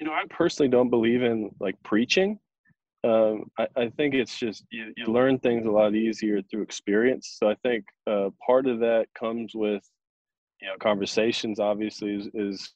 You 0.00 0.06
know, 0.06 0.12
I 0.12 0.24
personally 0.28 0.68
don't 0.68 0.90
believe 0.90 1.22
in 1.22 1.50
like 1.60 1.76
preaching 1.84 2.38
um, 3.04 3.44
I, 3.58 3.66
I, 3.76 3.88
think 3.96 4.14
it's 4.14 4.38
just 4.38 4.64
you, 4.70 4.92
you, 4.96 5.04
learn 5.06 5.38
things 5.38 5.66
a 5.66 5.70
lot 5.70 5.94
easier 5.94 6.40
through 6.42 6.62
experience. 6.62 7.36
So 7.38 7.50
I 7.50 7.54
think 7.62 7.84
uh, 8.06 8.30
part 8.44 8.66
of 8.66 8.78
that 8.80 9.06
comes 9.18 9.52
with 9.54 9.82
you 10.62 10.68
know 10.68 10.74
conversations. 10.80 11.60
Obviously, 11.60 12.14
is, 12.14 12.28
is 12.32 12.72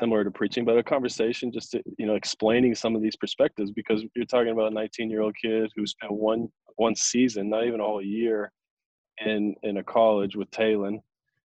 similar 0.00 0.24
to 0.24 0.30
preaching, 0.30 0.64
but 0.64 0.78
a 0.78 0.82
conversation 0.82 1.52
just 1.52 1.72
to, 1.72 1.82
you 1.98 2.06
know 2.06 2.14
explaining 2.14 2.74
some 2.74 2.96
of 2.96 3.02
these 3.02 3.16
perspectives 3.16 3.70
because 3.70 4.04
you're 4.14 4.24
talking 4.24 4.52
about 4.52 4.72
a 4.72 4.74
19 4.74 5.10
year 5.10 5.20
old 5.20 5.34
kid 5.42 5.70
who 5.76 5.86
spent 5.86 6.12
one 6.12 6.48
one 6.76 6.94
season, 6.96 7.50
not 7.50 7.66
even 7.66 7.80
a 7.80 7.84
whole 7.84 8.02
year, 8.02 8.50
in 9.26 9.54
in 9.62 9.76
a 9.76 9.84
college 9.84 10.34
with 10.34 10.50
Talen, 10.50 10.98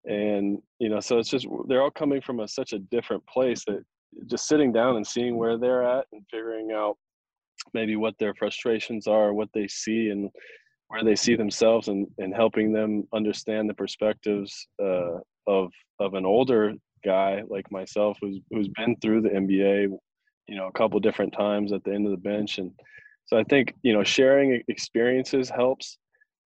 and 0.05 0.59
you 0.79 0.89
know 0.89 0.99
so 0.99 1.19
it's 1.19 1.29
just 1.29 1.45
they're 1.67 1.81
all 1.83 1.91
coming 1.91 2.21
from 2.21 2.39
a 2.39 2.47
such 2.47 2.73
a 2.73 2.79
different 2.79 3.25
place 3.27 3.63
that 3.65 3.83
just 4.25 4.47
sitting 4.47 4.71
down 4.71 4.95
and 4.95 5.05
seeing 5.05 5.37
where 5.37 5.57
they're 5.57 5.83
at 5.83 6.05
and 6.11 6.23
figuring 6.31 6.71
out 6.71 6.97
maybe 7.73 7.95
what 7.95 8.17
their 8.17 8.33
frustrations 8.33 9.07
are 9.07 9.33
what 9.33 9.49
they 9.53 9.67
see 9.67 10.09
and 10.09 10.29
where 10.87 11.03
they 11.03 11.15
see 11.15 11.35
themselves 11.35 11.87
and, 11.87 12.05
and 12.17 12.35
helping 12.35 12.73
them 12.73 13.07
understand 13.13 13.69
the 13.69 13.73
perspectives 13.73 14.67
uh, 14.81 15.17
of 15.47 15.71
of 15.99 16.13
an 16.15 16.25
older 16.25 16.73
guy 17.03 17.41
like 17.47 17.71
myself 17.71 18.17
who's 18.21 18.39
who's 18.51 18.67
been 18.69 18.95
through 18.97 19.21
the 19.21 19.29
NBA, 19.29 19.87
you 20.47 20.55
know, 20.55 20.67
a 20.67 20.71
couple 20.73 20.99
different 20.99 21.33
times 21.33 21.71
at 21.71 21.83
the 21.83 21.93
end 21.93 22.05
of 22.05 22.11
the 22.11 22.17
bench, 22.17 22.57
and 22.57 22.71
so 23.25 23.37
I 23.37 23.43
think 23.45 23.73
you 23.83 23.93
know 23.93 24.03
sharing 24.03 24.61
experiences 24.67 25.49
helps. 25.49 25.97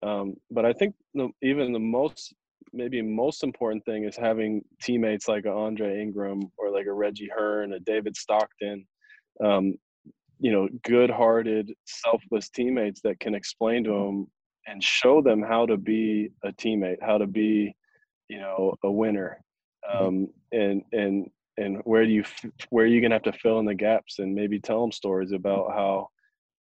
Um, 0.04 0.36
but 0.52 0.66
I 0.66 0.74
think 0.74 0.96
the, 1.14 1.30
even 1.42 1.72
the 1.72 1.80
most 1.80 2.34
maybe 2.74 3.02
most 3.02 3.44
important 3.44 3.86
thing 3.86 4.04
is 4.04 4.18
having 4.18 4.62
teammates 4.82 5.28
like 5.28 5.46
Andre 5.46 6.02
Ingram 6.02 6.52
or 6.58 6.72
like 6.72 6.88
a 6.88 6.94
Reggie 6.94 7.30
Hearn, 7.34 7.74
a 7.74 7.80
David 7.80 8.18
Stockton, 8.18 8.86
um, 9.44 9.76
you 10.40 10.52
know, 10.52 10.68
good-hearted, 10.84 11.74
selfless 11.86 12.50
teammates 12.50 13.02
that 13.02 13.20
can 13.20 13.36
explain 13.36 13.84
to 13.86 13.92
them 13.92 14.28
and 14.68 14.84
show 14.84 15.22
them 15.22 15.42
how 15.42 15.66
to 15.66 15.78
be 15.78 16.30
a 16.44 16.52
teammate, 16.54 16.98
how 17.02 17.18
to 17.18 17.28
be, 17.28 17.76
you 18.30 18.40
know, 18.40 18.76
a 18.84 18.92
winner, 18.92 19.42
mm-hmm. 19.90 20.06
um, 20.06 20.28
and 20.52 20.84
and 20.92 21.30
and 21.58 21.82
where 21.84 22.06
do 22.06 22.12
you 22.12 22.24
where 22.70 22.86
are 22.86 22.88
you 22.88 23.02
gonna 23.02 23.16
have 23.16 23.24
to 23.24 23.34
fill 23.34 23.60
in 23.60 23.66
the 23.66 23.76
gaps 23.76 24.20
and 24.20 24.34
maybe 24.34 24.60
tell 24.60 24.82
them 24.82 24.92
stories 24.92 25.32
about 25.32 25.72
how 25.72 26.08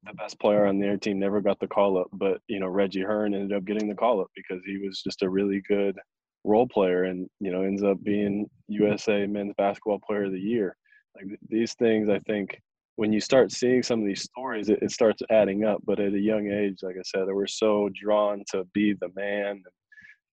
the 0.04 0.14
best 0.14 0.38
player 0.40 0.66
on 0.66 0.80
their 0.80 0.96
team 0.96 1.18
never 1.18 1.40
got 1.40 1.60
the 1.60 1.66
call 1.66 1.96
up, 1.98 2.08
but 2.12 2.40
you 2.48 2.58
know 2.58 2.66
Reggie 2.66 3.02
Hearn 3.02 3.34
ended 3.34 3.56
up 3.56 3.64
getting 3.64 3.88
the 3.88 3.94
call 3.94 4.20
up 4.20 4.28
because 4.34 4.60
he 4.66 4.78
was 4.78 5.00
just 5.02 5.22
a 5.22 5.30
really 5.30 5.62
good 5.68 5.96
role 6.44 6.66
player 6.66 7.04
and 7.04 7.28
you 7.40 7.52
know 7.52 7.62
ends 7.62 7.84
up 7.84 8.02
being 8.02 8.48
USA 8.68 9.26
Men's 9.26 9.54
Basketball 9.56 10.00
Player 10.04 10.24
of 10.24 10.32
the 10.32 10.40
Year. 10.40 10.76
Like 11.14 11.38
these 11.48 11.74
things, 11.74 12.08
I 12.08 12.18
think 12.20 12.60
when 12.96 13.12
you 13.12 13.20
start 13.20 13.50
seeing 13.50 13.82
some 13.82 14.00
of 14.00 14.06
these 14.06 14.22
stories, 14.22 14.68
it, 14.68 14.78
it 14.82 14.90
starts 14.90 15.22
adding 15.30 15.64
up. 15.64 15.80
But 15.84 16.00
at 16.00 16.12
a 16.12 16.18
young 16.18 16.48
age, 16.50 16.78
like 16.82 16.96
I 16.96 17.02
said, 17.04 17.26
we're 17.26 17.46
so 17.46 17.88
drawn 17.94 18.44
to 18.50 18.64
be 18.74 18.94
the 18.94 19.08
man. 19.16 19.62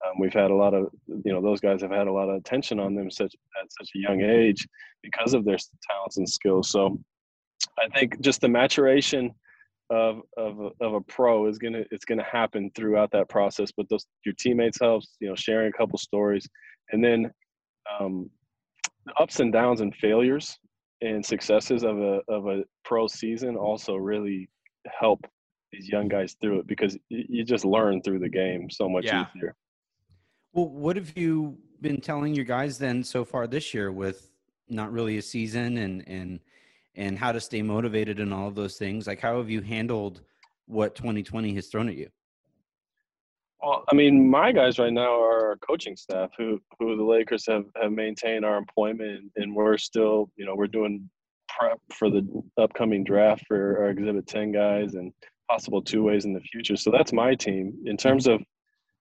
Um, 0.06 0.14
we've 0.20 0.34
had 0.34 0.52
a 0.52 0.56
lot 0.56 0.74
of, 0.74 0.88
you 1.08 1.34
know, 1.34 1.42
those 1.42 1.60
guys 1.60 1.82
have 1.82 1.92
had 1.92 2.08
a 2.08 2.12
lot 2.12 2.30
of 2.30 2.36
attention 2.36 2.80
on 2.80 2.96
them 2.96 3.12
such 3.12 3.34
at 3.62 3.68
such 3.80 3.90
a 3.96 4.00
young 4.00 4.22
age 4.22 4.66
because 5.04 5.34
of 5.34 5.46
their 5.46 5.58
talents 5.90 6.18
and 6.18 6.30
skills. 6.30 6.70
So 6.70 7.00
I 7.80 7.88
think 7.98 8.20
just 8.22 8.42
the 8.42 8.50
maturation 8.50 9.34
of 9.90 10.22
of 10.38 10.60
of 10.82 10.94
a 10.94 11.02
pro 11.02 11.48
is 11.48 11.58
gonna 11.58 11.84
it's 11.92 12.06
gonna 12.06 12.24
happen 12.24 12.72
throughout 12.76 13.12
that 13.12 13.28
process. 13.28 13.72
But 13.76 13.90
those 13.90 14.06
your 14.26 14.36
teammates 14.40 14.80
helps, 14.80 15.18
you 15.20 15.28
know, 15.28 15.36
sharing 15.36 15.70
a 15.70 15.78
couple 15.78 15.98
stories, 15.98 16.48
and 16.92 17.04
then 17.04 17.32
um, 18.00 18.30
the 19.06 19.14
ups 19.20 19.40
and 19.40 19.52
downs 19.52 19.82
and 19.82 19.94
failures 19.96 20.58
and 21.02 21.26
successes 21.26 21.84
of 21.84 21.98
a 21.98 22.22
of 22.28 22.48
a 22.48 22.64
pro 22.84 23.08
season 23.08 23.50
mm-hmm. 23.50 23.64
also 23.64 23.96
really 23.96 24.50
help 24.88 25.26
these 25.72 25.88
young 25.88 26.08
guys 26.08 26.36
through 26.42 26.60
it 26.60 26.68
because 26.68 26.98
you 27.10 27.44
just 27.44 27.64
learn 27.64 28.02
through 28.02 28.20
the 28.20 28.30
game 28.30 28.70
so 28.70 28.90
much 28.90 29.06
yeah. 29.06 29.26
easier. 29.36 29.56
Well, 30.54 30.68
what 30.70 30.96
have 30.96 31.16
you 31.16 31.58
been 31.82 32.02
telling 32.02 32.34
your 32.34 32.46
guys 32.46 32.78
then 32.78 33.04
so 33.04 33.24
far 33.24 33.48
this 33.48 33.74
year 33.74 33.92
with 33.92 34.32
not 34.68 34.92
really 34.92 35.18
a 35.18 35.22
season 35.22 35.78
and 35.78 36.04
and 36.08 36.40
and 36.96 37.18
how 37.18 37.32
to 37.32 37.40
stay 37.40 37.62
motivated 37.62 38.20
and 38.20 38.34
all 38.34 38.48
of 38.48 38.56
those 38.56 38.78
things? 38.78 39.08
Like 39.08 39.22
how 39.22 39.38
have 39.38 39.50
you 39.50 39.62
handled 39.62 40.22
what 40.66 40.96
2020 40.96 41.54
has 41.56 41.68
thrown 41.68 41.90
at 41.90 41.96
you? 41.96 42.10
Well, 43.62 43.84
I 43.92 43.96
mean, 43.96 44.30
my 44.30 44.52
guys 44.54 44.80
right 44.80 44.94
now 44.94 45.22
are 45.22 45.50
our 45.50 45.58
coaching 45.58 45.98
staff 45.98 46.32
who 46.38 46.62
who 46.80 46.96
the 46.96 47.04
Lakers 47.04 47.46
have 47.48 47.66
have 47.82 47.92
maintained 47.92 48.46
our 48.46 48.58
employment, 48.58 49.32
and 49.36 49.54
we're 49.54 49.78
still, 49.78 50.30
you 50.38 50.46
know, 50.46 50.56
we're 50.56 50.68
doing 50.68 51.10
prep 51.50 51.80
for 51.94 52.10
the 52.10 52.26
upcoming 52.58 53.04
draft 53.04 53.44
for 53.48 53.80
our 53.80 53.90
Exhibit 53.90 54.28
Ten 54.28 54.52
guys 54.52 54.94
and 54.94 55.12
possible 55.50 55.82
two 55.82 56.04
ways 56.04 56.26
in 56.26 56.34
the 56.34 56.40
future. 56.40 56.78
So 56.78 56.92
that's 56.92 57.12
my 57.12 57.36
team. 57.36 57.74
In 57.86 57.98
terms 57.98 58.28
of, 58.28 58.42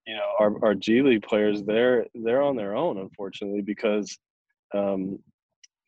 you 0.07 0.15
know, 0.15 0.27
our 0.41 0.65
our 0.65 0.75
G 0.75 1.03
League 1.03 1.23
players, 1.23 1.63
they're 1.63 2.07
they're 2.15 2.43
on 2.43 2.57
their 2.57 2.75
own, 2.75 2.99
unfortunately, 2.99 3.61
because 3.61 4.19
um, 4.75 5.21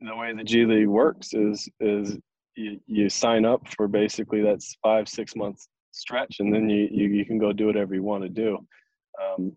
the 0.00 0.14
way 0.14 0.32
the 0.32 0.44
G 0.44 0.64
League 0.64 0.86
works 0.86 1.34
is 1.34 1.68
is 1.80 2.16
you, 2.54 2.80
you 2.86 3.08
sign 3.08 3.44
up 3.44 3.62
for 3.76 3.88
basically 3.88 4.42
that's 4.42 4.76
five 4.80 5.08
six 5.08 5.34
months 5.34 5.68
stretch, 5.92 6.36
and 6.40 6.52
then 6.52 6.68
you 6.68 6.88
you, 6.90 7.08
you 7.08 7.24
can 7.24 7.38
go 7.38 7.52
do 7.52 7.66
whatever 7.66 7.94
you 7.94 8.02
want 8.02 8.22
to 8.22 8.28
do. 8.28 8.58
Um, 9.22 9.56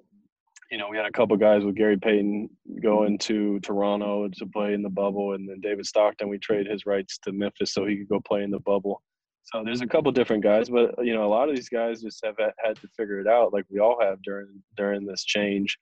you 0.71 0.77
know, 0.77 0.87
we 0.89 0.97
had 0.97 1.05
a 1.05 1.11
couple 1.11 1.37
guys 1.37 1.63
with 1.63 1.75
Gary 1.75 1.97
Payton 1.97 2.49
going 2.81 3.17
to 3.19 3.59
Toronto 3.59 4.27
to 4.27 4.45
play 4.47 4.73
in 4.73 4.81
the 4.81 4.89
bubble, 4.89 5.33
and 5.33 5.47
then 5.47 5.59
David 5.61 5.85
Stockton, 5.85 6.29
we 6.29 6.39
traded 6.39 6.71
his 6.71 6.85
rights 6.85 7.19
to 7.19 7.31
Memphis 7.31 7.73
so 7.73 7.85
he 7.85 7.97
could 7.97 8.09
go 8.09 8.19
play 8.19 8.43
in 8.43 8.51
the 8.51 8.59
bubble. 8.59 9.01
So 9.43 9.61
there's 9.63 9.81
a 9.81 9.87
couple 9.87 10.11
different 10.11 10.41
guys, 10.41 10.69
but 10.69 10.95
you 11.03 11.13
know, 11.13 11.25
a 11.25 11.29
lot 11.29 11.49
of 11.49 11.55
these 11.55 11.69
guys 11.69 12.01
just 12.01 12.23
have 12.25 12.35
had 12.37 12.75
to 12.77 12.87
figure 12.97 13.19
it 13.19 13.27
out, 13.27 13.53
like 13.53 13.65
we 13.69 13.79
all 13.79 13.97
have 14.01 14.21
during 14.23 14.63
during 14.77 15.05
this 15.05 15.23
change. 15.23 15.77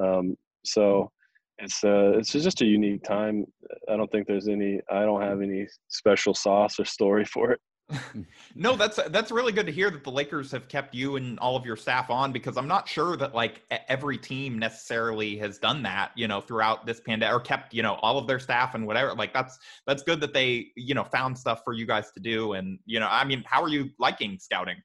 Um, 0.00 0.36
so 0.64 1.10
it's 1.58 1.82
uh, 1.82 2.12
it's 2.16 2.32
just 2.32 2.60
a 2.60 2.66
unique 2.66 3.02
time. 3.02 3.44
I 3.90 3.96
don't 3.96 4.10
think 4.12 4.26
there's 4.26 4.48
any. 4.48 4.80
I 4.90 5.02
don't 5.02 5.22
have 5.22 5.40
any 5.40 5.66
special 5.88 6.34
sauce 6.34 6.78
or 6.78 6.84
story 6.84 7.24
for 7.34 7.52
it. 7.52 7.60
no, 8.54 8.76
that's 8.76 8.98
that's 9.08 9.30
really 9.30 9.52
good 9.52 9.66
to 9.66 9.72
hear 9.72 9.90
that 9.90 10.04
the 10.04 10.10
Lakers 10.10 10.50
have 10.52 10.68
kept 10.68 10.94
you 10.94 11.16
and 11.16 11.38
all 11.38 11.56
of 11.56 11.64
your 11.64 11.76
staff 11.76 12.10
on 12.10 12.32
because 12.32 12.56
I'm 12.56 12.68
not 12.68 12.86
sure 12.86 13.16
that 13.16 13.34
like 13.34 13.62
every 13.88 14.18
team 14.18 14.58
necessarily 14.58 15.36
has 15.38 15.58
done 15.58 15.82
that, 15.84 16.10
you 16.14 16.28
know, 16.28 16.40
throughout 16.40 16.84
this 16.84 17.00
pandemic 17.00 17.34
or 17.34 17.40
kept, 17.40 17.72
you 17.72 17.82
know, 17.82 17.94
all 18.02 18.18
of 18.18 18.26
their 18.26 18.38
staff 18.38 18.74
and 18.74 18.86
whatever. 18.86 19.14
Like 19.14 19.32
that's 19.32 19.58
that's 19.86 20.02
good 20.02 20.20
that 20.20 20.34
they, 20.34 20.66
you 20.76 20.94
know, 20.94 21.04
found 21.04 21.38
stuff 21.38 21.62
for 21.64 21.72
you 21.72 21.86
guys 21.86 22.10
to 22.12 22.20
do 22.20 22.52
and, 22.52 22.78
you 22.84 23.00
know, 23.00 23.08
I 23.10 23.24
mean, 23.24 23.42
how 23.46 23.62
are 23.62 23.68
you 23.68 23.88
liking 23.98 24.38
scouting? 24.38 24.76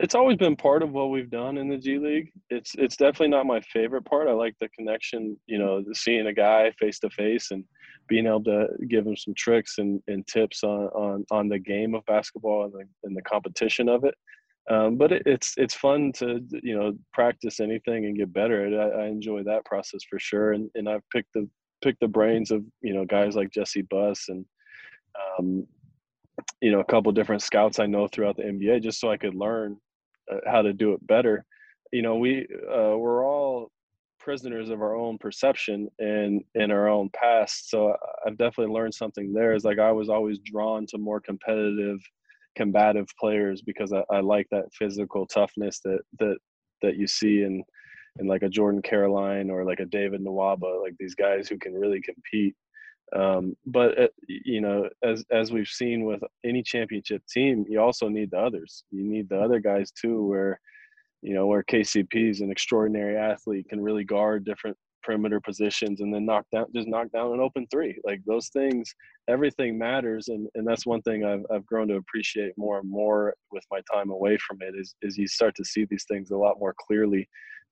it's 0.00 0.14
always 0.14 0.36
been 0.36 0.56
part 0.56 0.82
of 0.82 0.92
what 0.92 1.10
we've 1.10 1.30
done 1.30 1.56
in 1.56 1.68
the 1.68 1.78
G 1.78 1.98
League. 1.98 2.30
It's 2.50 2.74
it's 2.76 2.96
definitely 2.96 3.28
not 3.28 3.46
my 3.46 3.60
favorite 3.72 4.04
part. 4.04 4.28
I 4.28 4.32
like 4.32 4.54
the 4.60 4.68
connection, 4.68 5.36
you 5.46 5.58
know, 5.58 5.82
seeing 5.94 6.26
a 6.26 6.32
guy 6.32 6.70
face 6.78 6.98
to 7.00 7.10
face 7.10 7.50
and 7.50 7.64
being 8.08 8.26
able 8.26 8.44
to 8.44 8.68
give 8.88 9.06
him 9.06 9.16
some 9.16 9.34
tricks 9.34 9.78
and, 9.78 10.02
and 10.06 10.26
tips 10.26 10.64
on, 10.64 10.86
on 10.88 11.24
on 11.30 11.48
the 11.48 11.58
game 11.58 11.94
of 11.94 12.04
basketball 12.06 12.64
and 12.64 12.72
the, 12.72 12.84
and 13.04 13.16
the 13.16 13.22
competition 13.22 13.88
of 13.88 14.04
it. 14.04 14.14
Um, 14.70 14.96
but 14.96 15.12
it, 15.12 15.22
it's 15.26 15.54
it's 15.56 15.74
fun 15.74 16.12
to 16.16 16.40
you 16.62 16.76
know 16.78 16.92
practice 17.12 17.60
anything 17.60 18.06
and 18.06 18.16
get 18.16 18.32
better. 18.32 18.66
I, 18.80 19.04
I 19.04 19.06
enjoy 19.06 19.42
that 19.44 19.64
process 19.64 20.02
for 20.08 20.18
sure. 20.18 20.52
And 20.52 20.70
and 20.74 20.88
I've 20.88 21.08
picked 21.10 21.32
the 21.34 21.48
picked 21.82 22.00
the 22.00 22.08
brains 22.08 22.50
of 22.50 22.64
you 22.80 22.94
know 22.94 23.04
guys 23.04 23.34
like 23.34 23.50
Jesse 23.50 23.82
Buss 23.82 24.26
and 24.28 24.44
um, 25.38 25.66
you 26.60 26.70
know 26.70 26.80
a 26.80 26.84
couple 26.84 27.10
different 27.12 27.42
scouts 27.42 27.78
I 27.78 27.86
know 27.86 28.08
throughout 28.08 28.36
the 28.36 28.44
NBA 28.44 28.82
just 28.82 29.00
so 29.00 29.10
I 29.10 29.16
could 29.16 29.34
learn 29.34 29.76
uh, 30.30 30.38
how 30.46 30.62
to 30.62 30.72
do 30.72 30.92
it 30.92 31.06
better. 31.06 31.44
You 31.92 32.02
know, 32.02 32.16
we 32.16 32.46
uh, 32.70 32.96
we're 32.96 33.26
all 33.26 33.70
prisoners 34.22 34.70
of 34.70 34.80
our 34.80 34.96
own 34.96 35.18
perception 35.18 35.88
and 35.98 36.42
in 36.54 36.70
our 36.70 36.88
own 36.88 37.10
past. 37.14 37.70
So 37.70 37.94
I've 38.26 38.38
definitely 38.38 38.74
learned 38.74 38.94
something 38.94 39.32
there. 39.32 39.54
Is 39.54 39.64
like 39.64 39.78
I 39.78 39.92
was 39.92 40.08
always 40.08 40.38
drawn 40.44 40.86
to 40.88 40.98
more 40.98 41.20
competitive, 41.20 41.98
combative 42.56 43.06
players 43.18 43.62
because 43.62 43.92
I, 43.92 44.02
I 44.10 44.20
like 44.20 44.46
that 44.50 44.72
physical 44.78 45.26
toughness 45.26 45.80
that 45.84 46.00
that 46.18 46.36
that 46.82 46.96
you 46.96 47.06
see 47.06 47.42
in 47.42 47.62
in 48.18 48.26
like 48.26 48.42
a 48.42 48.48
Jordan 48.48 48.82
Caroline 48.82 49.50
or 49.50 49.64
like 49.64 49.80
a 49.80 49.86
David 49.86 50.20
Nwaba, 50.20 50.82
like 50.82 50.94
these 50.98 51.14
guys 51.14 51.48
who 51.48 51.58
can 51.58 51.74
really 51.74 52.00
compete 52.02 52.54
um, 53.14 53.56
but 53.66 53.98
uh, 54.00 54.08
you 54.26 54.60
know, 54.60 54.88
as 55.02 55.24
as 55.30 55.52
we've 55.52 55.68
seen 55.68 56.04
with 56.04 56.22
any 56.44 56.62
championship 56.62 57.22
team, 57.26 57.64
you 57.68 57.80
also 57.80 58.08
need 58.08 58.30
the 58.30 58.38
others. 58.38 58.84
You 58.90 59.04
need 59.04 59.28
the 59.28 59.38
other 59.38 59.60
guys 59.60 59.90
too, 59.90 60.26
where 60.26 60.58
you 61.22 61.34
know 61.34 61.46
where 61.46 61.62
KCP 61.62 62.30
is 62.30 62.40
an 62.40 62.50
extraordinary 62.50 63.16
athlete, 63.16 63.68
can 63.68 63.80
really 63.80 64.04
guard 64.04 64.44
different 64.44 64.76
perimeter 65.02 65.40
positions 65.40 66.00
and 66.00 66.14
then 66.14 66.24
knock 66.24 66.46
down 66.52 66.66
just 66.74 66.88
knock 66.88 67.10
down 67.12 67.32
an 67.32 67.40
open 67.40 67.66
three. 67.70 67.98
Like 68.04 68.20
those 68.26 68.48
things 68.48 68.94
everything 69.28 69.78
matters 69.78 70.28
and 70.28 70.48
and 70.54 70.66
that's 70.66 70.86
one 70.86 71.02
thing 71.02 71.24
I've, 71.24 71.44
I've 71.54 71.66
grown 71.66 71.88
to 71.88 71.96
appreciate 71.96 72.52
more 72.56 72.78
and 72.78 72.90
more 72.90 73.34
with 73.50 73.64
my 73.70 73.80
time 73.92 74.10
away 74.10 74.38
from 74.46 74.58
it 74.60 74.74
is 74.76 74.94
is 75.02 75.16
you 75.16 75.26
start 75.26 75.54
to 75.56 75.64
see 75.64 75.84
these 75.84 76.04
things 76.08 76.30
a 76.30 76.36
lot 76.36 76.58
more 76.58 76.74
clearly 76.78 77.28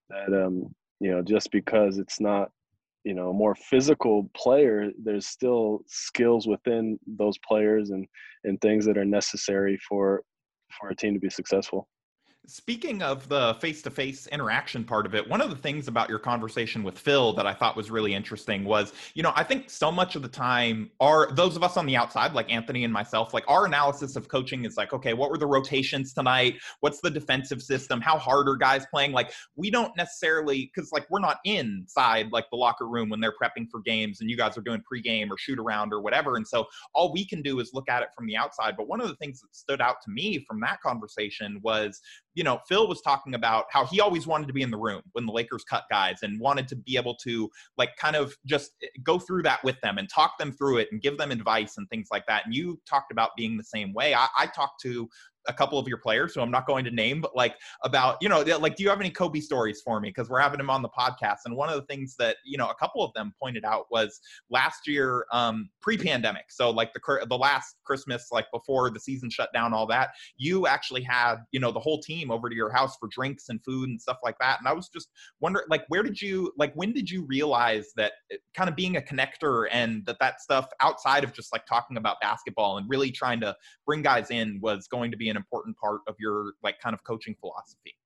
that 0.08 0.32
um 0.32 0.74
you 1.00 1.10
know 1.10 1.22
just 1.22 1.50
because 1.50 1.98
it's 1.98 2.20
not 2.20 2.50
you 3.04 3.14
know 3.14 3.30
a 3.30 3.34
more 3.34 3.54
physical 3.54 4.30
player 4.36 4.90
there's 5.02 5.26
still 5.26 5.80
skills 5.86 6.46
within 6.46 6.98
those 7.06 7.38
players 7.46 7.90
and 7.90 8.06
and 8.44 8.60
things 8.60 8.84
that 8.84 8.98
are 8.98 9.04
necessary 9.04 9.78
for 9.88 10.22
for 10.78 10.90
a 10.90 10.96
team 10.96 11.14
to 11.14 11.20
be 11.20 11.30
successful 11.30 11.88
Speaking 12.46 13.00
of 13.02 13.28
the 13.28 13.54
face 13.60 13.80
to 13.82 13.90
face 13.90 14.26
interaction 14.28 14.82
part 14.82 15.06
of 15.06 15.14
it, 15.14 15.28
one 15.28 15.40
of 15.40 15.50
the 15.50 15.56
things 15.56 15.86
about 15.86 16.08
your 16.08 16.18
conversation 16.18 16.82
with 16.82 16.98
Phil 16.98 17.32
that 17.34 17.46
I 17.46 17.54
thought 17.54 17.76
was 17.76 17.92
really 17.92 18.12
interesting 18.12 18.64
was, 18.64 18.92
you 19.14 19.22
know, 19.22 19.32
I 19.36 19.44
think 19.44 19.70
so 19.70 19.92
much 19.92 20.16
of 20.16 20.22
the 20.22 20.28
time, 20.28 20.90
are 21.00 21.30
those 21.32 21.54
of 21.54 21.62
us 21.62 21.76
on 21.76 21.86
the 21.86 21.96
outside, 21.96 22.32
like 22.32 22.50
Anthony 22.50 22.82
and 22.82 22.92
myself, 22.92 23.32
like 23.34 23.44
our 23.46 23.66
analysis 23.66 24.16
of 24.16 24.26
coaching 24.28 24.64
is 24.64 24.76
like, 24.76 24.92
okay, 24.92 25.12
what 25.12 25.30
were 25.30 25.38
the 25.38 25.46
rotations 25.46 26.12
tonight? 26.12 26.56
What's 26.80 27.00
the 27.00 27.10
defensive 27.10 27.62
system? 27.62 28.00
How 28.00 28.18
hard 28.18 28.48
are 28.48 28.56
guys 28.56 28.84
playing? 28.90 29.12
Like, 29.12 29.32
we 29.54 29.70
don't 29.70 29.94
necessarily, 29.96 30.72
because 30.74 30.90
like 30.90 31.06
we're 31.08 31.20
not 31.20 31.38
inside 31.44 32.32
like 32.32 32.46
the 32.50 32.56
locker 32.56 32.88
room 32.88 33.10
when 33.10 33.20
they're 33.20 33.34
prepping 33.40 33.70
for 33.70 33.80
games 33.80 34.22
and 34.22 34.30
you 34.30 34.36
guys 34.36 34.58
are 34.58 34.62
doing 34.62 34.82
pregame 34.92 35.30
or 35.30 35.38
shoot 35.38 35.58
around 35.58 35.92
or 35.92 36.00
whatever. 36.00 36.34
And 36.34 36.48
so 36.48 36.66
all 36.94 37.12
we 37.12 37.24
can 37.24 37.42
do 37.42 37.60
is 37.60 37.70
look 37.74 37.88
at 37.88 38.02
it 38.02 38.08
from 38.16 38.26
the 38.26 38.36
outside. 38.36 38.76
But 38.76 38.88
one 38.88 39.00
of 39.00 39.08
the 39.08 39.16
things 39.16 39.40
that 39.42 39.54
stood 39.54 39.80
out 39.80 39.96
to 40.04 40.10
me 40.10 40.44
from 40.48 40.58
that 40.62 40.80
conversation 40.80 41.60
was, 41.62 42.00
you 42.34 42.44
know, 42.44 42.60
Phil 42.68 42.88
was 42.88 43.00
talking 43.00 43.34
about 43.34 43.66
how 43.70 43.84
he 43.84 44.00
always 44.00 44.26
wanted 44.26 44.46
to 44.46 44.52
be 44.52 44.62
in 44.62 44.70
the 44.70 44.76
room 44.76 45.02
when 45.12 45.26
the 45.26 45.32
Lakers 45.32 45.64
cut 45.64 45.84
guys 45.90 46.18
and 46.22 46.40
wanted 46.40 46.68
to 46.68 46.76
be 46.76 46.96
able 46.96 47.16
to 47.16 47.50
like 47.76 47.96
kind 47.96 48.16
of 48.16 48.36
just 48.46 48.72
eh, 48.82 48.86
go 49.02 49.18
through 49.18 49.42
that 49.42 49.62
with 49.64 49.80
them 49.80 49.98
and 49.98 50.08
talk 50.08 50.38
them 50.38 50.52
through 50.52 50.78
it 50.78 50.88
and 50.92 51.02
give 51.02 51.18
them 51.18 51.30
advice 51.30 51.76
and 51.76 51.88
things 51.88 52.08
like 52.10 52.26
that. 52.26 52.44
And 52.44 52.54
you 52.54 52.80
talked 52.88 53.10
about 53.12 53.30
being 53.36 53.56
the 53.56 53.64
same 53.64 53.92
way. 53.92 54.14
I, 54.14 54.28
I 54.38 54.46
talked 54.46 54.80
to 54.82 55.08
a 55.50 55.52
couple 55.52 55.78
of 55.78 55.86
your 55.86 55.98
players 55.98 56.34
who 56.34 56.40
I'm 56.40 56.50
not 56.50 56.66
going 56.66 56.84
to 56.84 56.90
name, 56.90 57.20
but 57.20 57.36
like 57.36 57.56
about, 57.82 58.16
you 58.20 58.28
know, 58.28 58.40
like, 58.40 58.76
do 58.76 58.82
you 58.82 58.88
have 58.88 59.00
any 59.00 59.10
Coby 59.10 59.42
stories 59.42 59.82
for 59.84 60.00
me? 60.00 60.08
Because 60.08 60.28
we're 60.30 60.40
having 60.40 60.60
him 60.60 60.70
on 60.70 60.82
the 60.82 60.88
podcast. 60.88 61.38
And 61.44 61.56
one 61.56 61.68
of 61.68 61.74
the 61.74 61.86
things 61.86 62.14
that, 62.18 62.36
you 62.44 62.56
know, 62.56 62.68
a 62.68 62.74
couple 62.74 63.04
of 63.04 63.12
them 63.14 63.34
pointed 63.40 63.64
out 63.64 63.86
was 63.90 64.20
last 64.48 64.86
year, 64.86 65.26
um, 65.32 65.68
pre 65.82 65.98
pandemic. 65.98 66.46
So 66.50 66.70
like 66.70 66.92
the, 66.92 67.26
the 67.28 67.36
last 67.36 67.76
Christmas, 67.84 68.28
like 68.30 68.46
before 68.52 68.90
the 68.90 69.00
season 69.00 69.28
shut 69.28 69.50
down, 69.52 69.74
all 69.74 69.86
that, 69.88 70.10
you 70.36 70.66
actually 70.66 71.02
had, 71.02 71.36
you 71.52 71.60
know, 71.60 71.72
the 71.72 71.80
whole 71.80 72.00
team 72.00 72.30
over 72.30 72.48
to 72.48 72.54
your 72.54 72.70
house 72.70 72.96
for 72.98 73.08
drinks 73.08 73.48
and 73.48 73.62
food 73.64 73.88
and 73.88 74.00
stuff 74.00 74.18
like 74.22 74.36
that. 74.40 74.58
And 74.60 74.68
I 74.68 74.72
was 74.72 74.88
just 74.88 75.08
wondering, 75.40 75.66
like, 75.68 75.84
where 75.88 76.02
did 76.02 76.20
you, 76.20 76.52
like, 76.56 76.72
when 76.74 76.92
did 76.92 77.10
you 77.10 77.24
realize 77.26 77.92
that 77.96 78.12
eh, 78.32 78.36
kind 78.54 78.70
of 78.70 78.76
being 78.76 78.96
a 78.96 79.00
connector 79.00 79.66
and 79.72 80.04
that 80.06 80.18
that 80.20 80.40
stuff 80.40 80.68
outside 80.80 81.24
of 81.24 81.32
just 81.32 81.52
like 81.52 81.66
talking 81.66 81.96
about 81.96 82.20
basketball 82.20 82.78
and 82.78 82.88
really 82.88 83.10
trying 83.10 83.40
to 83.40 83.54
bring 83.86 84.02
guys 84.02 84.30
in 84.30 84.58
was 84.60 84.86
going 84.86 85.10
to 85.10 85.16
be 85.16 85.28
an 85.28 85.36
important 85.40 85.76
part 85.76 86.00
of 86.06 86.14
your 86.18 86.52
like 86.62 86.78
kind 86.80 86.94
of 86.94 87.02
coaching 87.04 87.34
philosophy? 87.40 87.96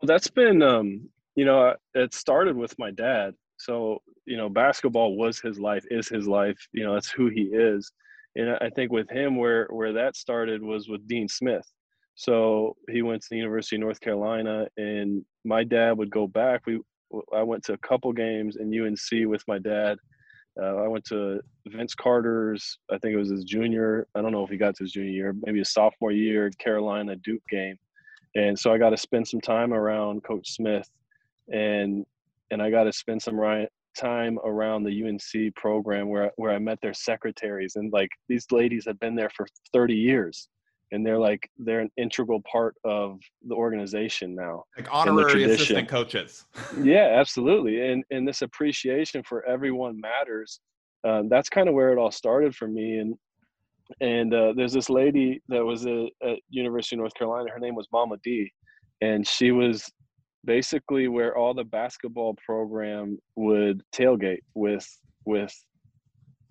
Well, 0.00 0.06
That's 0.06 0.28
been, 0.28 0.62
um, 0.62 1.08
you 1.34 1.44
know, 1.44 1.74
it 1.94 2.14
started 2.14 2.56
with 2.56 2.78
my 2.78 2.90
dad. 2.90 3.34
So, 3.58 4.02
you 4.26 4.36
know, 4.36 4.48
basketball 4.48 5.16
was 5.16 5.40
his 5.40 5.58
life, 5.58 5.84
is 5.90 6.08
his 6.08 6.26
life. 6.26 6.58
You 6.72 6.84
know, 6.84 6.94
that's 6.94 7.10
who 7.10 7.28
he 7.28 7.42
is. 7.42 7.92
And 8.36 8.50
I 8.60 8.68
think 8.74 8.92
with 8.92 9.10
him, 9.10 9.36
where 9.36 9.66
where 9.70 9.94
that 9.94 10.16
started 10.16 10.62
was 10.62 10.88
with 10.88 11.08
Dean 11.08 11.28
Smith. 11.28 11.66
So 12.14 12.76
he 12.90 13.02
went 13.02 13.22
to 13.22 13.28
the 13.30 13.36
University 13.36 13.76
of 13.76 13.80
North 13.80 14.00
Carolina, 14.00 14.66
and 14.76 15.24
my 15.44 15.64
dad 15.64 15.96
would 15.98 16.10
go 16.10 16.26
back. 16.26 16.62
We 16.66 16.80
I 17.34 17.42
went 17.42 17.64
to 17.64 17.74
a 17.74 17.78
couple 17.78 18.12
games 18.12 18.56
in 18.56 18.68
UNC 18.68 19.28
with 19.28 19.42
my 19.48 19.58
dad, 19.58 19.96
uh, 20.60 20.76
I 20.76 20.88
went 20.88 21.04
to 21.06 21.40
Vince 21.66 21.94
Carter's, 21.94 22.78
I 22.90 22.98
think 22.98 23.14
it 23.14 23.18
was 23.18 23.30
his 23.30 23.44
junior. 23.44 24.06
I 24.14 24.22
don't 24.22 24.32
know 24.32 24.44
if 24.44 24.50
he 24.50 24.56
got 24.56 24.74
to 24.76 24.84
his 24.84 24.92
junior 24.92 25.10
year, 25.10 25.34
maybe 25.42 25.58
his 25.58 25.72
sophomore 25.72 26.12
year, 26.12 26.50
Carolina 26.58 27.16
Duke 27.16 27.42
game. 27.50 27.78
And 28.34 28.58
so 28.58 28.72
I 28.72 28.78
got 28.78 28.90
to 28.90 28.96
spend 28.96 29.26
some 29.26 29.40
time 29.40 29.72
around 29.72 30.22
Coach 30.22 30.50
Smith, 30.52 30.88
and 31.52 32.04
and 32.50 32.62
I 32.62 32.70
got 32.70 32.84
to 32.84 32.92
spend 32.92 33.22
some 33.22 33.38
time 33.96 34.38
around 34.44 34.84
the 34.84 35.04
UNC 35.04 35.54
program 35.54 36.08
where 36.08 36.30
where 36.36 36.52
I 36.52 36.58
met 36.58 36.80
their 36.82 36.94
secretaries, 36.94 37.76
and 37.76 37.92
like 37.92 38.10
these 38.28 38.46
ladies 38.50 38.84
had 38.86 39.00
been 39.00 39.14
there 39.14 39.30
for 39.30 39.46
30 39.72 39.94
years, 39.94 40.48
and 40.92 41.04
they're 41.04 41.18
like 41.18 41.50
they're 41.58 41.80
an 41.80 41.90
integral 41.96 42.42
part 42.50 42.74
of 42.84 43.18
the 43.48 43.54
organization 43.54 44.34
now 44.34 44.64
like 44.76 44.88
honorary 44.92 45.44
assistant 45.44 45.88
coaches. 45.88 46.44
Yeah 46.82 47.16
absolutely 47.18 47.90
and 47.90 48.04
and 48.10 48.26
this 48.26 48.42
appreciation 48.42 49.22
for 49.22 49.44
everyone 49.46 50.00
matters. 50.00 50.60
Um, 51.06 51.28
that's 51.28 51.48
kind 51.48 51.68
of 51.68 51.74
where 51.74 51.92
it 51.92 51.98
all 51.98 52.10
started 52.10 52.54
for 52.54 52.68
me 52.68 52.98
and 52.98 53.14
and 54.00 54.34
uh, 54.34 54.52
there's 54.56 54.72
this 54.72 54.90
lady 54.90 55.40
that 55.48 55.64
was 55.64 55.86
a, 55.86 56.08
at 56.22 56.38
university 56.50 56.96
of 56.96 57.00
north 57.00 57.14
carolina 57.14 57.48
her 57.52 57.60
name 57.60 57.74
was 57.74 57.86
mama 57.92 58.16
d 58.24 58.50
and 59.00 59.26
she 59.26 59.52
was 59.52 59.88
basically 60.44 61.06
where 61.06 61.36
all 61.36 61.54
the 61.54 61.64
basketball 61.64 62.34
program 62.44 63.18
would 63.36 63.82
tailgate 63.94 64.40
with 64.54 64.86
with 65.24 65.54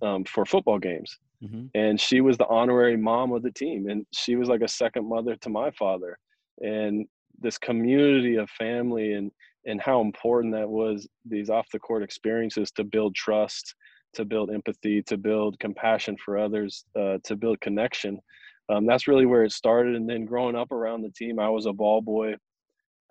um, 0.01 0.23
for 0.25 0.45
football 0.45 0.79
games 0.79 1.17
Mm-hmm. 1.46 1.66
And 1.76 2.00
she 2.00 2.22
was 2.22 2.38
the 2.38 2.48
honorary 2.48 2.98
mom 2.98 3.32
of 3.34 3.43
the 3.43 3.52
team. 3.52 3.88
And 3.89 4.06
she 4.14 4.36
was 4.36 4.50
like 4.50 4.62
a 4.62 4.68
second 4.68 5.08
mother 5.08 5.36
to 5.38 5.50
my 5.50 5.72
father. 5.72 6.18
And 6.62 7.06
this 7.39 7.58
community 7.58 8.36
of 8.36 8.50
family 8.52 9.14
and 9.14 9.32
and 9.68 9.82
how 9.82 10.00
important 10.00 10.54
that 10.54 10.70
was 10.70 11.08
these 11.26 11.50
off 11.50 11.68
the 11.74 11.80
court 11.80 12.04
experiences 12.04 12.72
to 12.72 12.84
build 12.84 13.16
trust 13.16 13.76
to 14.14 14.24
build 14.24 14.52
empathy 14.52 15.02
to 15.04 15.18
build 15.18 15.60
compassion 15.60 16.16
for 16.24 16.38
others 16.38 16.86
uh, 16.98 17.18
to 17.24 17.36
build 17.36 17.60
connection 17.62 18.20
um, 18.70 18.86
that's 18.86 19.08
really 19.08 19.26
where 19.26 19.43
it 19.43 19.52
started 19.52 19.96
and 19.96 20.10
then 20.10 20.26
growing 20.26 20.56
up 20.56 20.72
around 20.72 21.02
the 21.02 21.12
team 21.12 21.39
i 21.39 21.50
was 21.50 21.66
a 21.66 21.74
ball 21.74 22.02
boy 22.02 22.34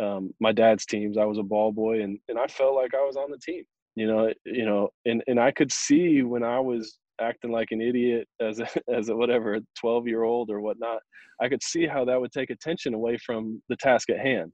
um, 0.00 0.32
my 0.40 0.52
dad's 0.52 0.86
teams 0.86 1.18
i 1.18 1.24
was 1.24 1.38
a 1.38 1.42
ball 1.42 1.72
boy 1.72 2.02
and, 2.02 2.18
and 2.28 2.38
i 2.38 2.46
felt 2.46 2.74
like 2.74 2.94
i 2.94 3.04
was 3.04 3.16
on 3.16 3.30
the 3.30 3.38
team 3.38 3.64
you 3.94 4.06
know 4.06 4.32
you 4.44 4.64
know 4.64 4.88
and, 5.04 5.22
and 5.26 5.38
i 5.38 5.50
could 5.50 5.72
see 5.72 6.22
when 6.22 6.42
i 6.42 6.58
was 6.58 6.98
acting 7.20 7.52
like 7.52 7.68
an 7.70 7.80
idiot 7.80 8.26
as 8.40 8.60
a, 8.60 8.68
as 8.92 9.08
a 9.08 9.16
whatever 9.16 9.58
12 9.78 10.08
year 10.08 10.22
old 10.22 10.50
or 10.50 10.60
whatnot 10.60 11.00
i 11.40 11.48
could 11.48 11.62
see 11.62 11.86
how 11.86 12.04
that 12.04 12.20
would 12.20 12.32
take 12.32 12.50
attention 12.50 12.94
away 12.94 13.16
from 13.18 13.62
the 13.68 13.76
task 13.76 14.10
at 14.10 14.18
hand. 14.18 14.52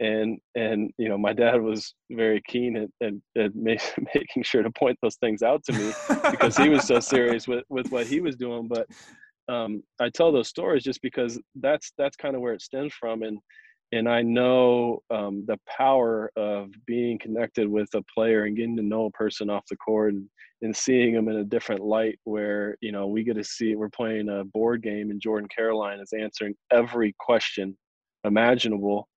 And 0.00 0.38
and 0.54 0.90
you 0.98 1.08
know 1.08 1.18
my 1.18 1.32
dad 1.32 1.60
was 1.60 1.94
very 2.10 2.40
keen 2.48 2.76
at, 2.76 3.06
at, 3.06 3.12
at 3.40 3.54
making 3.54 4.42
sure 4.42 4.62
to 4.62 4.70
point 4.70 4.98
those 5.02 5.16
things 5.16 5.42
out 5.42 5.62
to 5.64 5.72
me 5.72 5.92
because 6.30 6.56
he 6.56 6.68
was 6.70 6.86
so 6.86 6.98
serious 6.98 7.46
with 7.46 7.64
with 7.68 7.90
what 7.92 8.06
he 8.06 8.20
was 8.20 8.36
doing. 8.36 8.68
But 8.68 8.86
um, 9.52 9.82
i 10.00 10.08
tell 10.08 10.32
those 10.32 10.48
stories 10.48 10.84
just 10.84 11.02
because 11.02 11.38
that's 11.56 11.92
that's 11.98 12.16
kind 12.16 12.34
of 12.34 12.40
where 12.40 12.54
it 12.54 12.62
stems 12.62 12.94
from. 12.94 13.22
And 13.22 13.38
and 13.92 14.08
I 14.08 14.22
know 14.22 15.02
um, 15.10 15.44
the 15.46 15.58
power 15.66 16.30
of 16.36 16.70
being 16.86 17.18
connected 17.18 17.68
with 17.68 17.90
a 17.94 18.02
player 18.14 18.44
and 18.44 18.56
getting 18.56 18.76
to 18.76 18.82
know 18.82 19.04
a 19.04 19.10
person 19.10 19.50
off 19.50 19.66
the 19.68 19.76
court 19.76 20.14
and, 20.14 20.26
and 20.62 20.74
seeing 20.74 21.14
them 21.14 21.28
in 21.28 21.36
a 21.36 21.44
different 21.44 21.82
light 21.82 22.18
where, 22.24 22.76
you 22.80 22.90
know, 22.90 23.06
we 23.06 23.22
get 23.22 23.36
to 23.36 23.44
see, 23.44 23.76
we're 23.76 23.90
playing 23.90 24.30
a 24.30 24.44
board 24.44 24.82
game 24.82 25.10
and 25.10 25.20
Jordan 25.20 25.48
Caroline 25.54 26.00
is 26.00 26.14
answering 26.18 26.54
every 26.72 27.14
question 27.18 27.76
imaginable. 28.24 29.08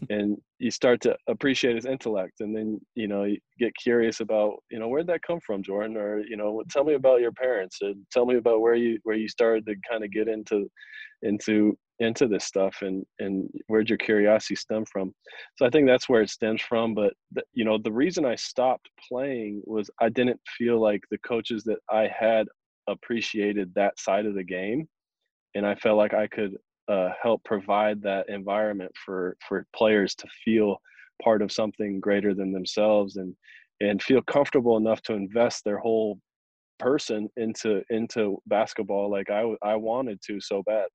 and 0.10 0.36
you 0.58 0.72
start 0.72 1.00
to 1.00 1.16
appreciate 1.28 1.76
his 1.76 1.84
intellect 1.84 2.40
and 2.40 2.56
then, 2.56 2.80
you 2.96 3.06
know, 3.06 3.24
you 3.24 3.38
get 3.60 3.72
curious 3.76 4.20
about, 4.20 4.54
you 4.70 4.78
know, 4.78 4.88
where'd 4.88 5.06
that 5.06 5.22
come 5.22 5.38
from, 5.46 5.62
Jordan? 5.62 5.96
Or, 5.96 6.18
you 6.20 6.36
know, 6.36 6.62
tell 6.70 6.82
me 6.82 6.94
about 6.94 7.20
your 7.20 7.30
parents 7.30 7.78
and 7.82 8.04
tell 8.10 8.26
me 8.26 8.36
about 8.36 8.60
where 8.60 8.74
you, 8.74 8.98
where 9.04 9.14
you 9.14 9.28
started 9.28 9.66
to 9.66 9.76
kind 9.88 10.02
of 10.02 10.10
get 10.10 10.26
into, 10.26 10.68
into 11.22 11.78
into 12.00 12.26
this 12.26 12.44
stuff 12.44 12.78
and 12.82 13.04
and 13.20 13.48
where'd 13.68 13.88
your 13.88 13.98
curiosity 13.98 14.56
stem 14.56 14.84
from 14.90 15.14
so 15.56 15.64
i 15.64 15.70
think 15.70 15.86
that's 15.86 16.08
where 16.08 16.22
it 16.22 16.30
stems 16.30 16.60
from 16.60 16.94
but 16.94 17.12
you 17.52 17.64
know 17.64 17.78
the 17.78 17.92
reason 17.92 18.24
i 18.24 18.34
stopped 18.34 18.88
playing 19.08 19.62
was 19.64 19.88
i 20.00 20.08
didn't 20.08 20.40
feel 20.58 20.80
like 20.80 21.02
the 21.10 21.18
coaches 21.18 21.62
that 21.62 21.78
i 21.90 22.08
had 22.18 22.46
appreciated 22.88 23.72
that 23.74 23.98
side 23.98 24.26
of 24.26 24.34
the 24.34 24.42
game 24.42 24.88
and 25.54 25.64
i 25.64 25.74
felt 25.76 25.96
like 25.96 26.14
i 26.14 26.26
could 26.26 26.56
uh, 26.86 27.08
help 27.22 27.42
provide 27.44 28.02
that 28.02 28.28
environment 28.28 28.92
for 29.06 29.36
for 29.48 29.66
players 29.74 30.14
to 30.14 30.26
feel 30.44 30.76
part 31.22 31.40
of 31.40 31.50
something 31.50 31.98
greater 31.98 32.34
than 32.34 32.52
themselves 32.52 33.16
and 33.16 33.34
and 33.80 34.02
feel 34.02 34.20
comfortable 34.22 34.76
enough 34.76 35.00
to 35.02 35.14
invest 35.14 35.64
their 35.64 35.78
whole 35.78 36.18
person 36.78 37.28
into 37.36 37.82
into 37.90 38.38
basketball 38.46 39.10
like 39.10 39.30
I 39.30 39.44
I 39.62 39.76
wanted 39.76 40.20
to 40.26 40.40
so 40.40 40.62
bad. 40.66 40.86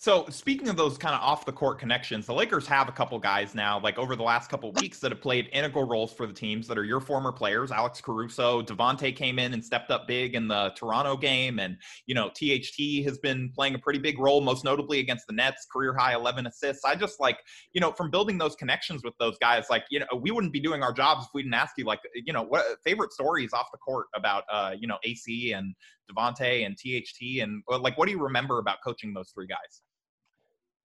So 0.00 0.26
speaking 0.30 0.68
of 0.68 0.76
those 0.76 0.96
kind 0.96 1.12
of 1.12 1.20
off 1.20 1.44
the 1.44 1.50
court 1.50 1.80
connections, 1.80 2.24
the 2.24 2.32
Lakers 2.32 2.68
have 2.68 2.88
a 2.88 2.92
couple 2.92 3.18
guys 3.18 3.52
now, 3.52 3.80
like 3.80 3.98
over 3.98 4.14
the 4.14 4.22
last 4.22 4.48
couple 4.48 4.70
weeks, 4.74 5.00
that 5.00 5.10
have 5.10 5.20
played 5.20 5.48
integral 5.52 5.88
roles 5.88 6.12
for 6.12 6.24
the 6.24 6.32
teams 6.32 6.68
that 6.68 6.78
are 6.78 6.84
your 6.84 7.00
former 7.00 7.32
players. 7.32 7.72
Alex 7.72 8.00
Caruso, 8.00 8.62
Devontae 8.62 9.14
came 9.14 9.40
in 9.40 9.54
and 9.54 9.64
stepped 9.64 9.90
up 9.90 10.06
big 10.06 10.36
in 10.36 10.46
the 10.46 10.70
Toronto 10.76 11.16
game, 11.16 11.58
and 11.58 11.76
you 12.06 12.14
know 12.14 12.30
THT 12.30 13.04
has 13.06 13.18
been 13.18 13.50
playing 13.52 13.74
a 13.74 13.78
pretty 13.80 13.98
big 13.98 14.20
role, 14.20 14.40
most 14.40 14.64
notably 14.64 15.00
against 15.00 15.26
the 15.26 15.32
Nets, 15.32 15.66
career 15.66 15.96
high 15.98 16.14
11 16.14 16.46
assists. 16.46 16.84
I 16.84 16.94
just 16.94 17.18
like 17.18 17.40
you 17.72 17.80
know 17.80 17.90
from 17.90 18.08
building 18.08 18.38
those 18.38 18.54
connections 18.54 19.02
with 19.02 19.14
those 19.18 19.36
guys, 19.40 19.64
like 19.68 19.82
you 19.90 19.98
know 19.98 20.06
we 20.16 20.30
wouldn't 20.30 20.52
be 20.52 20.60
doing 20.60 20.80
our 20.80 20.92
jobs 20.92 21.24
if 21.24 21.30
we 21.34 21.42
didn't 21.42 21.54
ask 21.54 21.74
you 21.76 21.84
like 21.84 21.98
you 22.14 22.32
know 22.32 22.44
what 22.44 22.64
favorite 22.84 23.12
stories 23.12 23.52
off 23.52 23.66
the 23.72 23.78
court 23.78 24.06
about 24.14 24.44
uh 24.48 24.76
you 24.78 24.86
know 24.86 24.98
AC 25.02 25.54
and 25.54 25.74
Devontae 26.08 26.64
and 26.64 26.76
THT 26.76 27.42
and 27.42 27.64
like 27.80 27.98
what 27.98 28.06
do 28.06 28.12
you 28.12 28.22
remember 28.22 28.60
about 28.60 28.76
coaching 28.84 29.12
those 29.12 29.32
three 29.34 29.48
guys? 29.48 29.82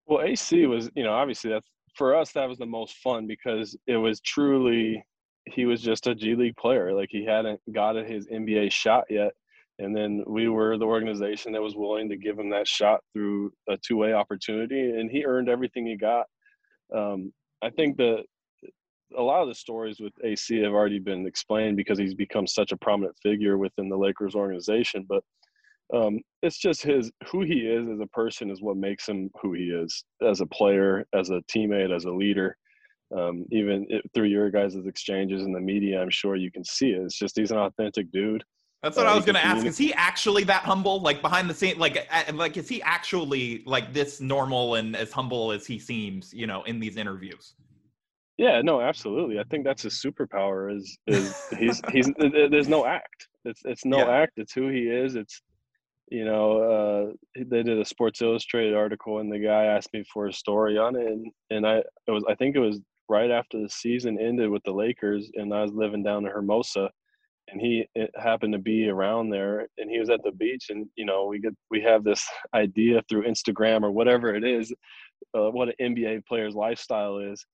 Well, 0.06 0.22
AC 0.22 0.66
was, 0.66 0.90
you 0.94 1.04
know, 1.04 1.12
obviously 1.12 1.50
that's 1.50 1.68
for 1.96 2.16
us 2.16 2.32
that 2.32 2.48
was 2.48 2.58
the 2.58 2.66
most 2.66 2.96
fun 2.96 3.26
because 3.26 3.76
it 3.86 3.96
was 3.96 4.20
truly 4.20 5.04
he 5.46 5.66
was 5.66 5.82
just 5.82 6.06
a 6.06 6.14
G 6.14 6.34
League 6.34 6.56
player. 6.56 6.92
Like 6.92 7.08
he 7.10 7.24
hadn't 7.24 7.60
got 7.72 7.96
his 7.96 8.26
NBA 8.28 8.72
shot 8.72 9.04
yet. 9.10 9.32
And 9.78 9.94
then 9.96 10.22
we 10.26 10.48
were 10.48 10.78
the 10.78 10.84
organization 10.84 11.52
that 11.52 11.62
was 11.62 11.74
willing 11.74 12.08
to 12.08 12.16
give 12.16 12.38
him 12.38 12.50
that 12.50 12.68
shot 12.68 13.00
through 13.12 13.52
a 13.68 13.76
two 13.76 13.96
way 13.96 14.12
opportunity, 14.12 14.90
and 14.90 15.10
he 15.10 15.24
earned 15.24 15.48
everything 15.48 15.84
he 15.84 15.96
got. 15.96 16.26
Um, 16.94 17.32
I 17.60 17.70
think 17.70 17.96
that 17.96 18.24
a 19.16 19.22
lot 19.22 19.42
of 19.42 19.48
the 19.48 19.54
stories 19.54 19.98
with 20.00 20.12
AC 20.22 20.60
have 20.60 20.72
already 20.72 21.00
been 21.00 21.26
explained 21.26 21.76
because 21.76 21.98
he's 21.98 22.14
become 22.14 22.46
such 22.46 22.70
a 22.70 22.76
prominent 22.76 23.16
figure 23.20 23.58
within 23.58 23.88
the 23.88 23.98
Lakers 23.98 24.36
organization. 24.36 25.06
But 25.08 25.24
um, 25.92 26.20
it's 26.42 26.58
just 26.58 26.82
his 26.82 27.10
who 27.30 27.42
he 27.42 27.60
is 27.60 27.88
as 27.88 28.00
a 28.00 28.06
person 28.06 28.50
is 28.50 28.62
what 28.62 28.76
makes 28.76 29.08
him 29.08 29.30
who 29.40 29.52
he 29.52 29.64
is 29.64 30.04
as 30.22 30.40
a 30.40 30.46
player, 30.46 31.04
as 31.12 31.30
a 31.30 31.40
teammate, 31.54 31.94
as 31.94 32.04
a 32.04 32.10
leader. 32.10 32.56
Um, 33.16 33.44
even 33.52 33.86
it, 33.90 34.02
through 34.14 34.28
your 34.28 34.50
guys' 34.50 34.76
exchanges 34.86 35.42
in 35.42 35.52
the 35.52 35.60
media, 35.60 36.00
I'm 36.00 36.10
sure 36.10 36.36
you 36.36 36.50
can 36.50 36.64
see 36.64 36.90
it. 36.90 37.02
It's 37.02 37.18
just 37.18 37.36
he's 37.36 37.50
an 37.50 37.58
authentic 37.58 38.10
dude. 38.12 38.42
That's 38.82 38.96
what 38.96 39.06
uh, 39.06 39.12
I 39.12 39.14
was 39.14 39.24
going 39.24 39.36
to 39.36 39.44
ask. 39.44 39.64
Is 39.64 39.78
he 39.78 39.94
actually 39.94 40.44
that 40.44 40.62
humble? 40.62 41.00
Like 41.00 41.22
behind 41.22 41.48
the 41.48 41.54
scene, 41.54 41.78
like 41.78 42.08
like 42.34 42.56
is 42.56 42.68
he 42.68 42.82
actually 42.82 43.62
like 43.66 43.92
this 43.92 44.20
normal 44.20 44.74
and 44.74 44.96
as 44.96 45.12
humble 45.12 45.52
as 45.52 45.66
he 45.66 45.78
seems? 45.78 46.32
You 46.34 46.46
know, 46.46 46.62
in 46.64 46.80
these 46.80 46.96
interviews. 46.96 47.54
Yeah, 48.36 48.60
no, 48.62 48.80
absolutely. 48.80 49.38
I 49.38 49.44
think 49.44 49.64
that's 49.64 49.82
his 49.82 50.02
superpower. 50.04 50.74
Is 50.74 50.98
is 51.06 51.46
he's 51.58 51.80
he's 51.92 52.10
there's 52.18 52.68
no 52.68 52.84
act. 52.84 53.28
It's 53.44 53.62
it's 53.64 53.84
no 53.84 53.98
yeah. 53.98 54.22
act. 54.22 54.32
It's 54.36 54.52
who 54.52 54.68
he 54.68 54.80
is. 54.80 55.14
It's 55.14 55.40
you 56.10 56.24
know 56.24 56.58
uh, 56.58 57.12
they 57.36 57.62
did 57.62 57.78
a 57.78 57.84
Sports 57.84 58.22
Illustrated 58.22 58.74
article 58.74 59.20
and 59.20 59.32
the 59.32 59.38
guy 59.38 59.64
asked 59.64 59.92
me 59.92 60.04
for 60.12 60.26
a 60.26 60.32
story 60.32 60.78
on 60.78 60.96
it 60.96 61.06
and 61.06 61.30
and 61.50 61.66
I 61.66 61.78
it 61.78 62.10
was 62.10 62.24
I 62.28 62.34
think 62.34 62.56
it 62.56 62.60
was 62.60 62.80
right 63.08 63.30
after 63.30 63.60
the 63.60 63.68
season 63.68 64.18
ended 64.18 64.50
with 64.50 64.62
the 64.64 64.72
Lakers 64.72 65.30
and 65.34 65.52
I 65.52 65.62
was 65.62 65.72
living 65.72 66.02
down 66.02 66.24
in 66.24 66.32
Hermosa 66.32 66.90
and 67.48 67.60
he 67.60 67.86
happened 68.16 68.52
to 68.54 68.58
be 68.58 68.88
around 68.88 69.28
there 69.28 69.68
and 69.78 69.90
he 69.90 69.98
was 69.98 70.10
at 70.10 70.22
the 70.24 70.32
beach 70.32 70.66
and 70.70 70.86
you 70.96 71.04
know 71.04 71.26
we 71.26 71.38
get 71.38 71.54
we 71.70 71.80
have 71.82 72.04
this 72.04 72.26
idea 72.54 73.02
through 73.08 73.26
Instagram 73.26 73.82
or 73.82 73.90
whatever 73.90 74.34
it 74.34 74.44
is 74.44 74.72
uh, 75.36 75.50
what 75.50 75.68
an 75.68 75.94
NBA 75.94 76.26
player's 76.26 76.54
lifestyle 76.54 77.18
is 77.18 77.44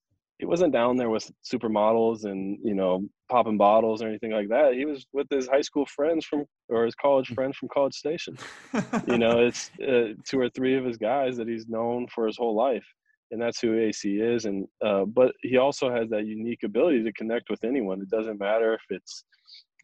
he 0.40 0.46
wasn't 0.46 0.72
down 0.72 0.96
there 0.96 1.10
with 1.10 1.30
supermodels 1.44 2.24
and 2.24 2.58
you 2.64 2.74
know 2.74 3.06
popping 3.30 3.58
bottles 3.58 4.02
or 4.02 4.08
anything 4.08 4.32
like 4.32 4.48
that. 4.48 4.72
He 4.74 4.86
was 4.86 5.06
with 5.12 5.28
his 5.30 5.46
high 5.46 5.60
school 5.60 5.84
friends 5.84 6.24
from 6.24 6.46
or 6.68 6.86
his 6.86 6.94
college 6.94 7.28
hmm. 7.28 7.34
friends 7.34 7.56
from 7.58 7.68
College 7.68 7.94
Station. 7.94 8.36
you 9.06 9.18
know, 9.18 9.38
it's 9.46 9.70
uh, 9.86 10.14
two 10.26 10.40
or 10.40 10.48
three 10.48 10.76
of 10.76 10.84
his 10.84 10.96
guys 10.96 11.36
that 11.36 11.46
he's 11.46 11.68
known 11.68 12.06
for 12.12 12.26
his 12.26 12.38
whole 12.38 12.56
life, 12.56 12.86
and 13.30 13.40
that's 13.40 13.60
who 13.60 13.78
AC 13.78 14.16
is. 14.16 14.46
And 14.46 14.66
uh, 14.84 15.04
but 15.04 15.32
he 15.42 15.58
also 15.58 15.90
has 15.90 16.08
that 16.08 16.26
unique 16.26 16.62
ability 16.64 17.04
to 17.04 17.12
connect 17.12 17.50
with 17.50 17.62
anyone. 17.62 18.00
It 18.00 18.10
doesn't 18.10 18.40
matter 18.40 18.72
if 18.72 18.82
it's 18.88 19.24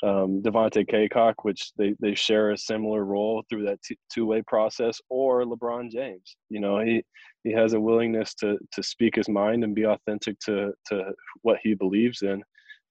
um, 0.03 0.43
Devontae 0.43 0.89
Cacok, 0.89 1.35
which 1.43 1.73
they, 1.79 1.95
they 2.01 2.15
share 2.15 2.51
a 2.51 2.59
similar 2.59 3.05
role 3.05 3.43
through 3.49 3.65
that 3.65 3.83
t- 3.83 3.99
two 4.13 4.27
way 4.27 4.43
process, 4.43 5.01
or 5.09 5.45
LeBron 5.45 5.91
James. 5.91 6.37
You 6.51 6.61
know, 6.61 6.81
he 6.81 7.03
he 7.45 7.53
has 7.53 7.73
a 7.73 7.81
willingness 7.81 8.35
to 8.37 8.59
to 8.73 8.83
speak 8.83 9.17
his 9.17 9.29
mind 9.29 9.65
and 9.65 9.75
be 9.75 9.87
authentic 9.87 10.39
to 10.41 10.73
to 10.89 11.13
what 11.43 11.59
he 11.63 11.75
believes 11.75 12.23
in. 12.23 12.43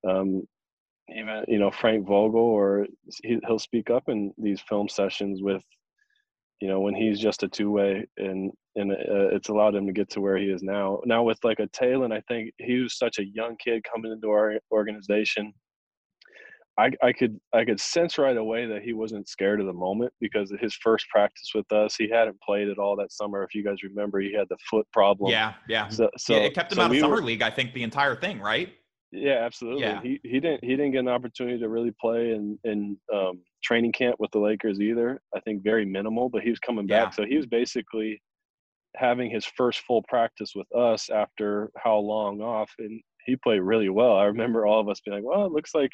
Um, 0.07 0.43
even 1.09 1.43
you 1.47 1.59
know 1.59 1.69
Frank 1.69 2.07
Vogel, 2.07 2.39
or 2.39 2.87
he, 3.23 3.39
he'll 3.45 3.59
speak 3.59 3.89
up 3.89 4.09
in 4.09 4.33
these 4.37 4.61
film 4.61 4.89
sessions 4.89 5.43
with, 5.43 5.63
you 6.59 6.67
know, 6.67 6.79
when 6.79 6.95
he's 6.95 7.19
just 7.19 7.43
a 7.43 7.47
two 7.47 7.69
way, 7.69 8.07
and 8.17 8.51
and 8.75 8.91
uh, 8.91 9.29
it's 9.31 9.49
allowed 9.49 9.75
him 9.75 9.85
to 9.85 9.93
get 9.93 10.09
to 10.11 10.21
where 10.21 10.37
he 10.37 10.45
is 10.45 10.63
now. 10.63 11.01
Now 11.05 11.21
with 11.21 11.37
like 11.43 11.59
a 11.59 11.67
Talen, 11.67 12.11
I 12.11 12.21
think 12.27 12.51
he 12.57 12.79
was 12.79 12.97
such 12.97 13.19
a 13.19 13.25
young 13.25 13.55
kid 13.63 13.83
coming 13.83 14.11
into 14.11 14.29
our 14.29 14.55
organization 14.71 15.53
I, 16.77 16.91
I 17.01 17.13
could 17.13 17.39
I 17.53 17.63
could 17.63 17.79
sense 17.79 18.17
right 18.17 18.35
away 18.35 18.65
that 18.65 18.81
he 18.81 18.91
wasn't 18.93 19.29
scared 19.29 19.61
of 19.61 19.65
the 19.65 19.73
moment 19.73 20.11
because 20.19 20.53
his 20.59 20.75
first 20.75 21.07
practice 21.09 21.51
with 21.55 21.71
us, 21.71 21.95
he 21.95 22.09
hadn't 22.09 22.39
played 22.41 22.67
at 22.67 22.77
all 22.77 22.97
that 22.97 23.13
summer. 23.13 23.43
If 23.43 23.55
you 23.55 23.63
guys 23.63 23.77
remember, 23.83 24.19
he 24.19 24.33
had 24.33 24.47
the 24.49 24.57
foot 24.69 24.85
problem. 24.91 25.31
Yeah, 25.31 25.53
yeah. 25.69 25.87
So, 25.87 26.09
so 26.17 26.35
yeah, 26.35 26.41
it 26.41 26.53
kept 26.53 26.73
him 26.73 26.77
so 26.77 26.81
out 26.83 26.91
of 26.91 26.99
summer 26.99 27.15
were, 27.15 27.21
league. 27.21 27.41
I 27.41 27.49
think 27.49 27.73
the 27.73 27.83
entire 27.83 28.15
thing, 28.15 28.41
right? 28.41 28.73
Yeah, 29.13 29.45
absolutely. 29.45 29.83
Yeah. 29.83 30.01
He 30.01 30.19
he 30.23 30.39
didn't 30.41 30.63
he 30.63 30.71
didn't 30.71 30.91
get 30.91 30.99
an 30.99 31.07
opportunity 31.07 31.57
to 31.59 31.69
really 31.69 31.93
play 32.01 32.31
in 32.31 32.59
in 32.65 32.97
um, 33.13 33.41
training 33.63 33.93
camp 33.93 34.17
with 34.19 34.31
the 34.31 34.39
Lakers 34.39 34.81
either. 34.81 35.21
I 35.33 35.39
think 35.41 35.63
very 35.63 35.85
minimal, 35.85 36.27
but 36.29 36.41
he 36.41 36.49
was 36.49 36.59
coming 36.59 36.87
back, 36.87 37.07
yeah. 37.07 37.09
so 37.11 37.25
he 37.25 37.37
was 37.37 37.45
basically 37.45 38.21
having 38.97 39.29
his 39.29 39.45
first 39.57 39.81
full 39.87 40.03
practice 40.09 40.51
with 40.55 40.67
us 40.75 41.09
after 41.09 41.69
how 41.77 41.97
long 41.97 42.41
off, 42.41 42.71
and 42.79 43.01
he 43.25 43.37
played 43.37 43.59
really 43.59 43.89
well. 43.89 44.17
I 44.17 44.25
remember 44.25 44.65
all 44.65 44.81
of 44.81 44.89
us 44.89 44.99
being 45.05 45.15
like, 45.15 45.25
"Well, 45.25 45.45
it 45.45 45.53
looks 45.53 45.73
like." 45.73 45.91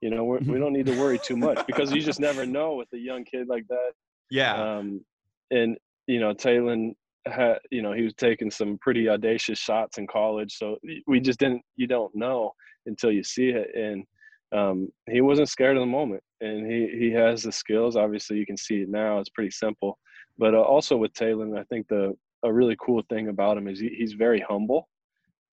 You 0.00 0.10
know, 0.10 0.24
we're, 0.24 0.38
we 0.38 0.44
do 0.54 0.58
not 0.58 0.72
need 0.72 0.86
to 0.86 0.98
worry 0.98 1.18
too 1.18 1.36
much 1.36 1.66
because 1.66 1.92
you 1.92 2.00
just 2.00 2.20
never 2.20 2.46
know 2.46 2.74
with 2.74 2.88
a 2.94 2.98
young 2.98 3.24
kid 3.24 3.48
like 3.48 3.66
that. 3.68 3.92
Yeah. 4.30 4.54
Um, 4.54 5.04
and 5.50 5.76
you 6.06 6.20
know, 6.20 6.34
Talen 6.34 6.94
had, 7.26 7.58
you 7.70 7.82
know, 7.82 7.92
he 7.92 8.02
was 8.02 8.14
taking 8.14 8.50
some 8.50 8.78
pretty 8.80 9.08
audacious 9.08 9.58
shots 9.58 9.98
in 9.98 10.06
college, 10.06 10.56
so 10.56 10.76
we 11.06 11.20
just 11.20 11.38
didn't. 11.38 11.62
You 11.76 11.86
don't 11.86 12.14
know 12.14 12.52
until 12.86 13.12
you 13.12 13.22
see 13.22 13.48
it, 13.48 13.68
and 13.74 14.04
um, 14.52 14.88
he 15.10 15.20
wasn't 15.20 15.48
scared 15.48 15.76
of 15.76 15.82
the 15.82 15.86
moment, 15.86 16.22
and 16.40 16.70
he 16.70 16.88
he 16.98 17.10
has 17.12 17.42
the 17.42 17.52
skills. 17.52 17.96
Obviously, 17.96 18.38
you 18.38 18.46
can 18.46 18.56
see 18.56 18.82
it 18.82 18.88
now. 18.88 19.18
It's 19.18 19.30
pretty 19.30 19.50
simple, 19.50 19.98
but 20.38 20.54
uh, 20.54 20.62
also 20.62 20.96
with 20.96 21.12
Talen, 21.12 21.58
I 21.58 21.64
think 21.64 21.86
the 21.88 22.16
a 22.44 22.52
really 22.52 22.76
cool 22.80 23.02
thing 23.08 23.28
about 23.28 23.56
him 23.56 23.66
is 23.66 23.80
he, 23.80 23.88
he's 23.88 24.12
very 24.12 24.44
humble 24.48 24.88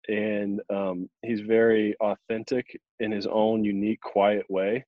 and 0.07 0.61
um, 0.69 1.09
he's 1.23 1.41
very 1.41 1.95
authentic 1.99 2.79
in 2.99 3.11
his 3.11 3.27
own 3.27 3.63
unique, 3.63 4.01
quiet 4.01 4.45
way. 4.49 4.85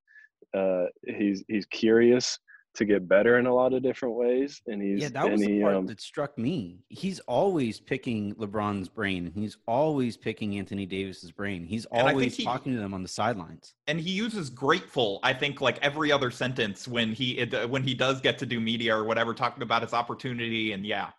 Uh, 0.56 0.86
he's 1.06 1.44
he's 1.48 1.66
curious 1.66 2.40
to 2.78 2.86
get 2.86 3.08
better 3.08 3.40
in 3.40 3.48
a 3.48 3.54
lot 3.54 3.74
of 3.74 3.82
different 3.82 4.16
ways, 4.16 4.62
and 4.68 4.82
he's 4.82 5.02
yeah. 5.02 5.10
That 5.10 5.32
was 5.32 5.42
he, 5.42 5.48
the 5.48 5.62
part 5.62 5.76
um, 5.76 5.88
that 5.88 6.00
struck 6.00 6.38
me. 6.38 6.80
He's 6.90 7.20
always 7.22 7.80
picking 7.80 8.36
LeBron's 8.36 8.88
brain. 8.88 9.32
He's 9.34 9.58
always 9.68 10.16
picking 10.16 10.58
Anthony 10.58 10.86
Davis's 10.86 11.32
brain. 11.32 11.66
He's 11.66 11.86
always 11.86 12.36
he, 12.36 12.44
talking 12.44 12.74
to 12.74 12.80
them 12.80 12.94
on 12.94 13.02
the 13.02 13.10
sidelines. 13.10 13.74
And 13.88 14.00
he 14.00 14.12
uses 14.12 14.50
grateful. 14.50 15.20
I 15.24 15.34
think 15.34 15.60
like 15.60 15.80
every 15.82 16.12
other 16.12 16.32
sentence 16.32 16.88
when 16.88 17.14
he 17.14 17.44
when 17.68 17.84
he 17.84 17.94
does 17.94 18.22
get 18.22 18.38
to 18.40 18.46
do 18.46 18.60
media 18.60 18.96
or 18.96 19.04
whatever, 19.04 19.34
talking 19.34 19.64
about 19.64 19.82
his 19.82 19.94
opportunity 19.94 20.72
and 20.72 20.86
yeah. 20.86 21.10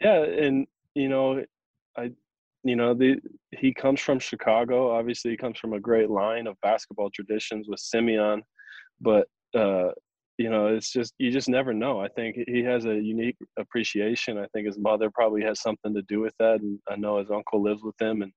Yeah, 0.00 0.22
and 0.22 0.66
you 0.94 1.08
know, 1.08 1.44
I 1.96 2.12
you 2.68 2.76
know, 2.76 2.94
the 2.94 3.16
he 3.52 3.72
comes 3.72 4.00
from 4.00 4.18
Chicago. 4.18 4.90
Obviously, 4.90 5.30
he 5.30 5.36
comes 5.36 5.58
from 5.58 5.72
a 5.72 5.80
great 5.80 6.10
line 6.10 6.46
of 6.46 6.60
basketball 6.62 7.10
traditions 7.10 7.66
with 7.68 7.80
Simeon, 7.80 8.42
but 9.00 9.26
uh, 9.54 9.90
you 10.38 10.50
know, 10.50 10.66
it's 10.66 10.92
just 10.92 11.14
you 11.18 11.30
just 11.30 11.48
never 11.48 11.72
know. 11.72 12.00
I 12.00 12.08
think 12.08 12.36
he 12.46 12.62
has 12.62 12.84
a 12.84 12.94
unique 12.94 13.36
appreciation. 13.58 14.38
I 14.38 14.46
think 14.52 14.66
his 14.66 14.78
mother 14.78 15.10
probably 15.10 15.42
has 15.42 15.60
something 15.60 15.94
to 15.94 16.02
do 16.02 16.20
with 16.20 16.34
that, 16.38 16.60
and 16.60 16.78
I 16.90 16.96
know 16.96 17.18
his 17.18 17.30
uncle 17.30 17.62
lives 17.62 17.82
with 17.82 18.00
him, 18.00 18.22
and 18.22 18.32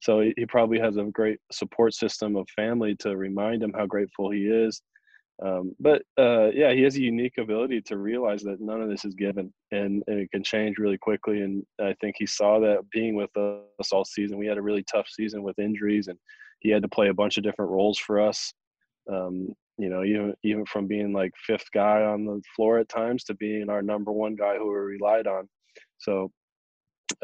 so 0.00 0.20
he, 0.20 0.34
he 0.36 0.46
probably 0.46 0.78
has 0.80 0.96
a 0.96 1.04
great 1.04 1.38
support 1.52 1.94
system 1.94 2.36
of 2.36 2.48
family 2.50 2.96
to 2.96 3.16
remind 3.16 3.62
him 3.62 3.72
how 3.74 3.86
grateful 3.86 4.30
he 4.30 4.46
is. 4.46 4.82
Um, 5.44 5.74
but 5.78 6.02
uh, 6.18 6.48
yeah, 6.52 6.72
he 6.72 6.82
has 6.82 6.96
a 6.96 7.00
unique 7.00 7.38
ability 7.38 7.80
to 7.82 7.96
realize 7.96 8.42
that 8.42 8.60
none 8.60 8.82
of 8.82 8.88
this 8.88 9.04
is 9.04 9.14
given, 9.14 9.52
and, 9.70 10.02
and, 10.08 10.18
it 10.18 10.30
can 10.32 10.42
change 10.42 10.78
really 10.78 10.98
quickly. 10.98 11.42
And 11.42 11.64
I 11.80 11.94
think 12.00 12.16
he 12.18 12.26
saw 12.26 12.58
that 12.58 12.90
being 12.90 13.14
with 13.14 13.30
us 13.36 13.92
all 13.92 14.04
season. 14.04 14.38
We 14.38 14.48
had 14.48 14.58
a 14.58 14.62
really 14.62 14.82
tough 14.82 15.06
season 15.08 15.44
with 15.44 15.60
injuries, 15.60 16.08
and 16.08 16.18
he 16.58 16.70
had 16.70 16.82
to 16.82 16.88
play 16.88 17.08
a 17.08 17.14
bunch 17.14 17.36
of 17.36 17.44
different 17.44 17.70
roles 17.70 17.98
for 17.98 18.20
us. 18.20 18.52
Um, 19.10 19.54
you 19.78 19.88
know, 19.88 20.02
even 20.02 20.34
even 20.42 20.66
from 20.66 20.88
being 20.88 21.12
like 21.12 21.32
fifth 21.46 21.70
guy 21.72 22.02
on 22.02 22.24
the 22.24 22.42
floor 22.56 22.80
at 22.80 22.88
times 22.88 23.22
to 23.24 23.34
being 23.34 23.70
our 23.70 23.80
number 23.80 24.10
one 24.10 24.34
guy 24.34 24.56
who 24.56 24.66
we 24.66 24.74
relied 24.74 25.28
on. 25.28 25.48
So 25.98 26.32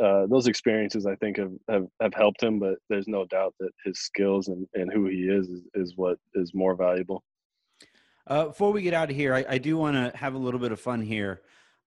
uh, 0.01 0.27
those 0.29 0.47
experiences 0.47 1.05
I 1.05 1.17
think 1.17 1.37
have, 1.37 1.53
have, 1.69 1.87
have 2.01 2.15
helped 2.15 2.43
him, 2.43 2.59
but 2.59 2.77
there's 2.89 3.09
no 3.09 3.27
doubt 3.27 3.55
that 3.61 3.71
his 3.85 3.99
skills 3.99 4.49
and, 4.49 4.67
and 4.75 4.91
who 4.93 5.07
he 5.07 5.23
is, 5.29 5.49
is 5.49 5.63
is 5.75 5.93
what 5.97 6.19
is 6.35 6.53
more 6.55 6.77
valuable. 6.77 7.25
Uh, 8.27 8.47
before 8.47 8.73
we 8.73 8.83
get 8.83 8.95
out 8.95 9.11
of 9.11 9.17
here, 9.17 9.35
I, 9.35 9.45
I 9.49 9.59
do 9.59 9.77
want 9.77 9.97
to 9.97 10.17
have 10.17 10.35
a 10.35 10.39
little 10.39 10.61
bit 10.61 10.73
of 10.73 10.81
fun 10.81 11.03
here. 11.03 11.43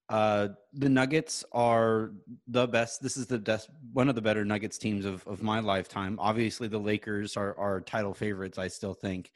Uh, 0.09 0.49
the 0.73 0.87
Nuggets 0.87 1.43
are 1.51 2.11
the 2.47 2.67
best. 2.67 3.01
This 3.01 3.17
is 3.17 3.27
the 3.27 3.39
best, 3.39 3.69
one 3.91 4.07
of 4.07 4.15
the 4.15 4.21
better 4.21 4.45
Nuggets 4.45 4.77
teams 4.77 5.05
of, 5.05 5.25
of 5.27 5.43
my 5.43 5.59
lifetime. 5.59 6.17
Obviously, 6.19 6.67
the 6.67 6.77
Lakers 6.77 7.35
are, 7.35 7.57
are 7.57 7.81
title 7.81 8.13
favorites, 8.13 8.57
I 8.57 8.67
still 8.67 8.93
think. 8.93 9.31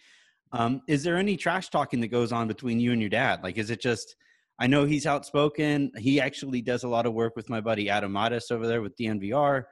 Um, 0.53 0.81
is 0.87 1.03
there 1.03 1.17
any 1.17 1.37
trash 1.37 1.69
talking 1.69 1.99
that 2.01 2.07
goes 2.07 2.31
on 2.31 2.47
between 2.47 2.79
you 2.79 2.91
and 2.91 3.01
your 3.01 3.09
dad? 3.09 3.43
Like, 3.43 3.57
is 3.57 3.69
it 3.69 3.81
just, 3.81 4.15
I 4.59 4.67
know 4.67 4.85
he's 4.85 5.05
outspoken. 5.05 5.91
He 5.97 6.21
actually 6.21 6.61
does 6.61 6.83
a 6.83 6.87
lot 6.87 7.05
of 7.05 7.13
work 7.13 7.35
with 7.35 7.49
my 7.49 7.61
buddy 7.61 7.89
Adam 7.89 8.11
Mares 8.11 8.51
over 8.51 8.67
there 8.67 8.81
with 8.81 8.95
DNVR. 8.95 9.63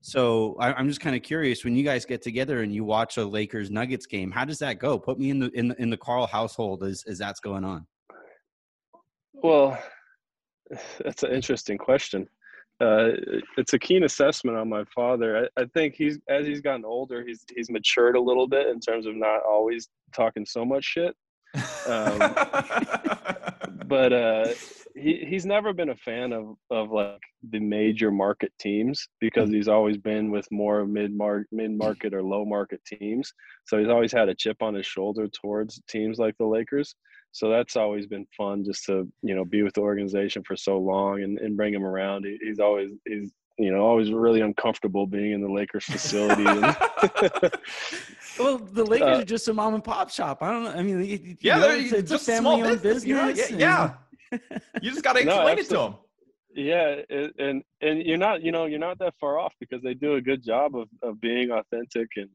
So 0.00 0.56
I, 0.60 0.78
am 0.78 0.88
just 0.88 1.00
kind 1.00 1.16
of 1.16 1.22
curious 1.22 1.64
when 1.64 1.74
you 1.74 1.82
guys 1.82 2.04
get 2.04 2.22
together 2.22 2.62
and 2.62 2.72
you 2.72 2.84
watch 2.84 3.16
a 3.16 3.24
Lakers 3.24 3.70
Nuggets 3.70 4.06
game, 4.06 4.30
how 4.30 4.44
does 4.44 4.58
that 4.60 4.78
go? 4.78 4.98
Put 4.98 5.18
me 5.18 5.30
in 5.30 5.38
the 5.40 5.50
in 5.50 5.68
the, 5.68 5.82
in 5.82 5.90
the 5.90 5.96
Karl 5.96 6.26
household 6.26 6.84
as 6.84 7.04
as 7.08 7.18
that's 7.18 7.40
going 7.40 7.64
on. 7.64 7.86
Well, 9.34 9.78
that's 11.04 11.22
an 11.22 11.32
interesting 11.32 11.78
question. 11.78 12.28
Uh, 12.80 13.10
it's 13.56 13.74
a 13.74 13.78
keen 13.78 14.04
assessment 14.04 14.56
on 14.56 14.68
my 14.68 14.84
father. 14.94 15.48
I, 15.56 15.62
I, 15.62 15.64
think 15.74 15.96
he's 15.96 16.18
as 16.28 16.46
he's 16.46 16.60
gotten 16.60 16.84
older, 16.84 17.24
he's 17.26 17.44
he's 17.52 17.70
matured 17.70 18.14
a 18.14 18.20
little 18.20 18.46
bit 18.46 18.68
in 18.68 18.78
terms 18.78 19.06
of 19.06 19.16
not 19.16 19.42
always 19.42 19.88
talking 20.14 20.46
so 20.46 20.64
much 20.64 20.84
shit. 20.84 21.16
Um, 21.88 22.18
but 23.86 24.12
uh, 24.12 24.48
he 24.98 25.24
he's 25.26 25.46
never 25.46 25.72
been 25.72 25.90
a 25.90 25.96
fan 25.96 26.32
of 26.32 26.56
of 26.70 26.90
like 26.90 27.20
the 27.50 27.60
major 27.60 28.10
market 28.10 28.52
teams 28.58 29.08
because 29.20 29.50
he's 29.50 29.68
always 29.68 29.96
been 29.96 30.30
with 30.30 30.46
more 30.50 30.84
mid 30.86 31.12
mid 31.52 31.72
market 31.72 32.14
or 32.14 32.22
low 32.22 32.44
market 32.44 32.80
teams. 32.84 33.32
So 33.66 33.78
he's 33.78 33.88
always 33.88 34.12
had 34.12 34.28
a 34.28 34.34
chip 34.34 34.62
on 34.62 34.74
his 34.74 34.86
shoulder 34.86 35.28
towards 35.28 35.80
teams 35.88 36.18
like 36.18 36.36
the 36.38 36.46
Lakers. 36.46 36.94
So 37.32 37.50
that's 37.50 37.76
always 37.76 38.06
been 38.06 38.26
fun 38.36 38.64
just 38.64 38.84
to 38.86 39.10
you 39.22 39.34
know 39.34 39.44
be 39.44 39.62
with 39.62 39.74
the 39.74 39.80
organization 39.80 40.42
for 40.44 40.56
so 40.56 40.78
long 40.78 41.22
and, 41.22 41.38
and 41.38 41.56
bring 41.56 41.74
him 41.74 41.84
around. 41.84 42.24
He, 42.24 42.38
he's 42.42 42.58
always 42.58 42.90
he's 43.06 43.32
you 43.58 43.72
know 43.72 43.80
always 43.80 44.10
really 44.12 44.40
uncomfortable 44.40 45.06
being 45.06 45.32
in 45.32 45.40
the 45.40 45.50
Lakers 45.50 45.84
facility. 45.84 46.44
And 46.98 47.52
well, 48.38 48.58
the 48.58 48.84
Lakers 48.84 49.18
uh, 49.18 49.20
are 49.20 49.24
just 49.24 49.48
a 49.48 49.54
mom 49.54 49.74
and 49.74 49.84
pop 49.84 50.10
shop. 50.10 50.42
I 50.42 50.50
don't 50.50 50.64
know. 50.64 50.70
I 50.70 50.82
mean, 50.82 51.38
yeah, 51.40 51.58
know, 51.58 51.70
it's, 51.70 51.92
it's 51.92 52.10
a 52.10 52.18
family 52.18 52.62
owned 52.62 52.82
business. 52.82 53.04
business 53.04 53.50
yeah. 53.52 53.56
yeah. 53.56 53.94
You 54.32 54.90
just 54.90 55.02
got 55.02 55.14
to 55.14 55.20
explain 55.20 55.44
no, 55.44 55.52
it 55.52 55.68
to 55.68 55.74
them. 55.74 55.94
Yeah, 56.54 57.02
and 57.38 57.62
and 57.80 58.02
you're 58.02 58.16
not 58.16 58.42
you 58.42 58.52
know 58.52 58.66
you're 58.66 58.78
not 58.78 58.98
that 58.98 59.14
far 59.20 59.38
off 59.38 59.54
because 59.60 59.82
they 59.82 59.94
do 59.94 60.14
a 60.14 60.20
good 60.20 60.42
job 60.42 60.76
of, 60.76 60.88
of 61.02 61.20
being 61.20 61.50
authentic 61.50 62.08
and 62.16 62.30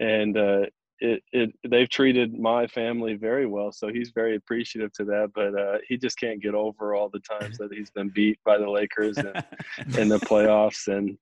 and 0.00 0.36
uh, 0.36 0.66
it, 1.00 1.22
it 1.32 1.50
they've 1.68 1.88
treated 1.88 2.38
my 2.38 2.66
family 2.66 3.14
very 3.14 3.46
well 3.46 3.70
so 3.70 3.88
he's 3.88 4.10
very 4.10 4.36
appreciative 4.36 4.92
to 4.92 5.04
that 5.04 5.30
but 5.34 5.58
uh, 5.58 5.78
he 5.88 5.96
just 5.96 6.18
can't 6.18 6.42
get 6.42 6.54
over 6.54 6.94
all 6.94 7.08
the 7.08 7.20
times 7.20 7.58
that 7.58 7.72
he's 7.72 7.90
been 7.90 8.08
beat 8.08 8.38
by 8.44 8.58
the 8.58 8.68
lakers 8.68 9.16
in, 9.18 9.26
in 9.98 10.08
the 10.08 10.18
playoffs 10.18 10.88
and 10.88 11.16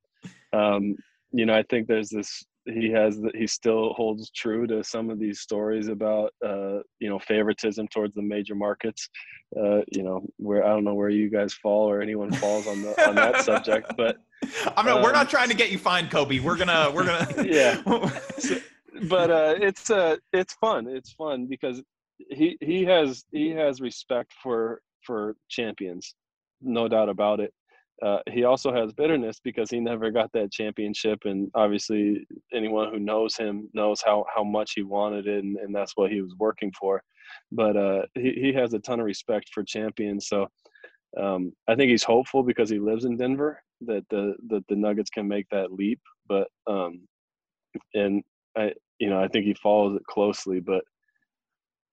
um, 0.53 0.97
you 1.33 1.45
know 1.45 1.55
i 1.55 1.62
think 1.64 1.87
there's 1.87 2.11
this 2.11 2.45
he 2.67 2.91
has 2.91 3.21
that 3.21 3.35
he 3.37 3.47
still 3.47 3.93
holds 3.95 4.31
true 4.31 4.67
to 4.67 4.83
some 4.83 5.11
of 5.11 5.19
these 5.19 5.41
stories 5.41 5.89
about 5.89 6.33
uh, 6.45 6.79
you 6.99 7.09
know 7.09 7.19
favoritism 7.19 7.89
towards 7.89 8.14
the 8.14 8.23
major 8.23 8.55
markets 8.55 9.09
uh, 9.57 9.81
you 9.93 10.03
know 10.03 10.27
where 10.37 10.64
i 10.64 10.69
don't 10.69 10.85
know 10.85 10.95
where 10.95 11.09
you 11.09 11.31
guys 11.31 11.55
fall 11.55 11.89
or 11.89 12.03
anyone 12.03 12.33
falls 12.33 12.67
on 12.67 12.83
the 12.83 13.09
on 13.09 13.14
that 13.14 13.43
subject 13.43 13.93
but 13.97 14.17
i'm 14.77 14.85
not 14.85 14.99
um, 14.99 15.03
we're 15.03 15.12
not 15.12 15.23
um, 15.23 15.27
trying 15.29 15.49
to 15.49 15.55
get 15.55 15.71
you 15.71 15.79
fined 15.79 16.11
coby 16.11 16.41
we're 16.41 16.57
gonna 16.57 16.91
we're 16.93 17.05
gonna 17.05 17.45
yeah 17.45 17.81
so, 18.39 18.57
but 19.05 19.31
uh, 19.31 19.55
it's 19.61 19.91
uh, 19.91 20.17
it's 20.33 20.55
fun. 20.55 20.87
It's 20.89 21.12
fun 21.12 21.47
because 21.47 21.83
he 22.31 22.57
he 22.61 22.85
has 22.85 23.25
he 23.33 23.51
has 23.51 23.81
respect 23.81 24.33
for 24.43 24.81
for 25.03 25.37
champions, 25.49 26.14
no 26.61 26.89
doubt 26.89 27.09
about 27.09 27.41
it. 27.41 27.53
Uh, 28.03 28.19
he 28.31 28.45
also 28.45 28.73
has 28.73 28.93
bitterness 28.93 29.41
because 29.43 29.71
he 29.71 29.81
never 29.81 30.11
got 30.11 30.31
that 30.33 30.53
championship, 30.53 31.21
and 31.25 31.51
obviously 31.55 32.27
anyone 32.53 32.93
who 32.93 32.99
knows 32.99 33.37
him 33.37 33.69
knows 33.73 34.03
how 34.05 34.25
how 34.35 34.45
much 34.45 34.73
he 34.75 34.83
wanted 34.83 35.27
it, 35.27 35.43
and, 35.43 35.57
and 35.57 35.75
that's 35.75 35.93
what 35.97 36.11
he 36.11 36.21
was 36.21 36.35
working 36.39 36.71
for. 36.79 37.03
But 37.53 37.77
uh, 37.77 38.03
he 38.15 38.33
he 38.33 38.53
has 38.53 38.75
a 38.75 38.79
ton 38.81 39.01
of 39.01 39.07
respect 39.07 39.49
for 39.53 39.65
champions, 39.65 40.29
so 40.29 40.47
um, 41.19 41.53
I 41.69 41.75
think 41.75 41.91
he's 41.91 42.05
hopeful 42.05 42.43
because 42.43 42.69
he 42.69 42.79
lives 42.79 43.07
in 43.07 43.17
Denver 43.17 43.63
that 43.83 44.05
the 44.11 44.35
that 44.49 44.65
the 44.69 44.77
Nuggets 44.77 45.11
can 45.11 45.27
make 45.27 45.47
that 45.51 45.73
leap. 45.73 46.01
But 46.29 46.49
um, 46.67 47.01
and 47.95 48.23
I 48.57 48.73
you 48.99 49.11
know, 49.11 49.21
I 49.21 49.29
think 49.29 49.45
he 49.47 49.55
follows 49.55 49.97
it 49.97 50.07
closely, 50.07 50.61
but 50.61 50.85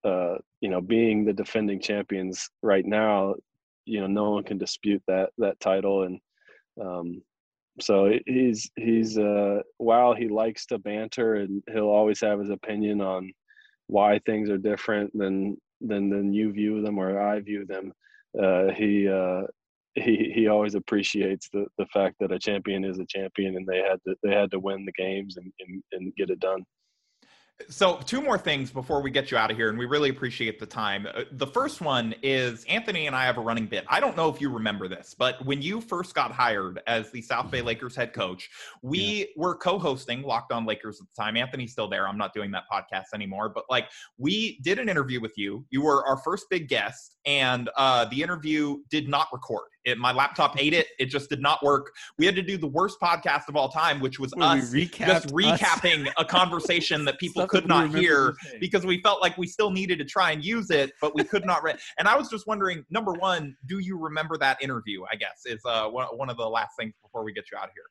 uh, 0.04 0.36
you 0.62 0.70
know, 0.70 0.82
being 0.82 1.24
the 1.24 1.34
defending 1.34 1.80
champions 1.80 2.50
right 2.62 2.86
now, 2.86 3.36
you 3.86 4.02
know, 4.02 4.08
no 4.08 4.32
one 4.32 4.44
can 4.44 4.58
dispute 4.58 5.04
that 5.08 5.32
that 5.38 5.60
title, 5.60 6.04
and 6.04 6.20
um, 6.82 7.22
so 7.82 8.12
he's 8.26 8.70
he's 8.76 9.18
uh, 9.18 9.62
while 9.78 10.14
he 10.14 10.28
likes 10.28 10.66
to 10.68 10.78
banter 10.78 11.36
and 11.36 11.64
he'll 11.72 11.90
always 11.90 12.22
have 12.22 12.40
his 12.40 12.50
opinion 12.50 13.02
on 13.02 13.32
why 13.88 14.20
things 14.20 14.50
are 14.50 14.58
different 14.58 15.12
than 15.18 15.58
than 15.82 16.10
than 16.10 16.34
you 16.34 16.52
view 16.52 16.82
them 16.82 16.98
or 16.98 17.20
I 17.20 17.40
view 17.40 17.66
them. 17.66 17.92
Uh, 18.40 18.72
he 18.72 19.08
uh, 19.08 19.44
he 19.96 20.32
he 20.34 20.48
always 20.48 20.76
appreciates 20.76 21.50
the 21.50 21.66
the 21.78 21.86
fact 21.88 22.16
that 22.20 22.32
a 22.32 22.40
champion 22.40 22.86
is 22.86 23.00
a 23.00 23.06
champion 23.06 23.56
and 23.58 23.68
they 23.68 23.78
had 23.78 24.00
to 24.08 24.16
they 24.24 24.32
had 24.32 24.52
to 24.52 24.60
win 24.60 24.86
the 24.86 24.92
games 24.94 25.38
and, 25.38 25.52
and, 25.60 25.84
and 25.92 26.16
get 26.16 26.30
it 26.30 26.40
done. 26.40 26.64
So, 27.70 28.00
two 28.06 28.22
more 28.22 28.38
things 28.38 28.72
before 28.72 29.02
we 29.02 29.12
get 29.12 29.30
you 29.30 29.38
out 29.38 29.52
of 29.52 29.58
here, 29.58 29.70
and 29.70 29.78
we 29.78 29.86
really 29.86 30.10
appreciate 30.10 30.60
the 30.60 30.66
time. 30.66 31.08
Uh, 31.14 31.24
the 31.32 31.46
first 31.48 31.82
one 31.82 32.16
is 32.24 32.66
Anthony 32.66 33.06
and 33.08 33.16
I 33.16 33.26
have 33.26 33.38
a 33.38 33.42
running 33.42 33.68
bit. 33.68 33.86
I 33.88 34.00
don't 34.00 34.18
know 34.18 34.28
if 34.28 34.42
you 34.42 34.50
remember 34.50 34.88
this, 34.88 35.16
but 35.18 35.44
when 35.46 35.62
you 35.62 35.80
first 35.80 36.16
got 36.16 36.32
hired 36.32 36.82
as 36.88 37.12
the 37.12 37.22
South 37.22 37.52
Bay 37.52 37.62
Lakers 37.62 37.96
head 37.96 38.12
coach, 38.12 38.50
we 38.82 39.00
yeah. 39.00 39.26
were 39.38 39.56
co 39.56 39.78
hosting 39.78 40.24
Locked 40.24 40.52
On 40.52 40.66
Lakers 40.66 41.00
at 41.00 41.08
the 41.08 41.22
time. 41.22 41.38
Anthony's 41.38 41.72
still 41.72 41.88
there. 41.88 42.08
I'm 42.08 42.18
not 42.18 42.34
doing 42.34 42.52
that 42.52 42.64
podcast 42.72 43.14
anymore, 43.14 43.50
but 43.50 43.66
like 43.70 43.88
we 44.18 44.60
did 44.64 44.80
an 44.80 44.90
interview 44.90 45.22
with 45.22 45.38
you. 45.38 45.66
You 45.70 45.84
were 45.84 46.06
our 46.08 46.18
first 46.18 46.48
big 46.50 46.68
guest, 46.68 47.16
and 47.26 47.70
uh, 47.78 48.06
the 48.06 48.24
interview 48.24 48.78
did 48.90 49.08
not 49.08 49.28
record. 49.32 49.68
It, 49.86 49.98
my 49.98 50.12
laptop 50.12 50.56
ate 50.60 50.74
it. 50.74 50.88
It 51.00 51.06
just 51.06 51.30
did 51.30 51.42
not 51.42 51.64
work. 51.64 51.92
We 52.18 52.26
had 52.26 52.36
to 52.36 52.42
do 52.42 52.58
the 52.58 52.68
worst 52.68 52.98
podcast 53.02 53.50
of 53.50 53.56
all 53.56 53.70
time, 53.70 54.00
which 54.00 54.20
was 54.20 54.34
us 54.40 54.72
just 54.72 55.28
recapping 55.28 56.08
us. 56.08 56.14
a 56.18 56.26
conversation 56.26 57.06
that 57.06 57.20
people 57.20 57.46
could 57.48 57.68
not 57.68 57.94
hear 57.94 58.34
because 58.60 58.86
we 58.86 59.02
felt 59.02 59.22
like 59.22 59.38
we 59.38 59.48
still 59.48 59.72
needed 59.72 60.00
to 60.00 60.06
try 60.06 60.32
and 60.32 60.44
use 60.44 60.70
it, 60.70 60.92
but 61.02 61.16
we 61.16 61.24
could 61.24 61.46
not. 61.46 61.64
Re- 61.64 61.76
and 61.98 62.08
I 62.08 62.16
was 62.16 62.30
just 62.30 62.48
wondering, 62.48 62.86
number 62.90 63.14
one, 63.14 63.56
do 63.68 63.80
you 63.80 63.98
remember 63.98 64.38
that 64.38 64.62
interview? 64.62 65.04
I 65.12 65.16
guess 65.16 65.42
is 65.46 65.62
uh, 65.66 65.88
one, 65.88 66.08
one 66.16 66.30
of 66.30 66.38
the 66.38 66.48
last 66.48 66.72
things 66.80 66.94
before 67.02 67.24
we 67.24 67.34
get 67.34 67.46
you 67.52 67.58
out 67.58 67.66
of 67.66 67.72
here. 67.74 67.84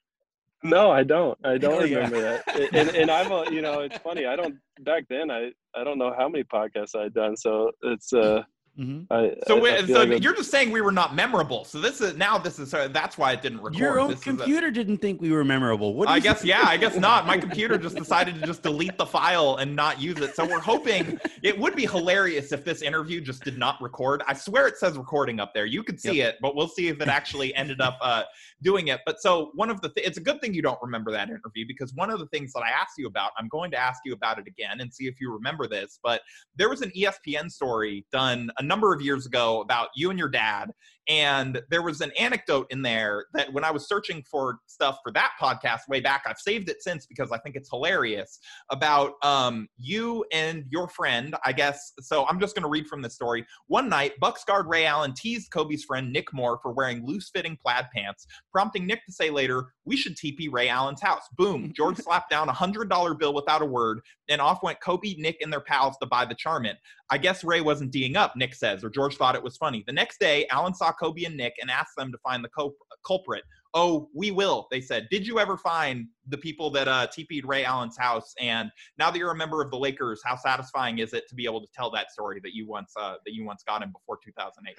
No, 0.64 0.92
I 0.92 1.02
don't. 1.02 1.36
I 1.44 1.58
don't 1.58 1.88
yeah. 1.88 1.96
remember 1.96 2.20
that. 2.20 2.72
And, 2.72 2.90
and 2.90 3.10
I'm, 3.10 3.32
a, 3.32 3.50
you 3.50 3.62
know, 3.62 3.80
it's 3.80 3.98
funny. 3.98 4.26
I 4.26 4.36
don't. 4.36 4.54
Back 4.80 5.04
then, 5.08 5.30
I 5.30 5.50
I 5.74 5.84
don't 5.84 5.98
know 5.98 6.14
how 6.16 6.28
many 6.28 6.44
podcasts 6.44 6.94
I'd 6.94 7.14
done. 7.14 7.36
So 7.36 7.72
it's 7.82 8.12
uh 8.12 8.42
Mm-hmm. 8.78 9.12
I, 9.12 9.34
so, 9.46 9.66
I, 9.66 9.76
I 9.76 9.86
so 9.86 10.04
like 10.04 10.22
you're 10.22 10.34
just 10.34 10.50
saying 10.50 10.70
we 10.70 10.80
were 10.80 10.92
not 10.92 11.14
memorable. 11.14 11.66
So 11.66 11.78
this 11.78 12.00
is 12.00 12.16
now 12.16 12.38
this 12.38 12.58
is 12.58 12.70
that's 12.70 13.18
why 13.18 13.32
it 13.32 13.42
didn't 13.42 13.58
record. 13.58 13.78
Your 13.78 14.00
own 14.00 14.10
this 14.10 14.20
computer 14.20 14.68
a, 14.68 14.72
didn't 14.72 14.98
think 14.98 15.20
we 15.20 15.30
were 15.30 15.44
memorable. 15.44 15.92
What 15.92 16.08
I 16.08 16.18
guess 16.18 16.42
yeah, 16.42 16.62
I 16.64 16.78
guess 16.78 16.96
not. 16.96 17.26
My 17.26 17.36
computer 17.46 17.76
just 17.76 17.96
decided 17.96 18.34
to 18.36 18.46
just 18.46 18.62
delete 18.62 18.96
the 18.96 19.04
file 19.04 19.56
and 19.56 19.76
not 19.76 20.00
use 20.00 20.18
it. 20.18 20.34
So 20.34 20.46
we're 20.46 20.58
hoping 20.58 21.20
it 21.42 21.58
would 21.58 21.76
be 21.76 21.84
hilarious 21.84 22.50
if 22.50 22.64
this 22.64 22.80
interview 22.80 23.20
just 23.20 23.44
did 23.44 23.58
not 23.58 23.80
record. 23.82 24.22
I 24.26 24.32
swear 24.32 24.66
it 24.68 24.78
says 24.78 24.96
recording 24.96 25.38
up 25.38 25.52
there. 25.52 25.66
You 25.66 25.82
could 25.82 26.00
see 26.00 26.18
yep. 26.18 26.34
it, 26.34 26.38
but 26.40 26.56
we'll 26.56 26.68
see 26.68 26.88
if 26.88 27.02
it 27.02 27.08
actually 27.08 27.54
ended 27.54 27.82
up 27.82 27.98
uh, 28.00 28.22
doing 28.62 28.88
it. 28.88 29.00
But 29.04 29.20
so 29.20 29.50
one 29.54 29.70
of 29.70 29.80
the 29.80 29.88
th- 29.88 30.06
it's 30.06 30.18
a 30.18 30.22
good 30.22 30.40
thing 30.40 30.54
you 30.54 30.62
don't 30.62 30.78
remember 30.80 31.10
that 31.12 31.28
interview 31.28 31.66
because 31.66 31.92
one 31.94 32.10
of 32.10 32.20
the 32.20 32.26
things 32.26 32.52
that 32.52 32.62
I 32.62 32.70
asked 32.70 32.96
you 32.96 33.06
about, 33.06 33.32
I'm 33.36 33.48
going 33.48 33.70
to 33.72 33.76
ask 33.76 34.00
you 34.04 34.12
about 34.12 34.38
it 34.38 34.46
again 34.46 34.80
and 34.80 34.92
see 34.92 35.06
if 35.06 35.20
you 35.20 35.32
remember 35.32 35.66
this. 35.66 35.98
But 36.02 36.22
there 36.56 36.68
was 36.68 36.80
an 36.80 36.90
ESPN 36.96 37.50
story 37.50 38.06
done 38.12 38.50
a 38.58 38.62
number 38.62 38.94
of 38.94 39.02
years 39.02 39.26
ago 39.26 39.32
ago 39.32 39.60
about 39.60 39.88
you 39.94 40.10
and 40.10 40.18
your 40.18 40.28
dad. 40.28 40.72
And 41.08 41.60
there 41.68 41.82
was 41.82 42.00
an 42.00 42.12
anecdote 42.18 42.66
in 42.70 42.82
there 42.82 43.26
that 43.34 43.52
when 43.52 43.64
I 43.64 43.70
was 43.70 43.88
searching 43.88 44.22
for 44.22 44.58
stuff 44.66 44.98
for 45.02 45.10
that 45.12 45.32
podcast 45.40 45.88
way 45.88 46.00
back, 46.00 46.22
I've 46.26 46.38
saved 46.38 46.68
it 46.68 46.82
since 46.82 47.06
because 47.06 47.32
I 47.32 47.38
think 47.38 47.56
it's 47.56 47.70
hilarious 47.70 48.38
about 48.70 49.14
um, 49.22 49.68
you 49.78 50.24
and 50.32 50.64
your 50.70 50.88
friend, 50.88 51.34
I 51.44 51.52
guess. 51.52 51.92
So 52.00 52.26
I'm 52.26 52.38
just 52.38 52.54
going 52.54 52.62
to 52.62 52.68
read 52.68 52.86
from 52.86 53.02
the 53.02 53.10
story. 53.10 53.44
One 53.66 53.88
night, 53.88 54.12
Bucks 54.20 54.44
guard 54.44 54.66
Ray 54.68 54.86
Allen 54.86 55.12
teased 55.14 55.50
Coby's 55.50 55.84
friend 55.84 56.12
Nick 56.12 56.32
Moore 56.32 56.58
for 56.62 56.72
wearing 56.72 57.04
loose 57.04 57.30
fitting 57.30 57.58
plaid 57.60 57.86
pants, 57.94 58.26
prompting 58.52 58.86
Nick 58.86 59.04
to 59.06 59.12
say 59.12 59.30
later, 59.30 59.72
We 59.84 59.96
should 59.96 60.16
TP 60.16 60.48
Ray 60.50 60.68
Allen's 60.68 61.02
house. 61.02 61.22
Boom. 61.36 61.72
George 61.76 61.96
slapped 61.96 62.30
down 62.30 62.48
a 62.48 62.52
$100 62.52 63.18
bill 63.18 63.34
without 63.34 63.62
a 63.62 63.66
word, 63.66 64.00
and 64.28 64.40
off 64.40 64.62
went 64.62 64.80
Coby, 64.80 65.18
Nick, 65.18 65.38
and 65.40 65.52
their 65.52 65.60
pals 65.60 65.96
to 66.00 66.06
buy 66.06 66.24
the 66.24 66.34
Charmin. 66.34 66.76
I 67.10 67.18
guess 67.18 67.44
Ray 67.44 67.60
wasn't 67.60 67.90
D'ing 67.90 68.16
up, 68.16 68.36
Nick 68.36 68.54
says, 68.54 68.82
or 68.82 68.88
George 68.88 69.16
thought 69.16 69.34
it 69.34 69.42
was 69.42 69.56
funny. 69.56 69.84
The 69.86 69.92
next 69.92 70.18
day, 70.18 70.46
Allen 70.50 70.74
saw 70.74 70.91
Coby 71.00 71.26
and 71.26 71.36
Nick 71.36 71.54
and 71.60 71.70
asked 71.70 71.96
them 71.96 72.12
to 72.12 72.18
find 72.18 72.44
the 72.44 72.70
culprit. 73.04 73.44
Oh, 73.74 74.10
we 74.14 74.30
will, 74.30 74.68
they 74.70 74.80
said. 74.80 75.08
Did 75.10 75.26
you 75.26 75.38
ever 75.38 75.56
find 75.56 76.06
the 76.28 76.36
people 76.36 76.70
that 76.70 76.88
uh, 76.88 77.06
TP'd 77.06 77.46
Ray 77.46 77.64
Allen's 77.64 77.96
house? 77.96 78.34
And 78.38 78.70
now 78.98 79.10
that 79.10 79.18
you're 79.18 79.30
a 79.30 79.36
member 79.36 79.62
of 79.62 79.70
the 79.70 79.78
Lakers, 79.78 80.20
how 80.24 80.36
satisfying 80.36 80.98
is 80.98 81.14
it 81.14 81.26
to 81.28 81.34
be 81.34 81.46
able 81.46 81.62
to 81.62 81.68
tell 81.74 81.90
that 81.92 82.10
story 82.10 82.38
that 82.42 82.54
you 82.54 82.66
once 82.68 82.92
uh, 82.98 83.14
that 83.24 83.32
you 83.32 83.44
once 83.44 83.62
got 83.62 83.82
him 83.82 83.92
before 83.92 84.18
2008? 84.22 84.76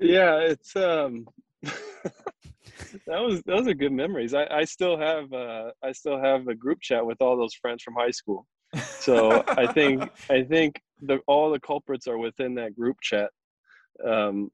Yeah, 0.00 0.38
it's 0.38 0.74
um, 0.76 1.26
that 1.62 3.20
was 3.20 3.42
those 3.42 3.68
are 3.68 3.74
good 3.74 3.92
memories. 3.92 4.34
I, 4.34 4.46
I 4.46 4.64
still 4.64 4.98
have 4.98 5.32
uh, 5.32 5.70
I 5.84 5.92
still 5.92 6.20
have 6.20 6.48
a 6.48 6.54
group 6.54 6.80
chat 6.80 7.04
with 7.04 7.20
all 7.20 7.36
those 7.36 7.54
friends 7.54 7.82
from 7.82 7.94
high 7.94 8.10
school. 8.10 8.46
So 9.00 9.44
I 9.48 9.72
think 9.72 10.10
I 10.30 10.42
think 10.42 10.80
the 11.02 11.18
all 11.26 11.50
the 11.50 11.60
culprits 11.60 12.06
are 12.06 12.18
within 12.18 12.54
that 12.56 12.74
group 12.76 12.96
chat. 13.02 13.30
Um, 14.04 14.50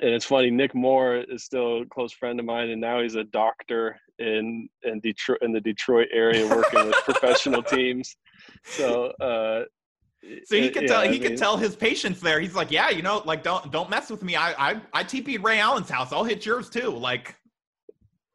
and 0.00 0.10
it's 0.10 0.24
funny 0.24 0.50
nick 0.50 0.74
moore 0.74 1.16
is 1.28 1.44
still 1.44 1.82
a 1.82 1.86
close 1.86 2.12
friend 2.12 2.38
of 2.38 2.46
mine 2.46 2.70
and 2.70 2.80
now 2.80 3.02
he's 3.02 3.14
a 3.14 3.24
doctor 3.24 3.98
in 4.18 4.68
in 4.82 5.00
detroit 5.00 5.38
in 5.42 5.52
the 5.52 5.60
detroit 5.60 6.08
area 6.12 6.46
working 6.46 6.86
with 6.86 6.96
professional 7.04 7.62
teams 7.74 8.16
so 8.64 9.06
uh 9.20 9.64
so 10.44 10.56
he 10.56 10.70
could 10.70 10.82
yeah, 10.82 10.88
tell 10.88 11.02
he 11.02 11.08
I 11.08 11.12
mean, 11.12 11.22
could 11.22 11.36
tell 11.36 11.56
his 11.56 11.76
patients 11.76 12.20
there. 12.20 12.40
He's 12.40 12.54
like, 12.54 12.70
yeah, 12.70 12.90
you 12.90 13.02
know, 13.02 13.22
like 13.24 13.42
don't 13.42 13.70
don't 13.70 13.88
mess 13.88 14.10
with 14.10 14.22
me. 14.22 14.36
I 14.36 14.70
I 14.70 14.80
I 14.92 15.04
TP'd 15.04 15.44
Ray 15.44 15.60
Allen's 15.60 15.88
house. 15.88 16.12
I'll 16.12 16.24
hit 16.24 16.44
yours 16.44 16.68
too. 16.68 16.90
Like 16.90 17.36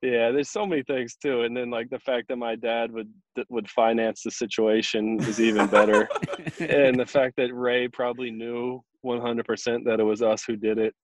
Yeah, 0.01 0.32
there's 0.32 0.49
so 0.49 0.66
many 0.66 0.84
things 0.84 1.16
too, 1.16 1.43
and 1.43 1.56
then 1.56 1.70
like 1.70 1.89
the 1.89 1.99
fact 1.99 2.30
that 2.30 2.38
my 2.38 2.56
dad 2.56 2.91
would 2.91 3.10
would 3.49 3.70
finance 3.70 4.24
the 4.24 4.32
situation 4.32 5.20
is 5.24 5.39
even 5.41 5.68
better, 5.68 6.10
and 6.60 6.99
the 6.99 7.06
fact 7.06 7.36
that 7.38 7.54
Ray 7.54 7.88
probably 7.88 8.32
knew 8.32 8.82
100% 9.06 9.84
that 9.86 9.99
it 9.99 10.04
was 10.04 10.22
us 10.22 10.43
who 10.45 10.56
did 10.56 10.78
it. 10.78 10.95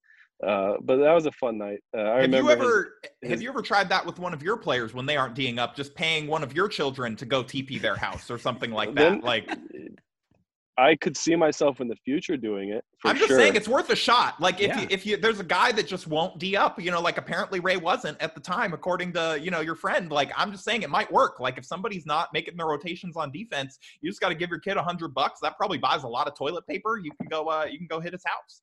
Uh, 0.45 0.75
but 0.81 0.97
that 0.97 1.11
was 1.13 1.25
a 1.25 1.31
fun 1.33 1.57
night. 1.57 1.79
Uh, 1.95 2.01
I 2.01 2.05
have 2.07 2.15
remember. 2.21 2.37
you 2.37 2.49
ever 2.49 2.93
his- 3.21 3.31
have 3.31 3.41
you 3.41 3.49
ever 3.49 3.61
tried 3.61 3.89
that 3.89 4.05
with 4.05 4.19
one 4.19 4.33
of 4.33 4.41
your 4.41 4.55
players 4.57 4.93
when 4.93 5.05
they 5.05 5.17
aren't 5.17 5.35
D'ing 5.35 5.59
up, 5.59 5.75
just 5.75 5.93
paying 5.95 6.27
one 6.27 6.43
of 6.43 6.53
your 6.53 6.67
children 6.69 7.15
to 7.17 7.25
go 7.25 7.43
TP 7.43 7.81
their 7.81 7.95
house 7.97 8.31
or 8.31 8.37
something 8.37 8.71
like 8.71 8.93
that? 8.95 9.21
Like 9.23 9.49
I 10.77 10.95
could 10.95 11.17
see 11.17 11.35
myself 11.35 11.81
in 11.81 11.89
the 11.89 11.95
future 12.05 12.37
doing 12.37 12.69
it. 12.69 12.85
For 13.01 13.09
I'm 13.09 13.17
just 13.17 13.27
sure. 13.27 13.37
saying 13.37 13.57
it's 13.57 13.67
worth 13.67 13.89
a 13.89 13.97
shot. 13.97 14.39
Like 14.39 14.61
if 14.61 14.67
Yeah. 14.69 14.79
you 14.81 14.87
if 14.89 15.05
you 15.05 15.17
there's 15.17 15.41
a 15.41 15.43
guy 15.43 15.73
that 15.73 15.87
just 15.87 16.07
won't 16.07 16.39
D 16.39 16.55
up, 16.55 16.81
you 16.81 16.89
know, 16.89 17.01
like 17.01 17.17
apparently 17.17 17.59
Ray 17.59 17.75
wasn't 17.75 18.21
at 18.21 18.33
the 18.33 18.39
time, 18.39 18.71
according 18.71 19.11
to 19.13 19.37
you 19.41 19.51
know 19.51 19.59
your 19.59 19.75
friend. 19.75 20.09
Like 20.09 20.31
I'm 20.37 20.51
just 20.53 20.63
saying 20.63 20.83
it 20.83 20.89
might 20.89 21.11
work. 21.11 21.41
Like 21.41 21.57
if 21.57 21.65
somebody's 21.65 22.05
not 22.05 22.29
making 22.33 22.55
their 22.55 22.67
rotations 22.67 23.17
on 23.17 23.29
defense, 23.33 23.77
you 23.99 24.09
just 24.09 24.21
got 24.21 24.29
to 24.29 24.35
give 24.35 24.49
your 24.49 24.59
kid 24.59 24.77
a 24.77 24.81
hundred 24.83 25.13
bucks. 25.13 25.41
That 25.41 25.57
probably 25.57 25.79
buys 25.79 26.03
a 26.03 26.07
lot 26.07 26.29
of 26.29 26.35
toilet 26.37 26.65
paper. 26.65 26.97
You 26.97 27.11
can 27.19 27.27
go 27.27 27.49
uh 27.49 27.65
you 27.69 27.77
can 27.77 27.87
go 27.87 27.99
hit 27.99 28.13
his 28.13 28.23
house. 28.25 28.61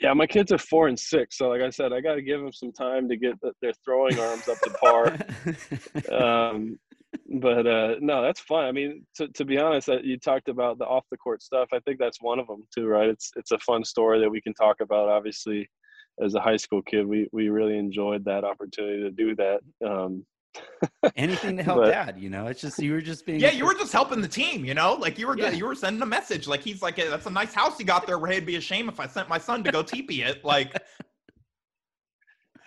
Yeah, 0.00 0.12
my 0.12 0.26
kids 0.26 0.52
are 0.52 0.58
four 0.58 0.88
and 0.88 0.98
six, 0.98 1.38
so 1.38 1.48
like 1.48 1.62
I 1.62 1.70
said, 1.70 1.92
I 1.92 2.00
got 2.00 2.16
to 2.16 2.22
give 2.22 2.40
them 2.40 2.52
some 2.52 2.72
time 2.72 3.08
to 3.08 3.16
get 3.16 3.34
their 3.62 3.72
throwing 3.84 4.18
arms 4.18 4.46
up 4.46 4.58
to 4.60 4.70
par. 4.70 5.16
um, 6.20 6.78
but 7.40 7.66
uh, 7.66 7.94
no, 8.00 8.22
that's 8.22 8.40
fun. 8.40 8.64
I 8.64 8.72
mean, 8.72 9.04
to, 9.16 9.28
to 9.28 9.44
be 9.44 9.58
honest, 9.58 9.88
uh, 9.88 10.00
you 10.02 10.18
talked 10.18 10.48
about 10.48 10.78
the 10.78 10.84
off 10.84 11.04
the 11.10 11.16
court 11.16 11.42
stuff. 11.42 11.68
I 11.72 11.80
think 11.80 11.98
that's 11.98 12.20
one 12.20 12.38
of 12.38 12.46
them 12.46 12.64
too, 12.74 12.86
right? 12.86 13.08
It's 13.08 13.30
it's 13.36 13.52
a 13.52 13.58
fun 13.58 13.84
story 13.84 14.20
that 14.20 14.30
we 14.30 14.40
can 14.40 14.54
talk 14.54 14.80
about. 14.80 15.08
Obviously, 15.08 15.68
as 16.22 16.34
a 16.34 16.40
high 16.40 16.56
school 16.56 16.82
kid, 16.82 17.06
we 17.06 17.28
we 17.32 17.48
really 17.48 17.78
enjoyed 17.78 18.24
that 18.24 18.44
opportunity 18.44 19.02
to 19.02 19.10
do 19.10 19.34
that. 19.36 19.60
Um, 19.84 20.24
Anything 21.16 21.56
to 21.56 21.62
help 21.64 21.78
But- 21.78 21.90
dad, 21.90 22.16
you 22.18 22.30
know. 22.30 22.46
It's 22.46 22.60
just 22.60 22.78
you 22.78 22.92
were 22.92 23.00
just 23.00 23.24
being 23.26 23.40
Yeah, 23.40 23.50
you 23.52 23.64
were 23.66 23.74
just 23.74 23.92
helping 23.92 24.20
the 24.20 24.28
team, 24.28 24.64
you 24.64 24.74
know. 24.74 24.94
Like 24.94 25.18
you 25.18 25.26
were 25.26 25.38
Yeah. 25.38 25.50
you 25.50 25.66
were 25.66 25.74
sending 25.74 26.02
a 26.02 26.06
message. 26.06 26.46
Like 26.46 26.60
he's 26.60 26.82
like, 26.82 26.96
hey, 26.96 27.08
that's 27.08 27.26
a 27.26 27.30
nice 27.30 27.54
house 27.54 27.78
you 27.78 27.84
got 27.86 28.06
there. 28.06 28.18
where 28.18 28.30
it'd 28.32 28.46
be 28.46 28.56
a 28.56 28.60
shame 28.60 28.88
if 28.88 29.00
I 29.00 29.06
sent 29.06 29.28
my 29.28 29.38
son 29.38 29.62
to 29.64 29.72
go 29.72 29.82
TP 29.82 30.26
it. 30.26 30.44
Like 30.44 30.76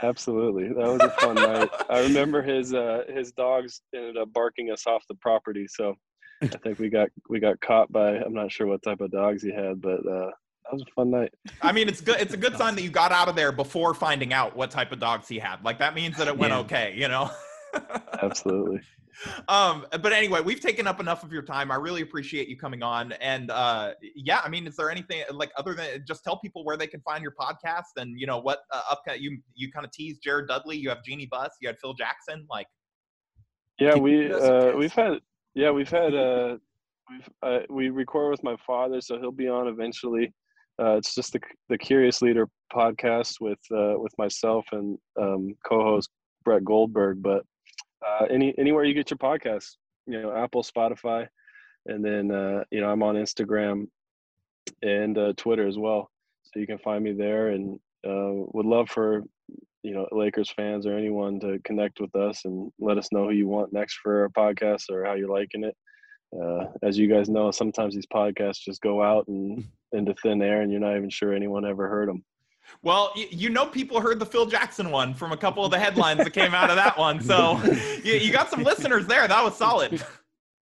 absolutely, 0.01 0.69
that 0.69 0.75
was 0.77 1.01
a 1.01 1.09
fun 1.09 1.35
night. 1.35 1.69
I 1.89 1.99
remember 2.01 2.41
his 2.41 2.73
uh, 2.73 3.03
his 3.13 3.31
dogs 3.31 3.81
ended 3.93 4.17
up 4.17 4.31
barking 4.33 4.71
us 4.71 4.87
off 4.87 5.03
the 5.09 5.15
property, 5.15 5.67
so 5.67 5.95
I 6.41 6.47
think 6.47 6.79
we 6.79 6.89
got 6.89 7.09
we 7.29 7.39
got 7.39 7.59
caught 7.61 7.91
by 7.91 8.15
I'm 8.17 8.33
not 8.33 8.51
sure 8.51 8.67
what 8.67 8.81
type 8.83 9.01
of 9.01 9.11
dogs 9.11 9.43
he 9.43 9.51
had, 9.51 9.81
but 9.81 9.99
uh, 10.07 10.29
that 10.63 10.73
was 10.73 10.83
a 10.83 10.91
fun 10.95 11.11
night. 11.11 11.33
I 11.61 11.71
mean, 11.71 11.87
it's 11.89 12.01
good. 12.01 12.19
It's 12.21 12.33
a 12.33 12.37
good 12.37 12.55
sign 12.57 12.75
that 12.75 12.81
you 12.83 12.89
got 12.89 13.11
out 13.11 13.27
of 13.27 13.35
there 13.35 13.51
before 13.51 13.93
finding 13.93 14.33
out 14.33 14.55
what 14.55 14.71
type 14.71 14.91
of 14.91 14.99
dogs 14.99 15.27
he 15.27 15.37
had. 15.39 15.63
Like 15.63 15.79
that 15.79 15.95
means 15.95 16.17
that 16.17 16.27
it 16.27 16.37
went 16.37 16.51
Yeah. 16.53 16.59
okay, 16.59 16.93
you 16.95 17.07
know. 17.07 17.29
Absolutely. 18.21 18.81
um, 19.47 19.85
but 20.01 20.13
anyway, 20.13 20.41
we've 20.41 20.59
taken 20.59 20.87
up 20.87 20.99
enough 20.99 21.23
of 21.23 21.31
your 21.31 21.41
time. 21.41 21.71
I 21.71 21.75
really 21.75 22.01
appreciate 22.01 22.47
you 22.47 22.57
coming 22.57 22.83
on. 22.83 23.11
And 23.13 23.51
uh, 23.51 23.93
yeah, 24.15 24.41
I 24.43 24.49
mean, 24.49 24.67
is 24.67 24.75
there 24.75 24.89
anything 24.89 25.23
like 25.31 25.51
other 25.57 25.73
than 25.73 26.03
just 26.07 26.23
tell 26.23 26.39
people 26.39 26.63
where 26.63 26.77
they 26.77 26.87
can 26.87 27.01
find 27.01 27.21
your 27.21 27.33
podcast 27.39 27.97
and 27.97 28.19
you 28.19 28.27
know 28.27 28.39
what 28.39 28.59
uh, 28.71 28.81
up 28.89 29.03
you 29.17 29.39
you 29.55 29.71
kind 29.71 29.85
of 29.85 29.91
teased 29.91 30.21
Jared 30.23 30.47
Dudley. 30.47 30.77
You 30.77 30.89
have 30.89 31.03
Jeanie 31.03 31.27
Buss. 31.29 31.51
You 31.61 31.67
had 31.67 31.77
Phil 31.79 31.93
Jackson. 31.93 32.45
Like 32.49 32.67
Yeah, 33.79 33.95
we 33.95 34.27
give 34.27 34.31
us 34.31 34.43
a 34.43 34.73
uh, 34.73 34.77
we've 34.77 34.93
had 34.93 35.19
yeah 35.55 35.71
we've 35.71 35.89
had 35.89 36.15
uh, 36.15 36.57
we've 37.09 37.29
uh, 37.43 37.59
we 37.69 37.89
record 37.89 38.31
with 38.31 38.43
my 38.43 38.55
father, 38.65 39.01
so 39.01 39.19
he'll 39.19 39.31
be 39.31 39.47
on 39.47 39.67
eventually. 39.67 40.33
Uh, 40.81 40.95
it's 40.95 41.13
just 41.13 41.33
the 41.33 41.39
the 41.67 41.77
Curious 41.77 42.21
Leader 42.21 42.47
podcast 42.73 43.41
with 43.41 43.59
uh, 43.71 43.99
with 43.99 44.13
myself 44.17 44.65
and 44.71 44.97
um, 45.19 45.55
co-host 45.65 46.09
Brett 46.45 46.63
Goldberg. 46.63 47.21
But 47.21 47.43
uh, 48.05 48.25
any 48.29 48.53
anywhere 48.57 48.83
you 48.83 48.93
get 48.93 49.09
your 49.09 49.17
podcasts, 49.17 49.75
you 50.05 50.21
know, 50.21 50.35
Apple, 50.35 50.63
Spotify, 50.63 51.27
and 51.85 52.03
then 52.03 52.31
uh, 52.31 52.63
you 52.71 52.81
know 52.81 52.89
I'm 52.89 53.03
on 53.03 53.15
Instagram 53.15 53.87
and 54.81 55.17
uh, 55.17 55.33
Twitter 55.37 55.67
as 55.67 55.77
well, 55.77 56.09
so 56.43 56.59
you 56.59 56.67
can 56.67 56.79
find 56.79 57.03
me 57.03 57.13
there. 57.13 57.49
And 57.49 57.79
uh, 58.07 58.45
would 58.53 58.65
love 58.65 58.89
for 58.89 59.23
you 59.83 59.93
know 59.93 60.07
Lakers 60.11 60.51
fans 60.51 60.85
or 60.85 60.97
anyone 60.97 61.39
to 61.41 61.59
connect 61.63 61.99
with 61.99 62.15
us 62.15 62.45
and 62.45 62.71
let 62.79 62.97
us 62.97 63.09
know 63.11 63.25
who 63.25 63.33
you 63.33 63.47
want 63.47 63.73
next 63.73 63.99
for 64.01 64.21
our 64.21 64.29
podcast 64.29 64.89
or 64.89 65.05
how 65.05 65.13
you're 65.13 65.29
liking 65.29 65.63
it. 65.63 65.75
Uh, 66.39 66.65
as 66.83 66.97
you 66.97 67.07
guys 67.07 67.27
know, 67.27 67.49
sometimes 67.49 67.95
these 67.95 68.05
podcasts 68.05 68.61
just 68.63 68.81
go 68.81 69.01
out 69.01 69.27
and 69.27 69.65
into 69.93 70.13
thin 70.21 70.41
air, 70.41 70.61
and 70.61 70.71
you're 70.71 70.79
not 70.79 70.95
even 70.95 71.09
sure 71.09 71.33
anyone 71.33 71.65
ever 71.65 71.89
heard 71.89 72.07
them. 72.09 72.23
Well, 72.81 73.11
you, 73.15 73.49
know, 73.49 73.65
people 73.65 73.99
heard 73.99 74.19
the 74.19 74.25
Phil 74.25 74.45
Jackson 74.45 74.89
one 74.91 75.13
from 75.13 75.31
a 75.31 75.37
couple 75.37 75.65
of 75.65 75.71
the 75.71 75.79
headlines 75.79 76.23
that 76.23 76.31
came 76.31 76.53
out 76.53 76.69
of 76.69 76.75
that 76.77 76.97
one. 76.97 77.21
So 77.21 77.61
you, 78.03 78.13
you 78.13 78.31
got 78.31 78.49
some 78.49 78.63
listeners 78.63 79.05
there. 79.07 79.27
That 79.27 79.43
was 79.43 79.55
solid. 79.55 80.03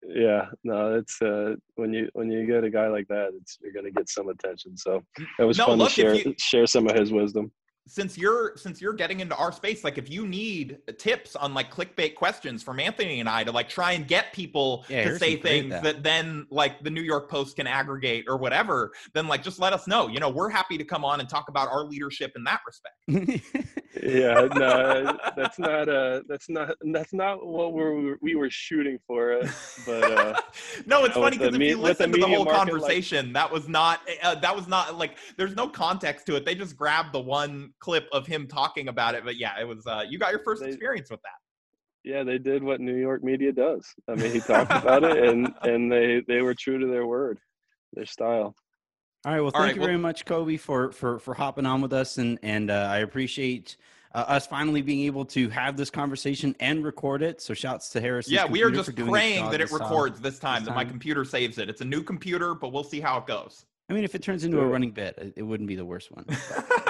Yeah, 0.07 0.45
no, 0.63 0.95
it's 0.95 1.21
uh, 1.21 1.55
when 1.75 1.91
you 1.93 2.07
when 2.13 2.31
you 2.31 2.45
get 2.45 2.63
a 2.63 2.69
guy 2.69 2.87
like 2.87 3.07
that, 3.09 3.31
it's 3.41 3.57
you're 3.61 3.73
gonna 3.73 3.91
get 3.91 4.07
some 4.07 4.29
attention. 4.29 4.77
So 4.77 5.03
it 5.37 5.43
was 5.43 5.57
No, 5.57 5.65
fun 5.65 5.79
look, 5.79 5.89
to 5.89 5.93
share 5.93 6.13
you- 6.15 6.35
share 6.37 6.65
some 6.65 6.87
of 6.87 6.95
his 6.95 7.11
wisdom. 7.11 7.51
Since 7.87 8.17
you're 8.17 8.55
since 8.57 8.81
you're 8.81 8.93
getting 8.93 9.19
into 9.21 9.35
our 9.35 9.51
space, 9.51 9.83
like 9.83 9.97
if 9.97 10.09
you 10.09 10.27
need 10.27 10.77
tips 10.97 11.35
on 11.35 11.53
like 11.53 11.71
clickbait 11.73 12.15
questions 12.15 12.61
from 12.61 12.79
Anthony 12.79 13.19
and 13.19 13.29
I 13.29 13.43
to 13.43 13.51
like 13.51 13.69
try 13.69 13.93
and 13.93 14.07
get 14.07 14.33
people 14.33 14.85
Yeah, 14.89 15.05
to 15.05 15.17
say 15.17 15.37
things 15.37 15.71
that. 15.71 15.83
that 15.83 16.03
then 16.03 16.47
like 16.51 16.83
the 16.83 16.89
New 16.89 17.01
York 17.01 17.29
Post 17.29 17.55
can 17.55 17.65
aggregate 17.67 18.25
or 18.27 18.37
whatever, 18.37 18.91
then 19.13 19.27
like 19.27 19.41
just 19.43 19.59
let 19.59 19.73
us 19.73 19.87
know. 19.87 20.07
You 20.07 20.19
know, 20.19 20.29
we're 20.29 20.49
happy 20.49 20.77
to 20.77 20.83
come 20.83 21.05
on 21.05 21.19
and 21.19 21.29
talk 21.29 21.49
about 21.49 21.69
our 21.69 21.83
leadership 21.83 22.33
in 22.35 22.43
that 22.43 22.59
respect. 22.67 23.43
Yeah, 24.03 24.47
no, 24.55 25.17
that's 25.35 25.57
not 25.57 25.89
uh, 25.89 26.21
that's 26.27 26.49
not 26.49 26.75
that's 26.93 27.13
not 27.13 27.43
what 27.43 27.73
we're, 27.73 28.15
we 28.21 28.35
were 28.35 28.49
shooting 28.51 28.99
for. 29.07 29.39
Uh, 29.39 29.49
but 29.87 30.03
uh, 30.11 30.41
no, 30.85 31.03
it's 31.03 31.15
funny 31.15 31.35
because 31.37 31.55
if 31.55 31.59
me- 31.59 31.69
you 31.69 31.79
with 31.79 31.97
the 31.97 32.05
listen 32.07 32.11
to 32.11 32.17
the 32.19 32.27
whole 32.27 32.45
market, 32.45 32.59
like- 32.59 32.69
conversation, 32.69 33.33
that 33.33 33.51
was 33.51 33.67
not 33.67 34.01
uh, 34.21 34.35
that 34.35 34.55
was 34.55 34.67
not 34.67 34.99
like 34.99 35.17
there's 35.35 35.55
no 35.55 35.67
context 35.67 36.27
to 36.27 36.35
it. 36.35 36.45
They 36.45 36.53
just 36.53 36.77
grabbed 36.77 37.11
the 37.11 37.19
one 37.19 37.73
clip 37.79 38.07
of 38.11 38.27
him 38.27 38.47
talking 38.47 38.87
about 38.87 39.15
it. 39.15 39.23
But 39.23 39.37
yeah, 39.37 39.59
it 39.59 39.67
was 39.67 39.85
uh, 39.87 40.03
you 40.07 40.17
got 40.19 40.31
your 40.31 40.43
first 40.43 40.61
They- 40.61 40.69
experience 40.69 41.09
with 41.09 41.21
that. 41.21 41.39
yeah, 42.03 42.23
they 42.23 42.37
did 42.37 42.63
what 42.63 42.79
New 42.81 42.95
York 42.95 43.23
media 43.23 43.51
does. 43.51 43.85
I 44.07 44.15
mean, 44.15 44.31
he 44.31 44.39
talked 44.39 44.71
about 44.71 45.03
it, 45.03 45.17
and 45.27 45.53
and 45.63 45.91
they 45.91 46.21
they 46.27 46.41
were 46.41 46.53
true 46.53 46.79
to 46.79 46.87
their 46.87 47.05
word, 47.07 47.39
their 47.93 48.05
style. 48.05 48.55
All 49.25 49.33
right. 49.33 49.41
Well, 49.41 49.51
thank 49.51 49.63
right, 49.63 49.75
you 49.75 49.81
well- 49.81 49.87
very 49.87 49.99
much, 49.99 50.25
Coby, 50.25 50.59
for 50.59 50.91
for 50.91 51.19
for 51.19 51.33
hopping 51.33 51.65
on 51.65 51.81
with 51.81 51.93
us, 51.93 52.17
and 52.17 52.39
and 52.43 52.69
uh, 52.71 52.87
I 52.89 52.99
appreciate 52.99 53.77
uh, 54.13 54.19
us 54.19 54.47
finally 54.47 54.81
being 54.81 55.05
able 55.05 55.25
to 55.25 55.49
have 55.49 55.75
this 55.75 55.89
conversation 55.89 56.55
and 56.59 56.83
record 56.83 57.21
it. 57.21 57.41
So, 57.41 57.53
shouts 57.53 57.89
to 57.89 58.01
Harris. 58.01 58.29
Yeah, 58.29 58.45
we 58.45 58.63
are 58.63 58.71
just 58.71 58.95
praying 58.95 59.49
that 59.51 59.59
it 59.59 59.71
records 59.71 60.19
this 60.21 60.39
time, 60.39 60.61
this 60.61 60.69
that 60.69 60.75
my 60.75 60.85
computer 60.85 61.25
saves 61.25 61.57
it. 61.57 61.69
It's 61.69 61.81
a 61.81 61.85
new 61.85 62.01
computer, 62.03 62.55
but 62.55 62.71
we'll 62.71 62.83
see 62.83 62.99
how 63.01 63.17
it 63.17 63.25
goes. 63.27 63.65
I 63.89 63.93
mean, 63.93 64.03
if 64.03 64.15
it 64.15 64.21
turns 64.21 64.43
into 64.43 64.59
a 64.59 64.65
running 64.65 64.91
bit, 64.91 65.17
it, 65.17 65.33
it 65.37 65.43
wouldn't 65.43 65.67
be 65.67 65.75
the 65.75 65.85
worst 65.85 66.11
one. 66.11 66.25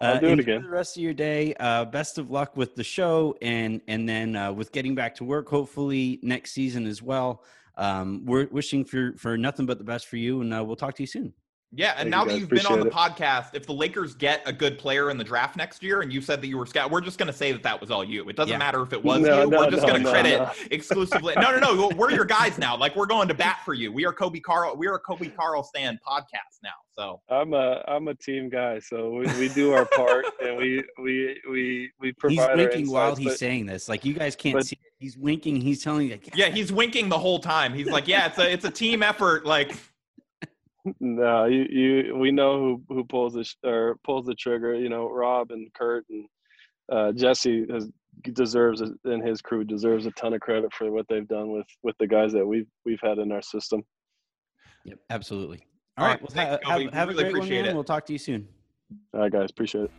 I'll 0.00 0.16
Uh, 0.16 0.20
do 0.20 0.26
it 0.28 0.38
again. 0.38 0.62
The 0.62 0.68
rest 0.68 0.96
of 0.96 1.02
your 1.02 1.14
day. 1.14 1.54
Uh, 1.58 1.84
best 1.84 2.18
of 2.18 2.30
luck 2.30 2.56
with 2.56 2.74
the 2.76 2.84
show, 2.84 3.36
and 3.42 3.80
and 3.88 4.08
then 4.08 4.36
uh, 4.36 4.52
with 4.52 4.70
getting 4.72 4.94
back 4.94 5.14
to 5.16 5.24
work. 5.24 5.48
Hopefully 5.48 6.20
next 6.22 6.52
season 6.52 6.86
as 6.86 7.02
well. 7.02 7.42
Um, 7.76 8.24
we're 8.24 8.46
wishing 8.48 8.84
for 8.84 9.14
for 9.16 9.36
nothing 9.36 9.66
but 9.66 9.78
the 9.78 9.84
best 9.84 10.06
for 10.06 10.16
you, 10.16 10.40
and 10.40 10.54
uh, 10.54 10.62
we'll 10.64 10.76
talk 10.76 10.94
to 10.96 11.02
you 11.02 11.06
soon. 11.06 11.32
Yeah, 11.70 11.90
and 11.98 11.98
Thank 11.98 12.10
now 12.10 12.22
you, 12.24 12.28
that 12.30 12.38
you've 12.38 12.48
been 12.48 12.64
on 12.66 12.80
the 12.80 12.86
Appreciate 12.88 13.16
podcast, 13.18 13.50
if 13.54 13.66
the 13.66 13.74
Lakers 13.74 14.14
get 14.14 14.40
a 14.46 14.52
good 14.54 14.78
player 14.78 15.10
in 15.10 15.18
the 15.18 15.24
draft 15.24 15.54
next 15.54 15.82
year, 15.82 16.00
and 16.00 16.10
you 16.10 16.22
said 16.22 16.40
that 16.40 16.46
you 16.46 16.56
were 16.56 16.64
scout, 16.64 16.90
we're 16.90 17.02
just 17.02 17.18
going 17.18 17.26
to 17.26 17.32
say 17.32 17.52
that 17.52 17.62
that 17.62 17.78
was 17.78 17.90
all 17.90 18.02
you. 18.02 18.26
It 18.30 18.36
doesn't 18.36 18.52
Yeah. 18.52 18.56
matter 18.58 18.80
if 18.82 18.94
it 18.94 19.04
was 19.04 19.20
No, 19.20 19.42
you. 19.44 19.50
no, 19.50 19.58
we're 19.58 19.70
just 19.70 19.82
no, 19.82 19.88
going 19.90 20.00
to 20.02 20.04
no, 20.06 20.10
credit 20.10 20.38
no. 20.38 20.50
exclusively. 20.70 21.34
No, 21.36 21.54
no, 21.54 21.74
no. 21.74 21.88
We're 21.94 22.10
your 22.10 22.24
guys 22.24 22.56
now. 22.56 22.74
Like 22.74 22.96
we're 22.96 23.04
going 23.06 23.28
to 23.28 23.34
bat 23.34 23.58
for 23.66 23.74
you. 23.74 23.92
We 23.92 24.06
are 24.06 24.14
Coby 24.14 24.42
Karl. 24.42 24.76
We 24.76 24.86
are 24.86 24.94
a 24.94 25.02
Coby 25.02 25.34
Karl 25.36 25.62
stand 25.62 25.98
podcast 26.08 26.62
now. 26.62 26.70
So 26.96 27.20
I'm 27.28 27.52
a 27.52 27.84
I'm 27.86 28.08
a 28.08 28.14
team 28.14 28.48
guy, 28.48 28.78
so 28.80 29.10
we, 29.10 29.26
we 29.38 29.48
do 29.50 29.72
our 29.74 29.84
part, 29.84 30.24
and 30.42 30.56
we 30.56 30.82
we 30.98 31.38
we 31.50 31.90
we 32.00 32.06
He's 32.08 32.14
provide. 32.18 32.50
our 32.50 32.56
winking 32.56 32.90
while 32.90 33.14
he's 33.14 33.28
but- 33.28 33.38
saying 33.38 33.66
this. 33.66 33.88
Like 33.90 34.06
you 34.06 34.14
guys 34.14 34.34
can't 34.34 34.54
but- 34.56 34.66
see. 34.66 34.78
It. 34.82 34.92
He's 34.98 35.16
winking. 35.18 35.60
He's 35.60 35.84
telling 35.84 36.08
you. 36.08 36.18
yeah, 36.34 36.48
he's 36.48 36.72
winking 36.72 37.08
the 37.08 37.18
whole 37.18 37.38
time. 37.38 37.72
He's 37.74 37.86
like, 37.86 38.08
yeah, 38.08 38.26
it's 38.26 38.38
a 38.38 38.50
it's 38.50 38.64
a 38.64 38.70
team 38.70 39.02
effort. 39.02 39.44
Like 39.46 39.76
No, 41.00 41.44
you, 41.46 41.62
you 41.70 42.16
we 42.16 42.30
know 42.30 42.58
who 42.58 42.82
who 42.94 43.04
pulls 43.04 43.34
the 43.34 43.44
sh- 43.44 43.56
or 43.64 43.96
pulls 44.04 44.26
the 44.26 44.34
trigger. 44.34 44.74
You 44.74 44.88
know, 44.88 45.08
Rob 45.10 45.50
and 45.50 45.72
Kurt 45.74 46.04
and 46.10 46.26
uh, 46.90 47.12
Jesse 47.12 47.66
has 47.70 47.90
deserves 48.32 48.80
a- 48.80 48.94
and 49.04 49.26
his 49.26 49.40
crew 49.40 49.64
deserves 49.64 50.06
a 50.06 50.10
ton 50.12 50.34
of 50.34 50.40
credit 50.40 50.72
for 50.72 50.90
what 50.90 51.06
they've 51.08 51.28
done 51.28 51.50
with 51.52 51.66
with 51.82 51.96
the 51.98 52.06
guys 52.06 52.32
that 52.32 52.46
we've 52.46 52.66
we've 52.84 53.00
had 53.02 53.18
in 53.18 53.30
our 53.32 53.42
system. 53.42 53.82
Yep, 54.84 54.98
absolutely. 55.10 55.58
All 55.96 56.04
All 56.04 56.10
right, 56.10 56.12
right. 56.14 56.22
Well, 56.22 56.30
thanks, 56.32 56.64
ha- 56.66 56.76
Coby. 56.78 56.84
have, 56.84 56.94
have 56.94 57.08
Really 57.08 57.20
a 57.20 57.22
great 57.24 57.32
one, 57.32 57.38
appreciate 57.42 57.62
man. 57.62 57.70
it. 57.70 57.74
We'll 57.74 57.84
talk 57.84 58.06
to 58.06 58.12
you 58.12 58.18
soon. 58.18 58.48
All 59.12 59.20
right, 59.20 59.32
guys, 59.32 59.50
appreciate 59.50 59.84
it. 59.84 59.90